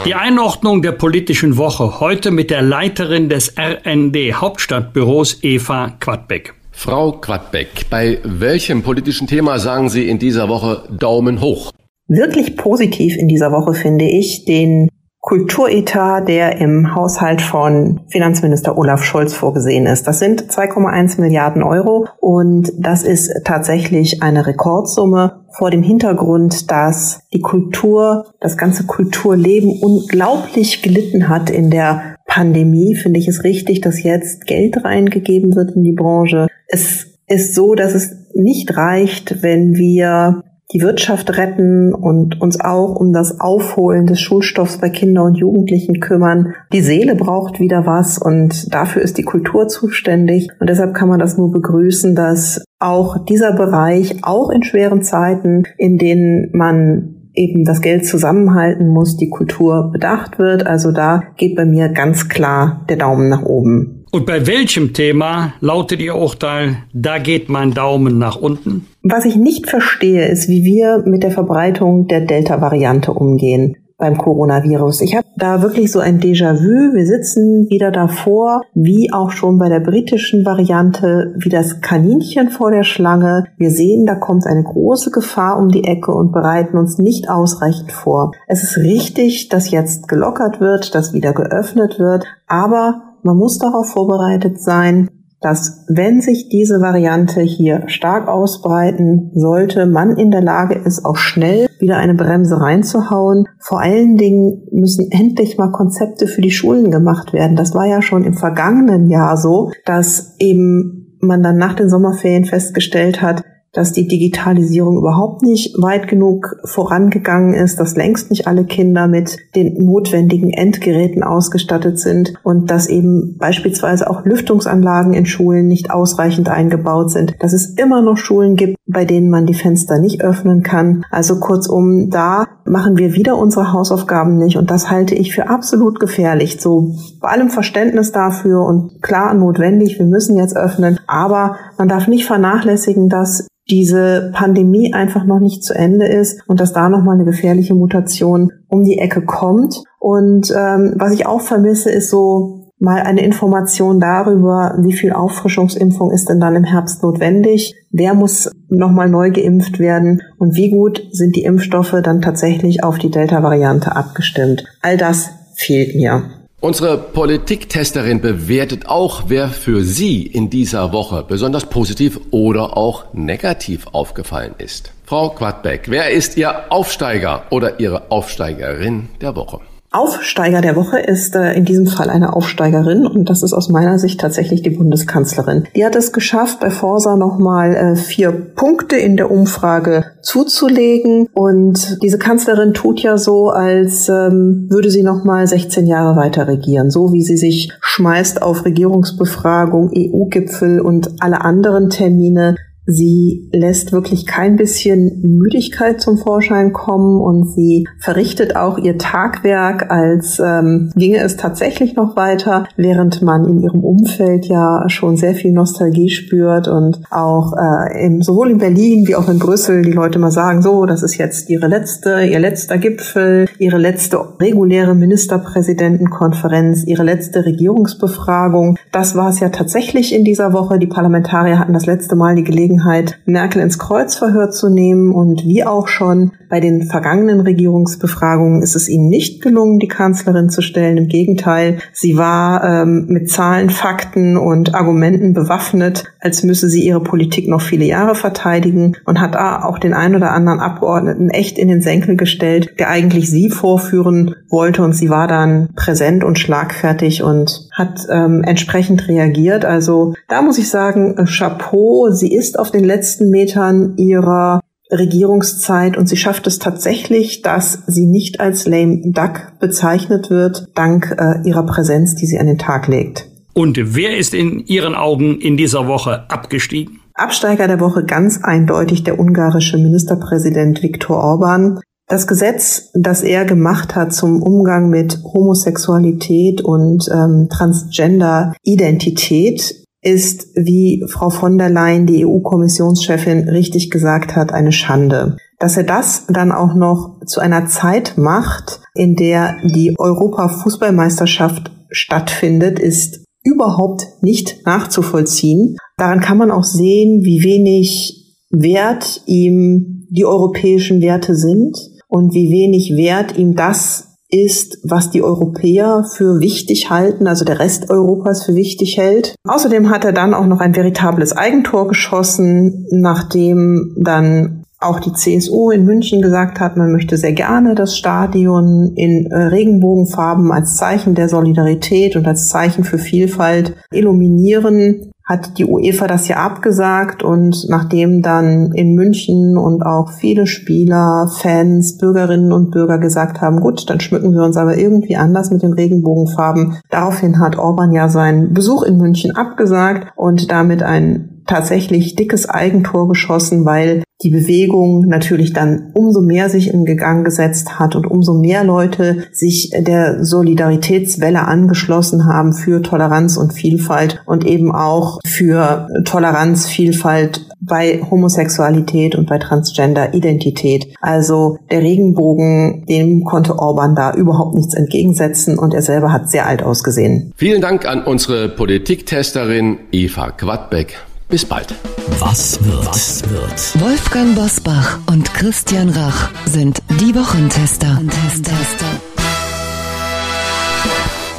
[0.03, 6.55] Die Einordnung der politischen Woche heute mit der Leiterin des RND Hauptstadtbüros Eva Quadbeck.
[6.71, 11.71] Frau Quadbeck, bei welchem politischen Thema sagen Sie in dieser Woche Daumen hoch?
[12.07, 14.89] Wirklich positiv in dieser Woche finde ich den
[15.21, 20.07] Kulturetat, der im Haushalt von Finanzminister Olaf Scholz vorgesehen ist.
[20.07, 27.21] Das sind 2,1 Milliarden Euro und das ist tatsächlich eine Rekordsumme vor dem Hintergrund, dass
[27.33, 33.81] die Kultur, das ganze Kulturleben unglaublich gelitten hat in der Pandemie, finde ich es richtig,
[33.81, 36.47] dass jetzt Geld reingegeben wird in die Branche.
[36.67, 40.41] Es ist so, dass es nicht reicht, wenn wir
[40.73, 45.99] die Wirtschaft retten und uns auch um das Aufholen des Schulstoffs bei Kindern und Jugendlichen
[45.99, 46.53] kümmern.
[46.71, 50.49] Die Seele braucht wieder was und dafür ist die Kultur zuständig.
[50.59, 55.63] Und deshalb kann man das nur begrüßen, dass auch dieser Bereich, auch in schweren Zeiten,
[55.77, 60.65] in denen man eben das Geld zusammenhalten muss, die Kultur bedacht wird.
[60.65, 64.00] Also da geht bei mir ganz klar der Daumen nach oben.
[64.13, 68.87] Und bei welchem Thema lautet Ihr Urteil, da geht mein Daumen nach unten?
[69.03, 75.01] Was ich nicht verstehe, ist, wie wir mit der Verbreitung der Delta-Variante umgehen beim Coronavirus.
[75.01, 76.93] Ich habe da wirklich so ein Déjà-vu.
[76.93, 82.71] Wir sitzen wieder davor, wie auch schon bei der britischen Variante, wie das Kaninchen vor
[82.71, 83.45] der Schlange.
[83.57, 87.91] Wir sehen, da kommt eine große Gefahr um die Ecke und bereiten uns nicht ausreichend
[87.91, 88.31] vor.
[88.47, 93.89] Es ist richtig, dass jetzt gelockert wird, dass wieder geöffnet wird, aber man muss darauf
[93.89, 95.09] vorbereitet sein,
[95.41, 101.15] dass wenn sich diese Variante hier stark ausbreiten sollte, man in der Lage ist, auch
[101.17, 103.47] schnell wieder eine Bremse reinzuhauen.
[103.59, 107.55] Vor allen Dingen müssen endlich mal Konzepte für die Schulen gemacht werden.
[107.55, 112.45] Das war ja schon im vergangenen Jahr so, dass eben man dann nach den Sommerferien
[112.45, 113.43] festgestellt hat,
[113.73, 119.37] dass die Digitalisierung überhaupt nicht weit genug vorangegangen ist, dass längst nicht alle Kinder mit
[119.55, 126.49] den notwendigen Endgeräten ausgestattet sind und dass eben beispielsweise auch Lüftungsanlagen in Schulen nicht ausreichend
[126.49, 130.63] eingebaut sind, dass es immer noch Schulen gibt, bei denen man die Fenster nicht öffnen
[130.63, 131.05] kann.
[131.09, 135.99] Also kurzum, da machen wir wieder unsere Hausaufgaben nicht und das halte ich für absolut
[135.99, 136.59] gefährlich.
[136.59, 142.07] So bei allem Verständnis dafür und klar notwendig, wir müssen jetzt öffnen, aber man darf
[142.07, 147.03] nicht vernachlässigen, dass diese Pandemie einfach noch nicht zu Ende ist und dass da noch
[147.03, 149.83] mal eine gefährliche Mutation um die Ecke kommt.
[149.99, 156.11] Und ähm, was ich auch vermisse, ist so mal eine Information darüber, wie viel Auffrischungsimpfung
[156.11, 161.07] ist denn dann im Herbst notwendig, wer muss nochmal neu geimpft werden und wie gut
[161.11, 164.65] sind die Impfstoffe dann tatsächlich auf die Delta-Variante abgestimmt.
[164.81, 166.23] All das fehlt mir.
[166.63, 173.87] Unsere Politiktesterin bewertet auch, wer für sie in dieser Woche besonders positiv oder auch negativ
[173.93, 174.93] aufgefallen ist.
[175.03, 179.59] Frau Quadbeck, wer ist Ihr Aufsteiger oder Ihre Aufsteigerin der Woche?
[179.93, 183.99] Aufsteiger der Woche ist äh, in diesem Fall eine Aufsteigerin und das ist aus meiner
[183.99, 185.65] Sicht tatsächlich die Bundeskanzlerin.
[185.75, 192.01] Die hat es geschafft, bei Forsa nochmal äh, vier Punkte in der Umfrage zuzulegen und
[192.01, 197.11] diese Kanzlerin tut ja so, als ähm, würde sie nochmal 16 Jahre weiter regieren, so
[197.11, 202.55] wie sie sich schmeißt auf Regierungsbefragung, EU-Gipfel und alle anderen Termine
[202.87, 209.91] Sie lässt wirklich kein bisschen Müdigkeit zum Vorschein kommen und sie verrichtet auch ihr Tagwerk,
[209.91, 215.35] als ähm, ginge es tatsächlich noch weiter, während man in ihrem Umfeld ja schon sehr
[215.35, 219.91] viel Nostalgie spürt und auch äh, in, sowohl in Berlin wie auch in Brüssel die
[219.91, 224.95] Leute mal sagen, so, das ist jetzt ihre letzte, ihr letzter Gipfel, ihre letzte reguläre
[224.95, 228.77] Ministerpräsidentenkonferenz, ihre letzte Regierungsbefragung.
[228.91, 230.79] Das war es ja tatsächlich in dieser Woche.
[230.79, 235.13] Die Parlamentarier hatten das letzte Mal die Gelegenheit, Gelegenheit, Merkel ins Kreuzverhör zu nehmen.
[235.13, 240.49] Und wie auch schon bei den vergangenen Regierungsbefragungen ist es ihnen nicht gelungen, die Kanzlerin
[240.49, 240.97] zu stellen.
[240.97, 247.01] Im Gegenteil, sie war ähm, mit Zahlen, Fakten und Argumenten bewaffnet, als müsse sie ihre
[247.01, 251.67] Politik noch viele Jahre verteidigen und hat auch den ein oder anderen Abgeordneten echt in
[251.67, 254.83] den Senkel gestellt, der eigentlich sie vorführen wollte.
[254.83, 259.65] Und sie war dann präsent und schlagfertig und hat ähm, entsprechend reagiert.
[259.65, 265.97] Also da muss ich sagen, äh, Chapeau, sie ist auf den letzten Metern ihrer Regierungszeit
[265.97, 271.47] und sie schafft es tatsächlich, dass sie nicht als lame duck bezeichnet wird, dank äh,
[271.47, 273.27] ihrer Präsenz, die sie an den Tag legt.
[273.53, 276.99] Und wer ist in Ihren Augen in dieser Woche abgestiegen?
[277.13, 281.79] Absteiger der Woche ganz eindeutig der ungarische Ministerpräsident Viktor Orban.
[282.11, 291.05] Das Gesetz, das er gemacht hat zum Umgang mit Homosexualität und ähm, Transgender-Identität, ist, wie
[291.07, 295.37] Frau von der Leyen, die EU-Kommissionschefin, richtig gesagt hat, eine Schande.
[295.57, 302.77] Dass er das dann auch noch zu einer Zeit macht, in der die Europa-Fußballmeisterschaft stattfindet,
[302.77, 305.77] ist überhaupt nicht nachzuvollziehen.
[305.95, 311.77] Daran kann man auch sehen, wie wenig Wert ihm die europäischen Werte sind
[312.11, 317.59] und wie wenig Wert ihm das ist, was die Europäer für wichtig halten, also der
[317.59, 319.35] Rest Europas für wichtig hält.
[319.47, 325.71] Außerdem hat er dann auch noch ein veritables Eigentor geschossen, nachdem dann auch die CSU
[325.71, 331.15] in München gesagt hat, man möchte sehr gerne das Stadion in äh, Regenbogenfarben als Zeichen
[331.15, 337.65] der Solidarität und als Zeichen für Vielfalt illuminieren hat die UEFA das ja abgesagt und
[337.69, 343.89] nachdem dann in München und auch viele Spieler, Fans, Bürgerinnen und Bürger gesagt haben, gut,
[343.89, 346.79] dann schmücken wir uns aber irgendwie anders mit den Regenbogenfarben.
[346.89, 353.09] Daraufhin hat Orban ja seinen Besuch in München abgesagt und damit ein tatsächlich dickes Eigentor
[353.09, 358.35] geschossen, weil die Bewegung natürlich dann umso mehr sich in Gang gesetzt hat und umso
[358.35, 365.87] mehr Leute sich der Solidaritätswelle angeschlossen haben für Toleranz und Vielfalt und eben auch für
[366.05, 370.93] Toleranz, Vielfalt bei Homosexualität und bei Transgender-Identität.
[371.01, 376.47] Also der Regenbogen, dem konnte Orban da überhaupt nichts entgegensetzen und er selber hat sehr
[376.47, 377.33] alt ausgesehen.
[377.35, 381.10] Vielen Dank an unsere Politiktesterin Eva Quadbeck.
[381.31, 381.73] Bis bald.
[382.19, 382.85] Was wird?
[382.85, 383.81] Was wird?
[383.81, 388.01] Wolfgang Bosbach und Christian Rach sind die Wochentester.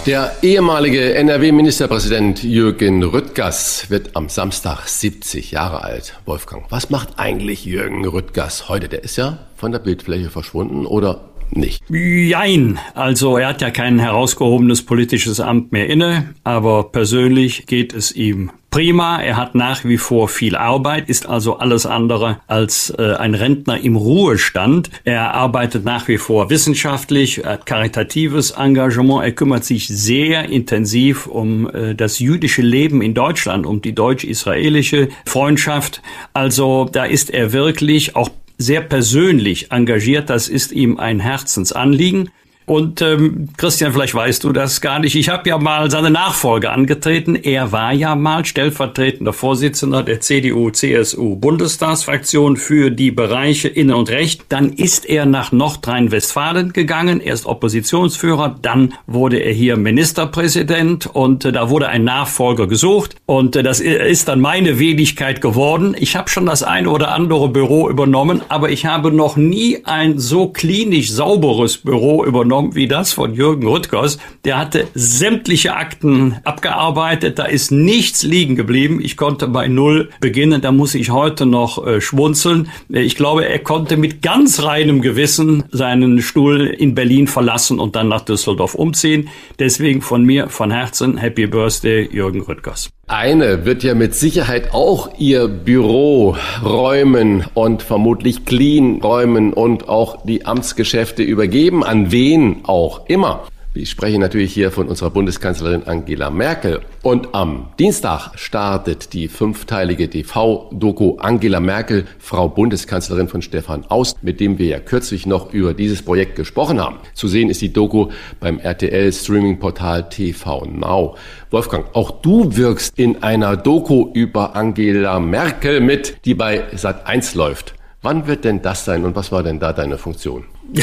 [0.07, 6.19] Der ehemalige NRW-Ministerpräsident Jürgen Rüttgers wird am Samstag 70 Jahre alt.
[6.25, 8.89] Wolfgang, was macht eigentlich Jürgen Rüttgers heute?
[8.89, 11.83] Der ist ja von der Bildfläche verschwunden oder nicht?
[11.91, 12.79] Jein.
[12.95, 18.53] Also er hat ja kein herausgehobenes politisches Amt mehr inne, aber persönlich geht es ihm
[18.73, 19.23] prima.
[19.23, 23.79] Er hat nach wie vor viel Arbeit, ist also alles andere als äh, ein Rentner
[23.79, 24.91] im Ruhestand.
[25.05, 29.23] Er arbeitet nach wie vor wissenschaftlich, hat karitatives Engagement.
[29.23, 35.09] Er kümmert sich sehr intensiv um äh, das jüdische Leben in Deutschland, um die deutsch-israelische
[35.25, 36.03] Freundschaft.
[36.33, 40.31] Also da ist er wirklich auch sehr persönlich engagiert.
[40.31, 42.31] Das ist ihm ein Herzensanliegen.
[42.65, 45.17] Und ähm, Christian, vielleicht weißt du das gar nicht.
[45.17, 47.35] Ich habe ja mal seine Nachfolge angetreten.
[47.35, 54.45] Er war ja mal stellvertretender Vorsitzender der CDU-CSU-Bundestagsfraktion für die Bereiche Innen und Recht.
[54.49, 57.21] Dann ist er nach Nordrhein-Westfalen gegangen.
[57.21, 58.55] Er ist Oppositionsführer.
[58.63, 63.17] Dann wurde er hier Ministerpräsident und äh, da wurde ein Nachfolger gesucht.
[63.27, 65.97] Und äh, das ist dann meine Wenigkeit geworden.
[65.99, 70.21] Ich habe schon das eine oder andere Büro übernommen, aber ich habe noch nie ein
[70.21, 74.19] so klinisch sauberes Büro übernommen übernommen wie das von Jürgen Rüttgers.
[74.45, 79.01] Der hatte sämtliche Akten abgearbeitet, da ist nichts liegen geblieben.
[79.03, 82.69] Ich konnte bei Null beginnen, da muss ich heute noch äh, schmunzeln.
[82.89, 88.09] Ich glaube, er konnte mit ganz reinem Gewissen seinen Stuhl in Berlin verlassen und dann
[88.09, 89.31] nach Düsseldorf umziehen.
[89.59, 92.91] Deswegen von mir von Herzen Happy Birthday, Jürgen Rüttgers.
[93.09, 100.25] Eine wird ja mit Sicherheit auch ihr Büro räumen und vermutlich clean räumen und auch
[100.25, 103.43] die Amtsgeschäfte übergeben, an wen auch immer.
[103.75, 106.83] Ich spreche natürlich hier von unserer Bundeskanzlerin Angela Merkel.
[107.01, 114.41] Und am Dienstag startet die fünfteilige TV-Doku Angela Merkel, Frau Bundeskanzlerin von Stefan Aust, mit
[114.41, 116.99] dem wir ja kürzlich noch über dieses Projekt gesprochen haben.
[117.15, 118.09] Zu sehen ist die Doku
[118.41, 121.17] beim RTL Streaming-Portal TV Now.
[121.51, 127.37] Wolfgang, auch du wirkst in einer Doku über Angela Merkel mit, die bei Sat 1
[127.37, 127.73] läuft.
[128.03, 130.45] Wann wird denn das sein und was war denn da deine Funktion?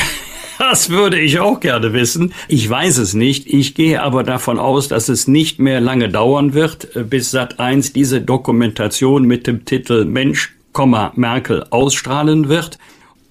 [0.59, 2.33] Das würde ich auch gerne wissen.
[2.49, 3.47] Ich weiß es nicht.
[3.47, 7.93] Ich gehe aber davon aus, dass es nicht mehr lange dauern wird, äh, bis Sat1
[7.93, 10.53] diese Dokumentation mit dem Titel Mensch,
[11.15, 12.77] Merkel ausstrahlen wird.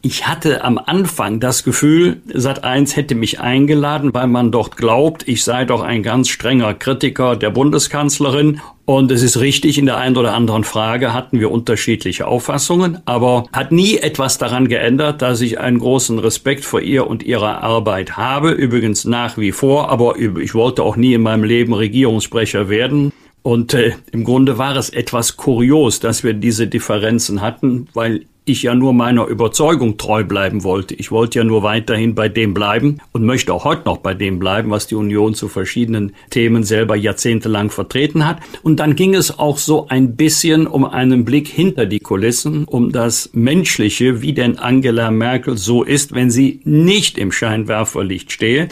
[0.00, 5.42] Ich hatte am Anfang das Gefühl, Sat1 hätte mich eingeladen, weil man dort glaubt, ich
[5.42, 10.16] sei doch ein ganz strenger Kritiker der Bundeskanzlerin und es ist richtig, in der einen
[10.16, 15.58] oder anderen Frage hatten wir unterschiedliche Auffassungen, aber hat nie etwas daran geändert, dass ich
[15.58, 18.52] einen großen Respekt vor ihr und ihrer Arbeit habe.
[18.52, 23.12] Übrigens nach wie vor, aber ich wollte auch nie in meinem Leben Regierungssprecher werden.
[23.42, 28.62] Und äh, im Grunde war es etwas kurios, dass wir diese Differenzen hatten, weil ich
[28.62, 30.94] ja nur meiner Überzeugung treu bleiben wollte.
[30.94, 34.38] Ich wollte ja nur weiterhin bei dem bleiben und möchte auch heute noch bei dem
[34.38, 38.38] bleiben, was die Union zu verschiedenen Themen selber jahrzehntelang vertreten hat.
[38.62, 42.92] Und dann ging es auch so ein bisschen um einen Blick hinter die Kulissen, um
[42.92, 48.68] das Menschliche, wie denn Angela Merkel so ist, wenn sie nicht im Scheinwerferlicht stehe,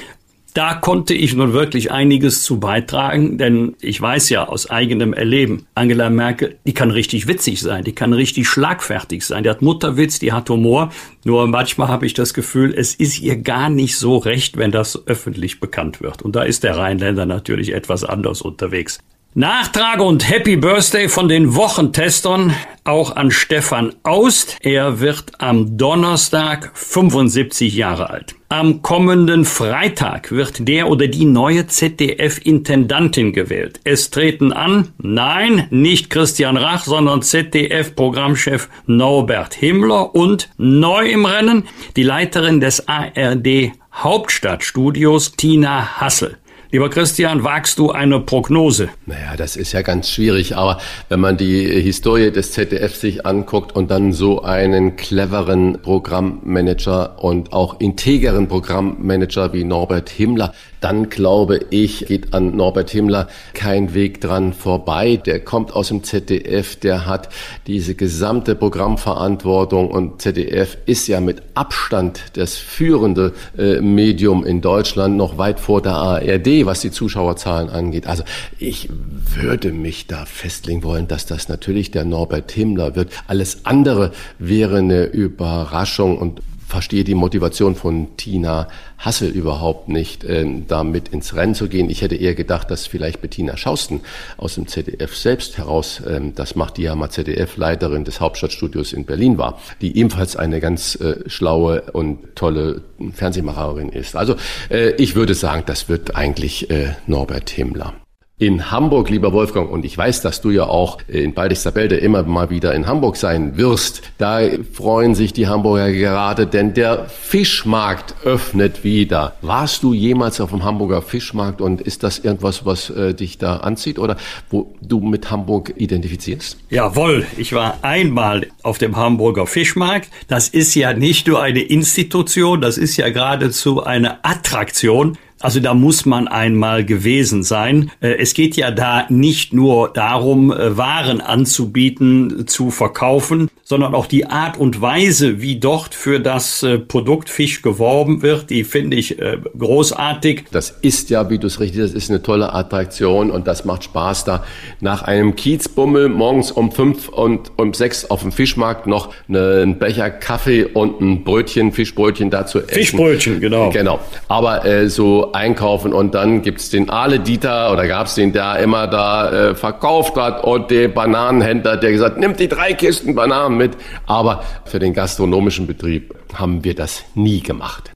[0.57, 5.67] da konnte ich nun wirklich einiges zu beitragen, denn ich weiß ja aus eigenem Erleben,
[5.75, 10.19] Angela Merkel, die kann richtig witzig sein, die kann richtig schlagfertig sein, die hat Mutterwitz,
[10.19, 10.91] die hat Humor,
[11.25, 15.07] nur manchmal habe ich das Gefühl, es ist ihr gar nicht so recht, wenn das
[15.07, 16.23] öffentlich bekannt wird.
[16.23, 18.99] Und da ist der Rheinländer natürlich etwas anders unterwegs.
[19.39, 22.55] Nachtrage und Happy Birthday von den Wochentestern
[22.85, 24.57] auch an Stefan Aust.
[24.61, 28.35] Er wird am Donnerstag 75 Jahre alt.
[28.49, 33.79] Am kommenden Freitag wird der oder die neue ZDF-Intendantin gewählt.
[33.85, 41.65] Es treten an, nein, nicht Christian Rach, sondern ZDF-Programmchef Norbert Himmler und neu im Rennen
[41.97, 46.39] die Leiterin des ARD Hauptstadtstudios Tina Hassel.
[46.73, 48.89] Lieber Christian, wagst du eine Prognose?
[49.07, 50.79] Naja, das ist ja ganz schwierig, aber
[51.09, 57.53] wenn man die Historie des ZDF sich anguckt und dann so einen cleveren Programmmanager und
[57.53, 64.21] auch integeren Programmmanager wie Norbert Himmler, dann glaube ich, geht an Norbert Himmler kein Weg
[64.21, 65.17] dran vorbei.
[65.17, 67.29] Der kommt aus dem ZDF, der hat
[67.67, 75.17] diese gesamte Programmverantwortung und ZDF ist ja mit Abstand das führende äh, Medium in Deutschland,
[75.17, 78.07] noch weit vor der ARD, was die Zuschauerzahlen angeht.
[78.07, 78.23] Also
[78.59, 78.89] ich
[79.35, 83.13] würde mich da festlegen wollen, dass das natürlich der Norbert Himmler wird.
[83.27, 88.69] Alles andere wäre eine Überraschung und verstehe die Motivation von Tina
[88.99, 91.91] Hassel überhaupt nicht, äh, da mit ins Rennen zu gehen.
[91.91, 94.01] Ich hätte eher gedacht, dass vielleicht Bettina Schausten
[94.37, 99.05] aus dem ZDF selbst heraus, äh, das macht die ja mal ZDF-Leiterin des Hauptstadtstudios in
[99.05, 102.83] Berlin war, die ebenfalls eine ganz äh, schlaue und tolle
[103.13, 104.17] Fernsehmacherin ist.
[104.17, 104.37] Also
[104.71, 107.95] äh, ich würde sagen, das wird eigentlich äh, Norbert Himmler.
[108.39, 112.51] In Hamburg, lieber Wolfgang, und ich weiß, dass du ja auch in Baldixtabelde immer mal
[112.51, 114.41] wieder in Hamburg sein wirst, da
[114.75, 119.37] freuen sich die Hamburger gerade, denn der Fischmarkt öffnet wieder.
[119.41, 123.57] Warst du jemals auf dem Hamburger Fischmarkt und ist das irgendwas, was äh, dich da
[123.57, 124.19] anzieht oder
[124.51, 126.59] wo du mit Hamburg identifizierst?
[126.69, 130.11] Jawohl, ich war einmal auf dem Hamburger Fischmarkt.
[130.29, 135.17] Das ist ja nicht nur eine Institution, das ist ja geradezu eine Attraktion.
[135.41, 137.91] Also da muss man einmal gewesen sein.
[138.01, 144.07] Äh, es geht ja da nicht nur darum, äh, Waren anzubieten, zu verkaufen, sondern auch
[144.07, 148.97] die Art und Weise, wie dort für das äh, Produkt Fisch geworben wird, die finde
[148.97, 149.17] ich
[149.59, 150.45] großartig.
[150.53, 153.85] Das ist ja, wie du es richtig, das ist eine tolle Attraktion und das macht
[153.85, 154.45] Spaß da.
[154.81, 160.11] Nach einem Kiezbummel morgens um fünf und um sechs auf dem Fischmarkt noch einen Becher
[160.11, 162.75] Kaffee und ein Brötchen, Fischbrötchen dazu essen.
[162.75, 163.71] Fischbrötchen, genau.
[163.71, 164.01] Genau.
[164.29, 168.87] Aber äh, so einkaufen und dann gibt's den Ale Dieter oder gab's den, der immer
[168.87, 173.73] da äh, verkauft hat und den Bananenhändler, der gesagt, nimmt die drei Kisten Bananen mit.
[174.07, 177.96] Aber für den gastronomischen Betrieb haben wir das nie gemacht.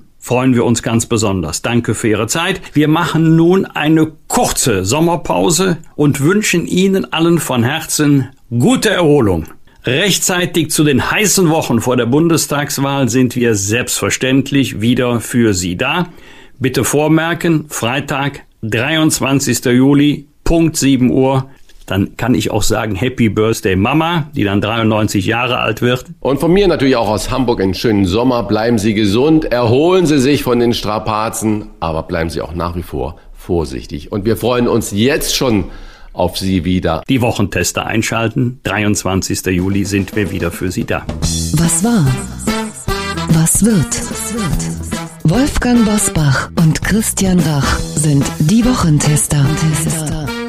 [0.21, 1.61] freuen wir uns ganz besonders.
[1.61, 2.61] Danke für Ihre Zeit.
[2.73, 9.47] Wir machen nun eine kurze Sommerpause und wünschen Ihnen allen von Herzen gute Erholung.
[9.83, 16.07] Rechtzeitig zu den heißen Wochen vor der Bundestagswahl sind wir selbstverständlich wieder für Sie da.
[16.59, 19.65] Bitte vormerken, Freitag, 23.
[19.65, 21.49] Juli, Punkt 7 Uhr,
[21.85, 26.05] dann kann ich auch sagen Happy Birthday Mama, die dann 93 Jahre alt wird.
[26.19, 28.43] Und von mir natürlich auch aus Hamburg einen schönen Sommer.
[28.43, 32.83] Bleiben Sie gesund, erholen Sie sich von den Strapazen, aber bleiben Sie auch nach wie
[32.83, 34.11] vor vorsichtig.
[34.11, 35.65] Und wir freuen uns jetzt schon
[36.13, 37.03] auf Sie wieder.
[37.09, 38.59] Die Wochentester einschalten.
[38.63, 39.45] 23.
[39.47, 41.05] Juli sind wir wieder für Sie da.
[41.53, 42.05] Was war?
[43.29, 44.01] Was wird?
[45.23, 49.45] Wolfgang Bosbach und Christian Rach sind die Wochentester.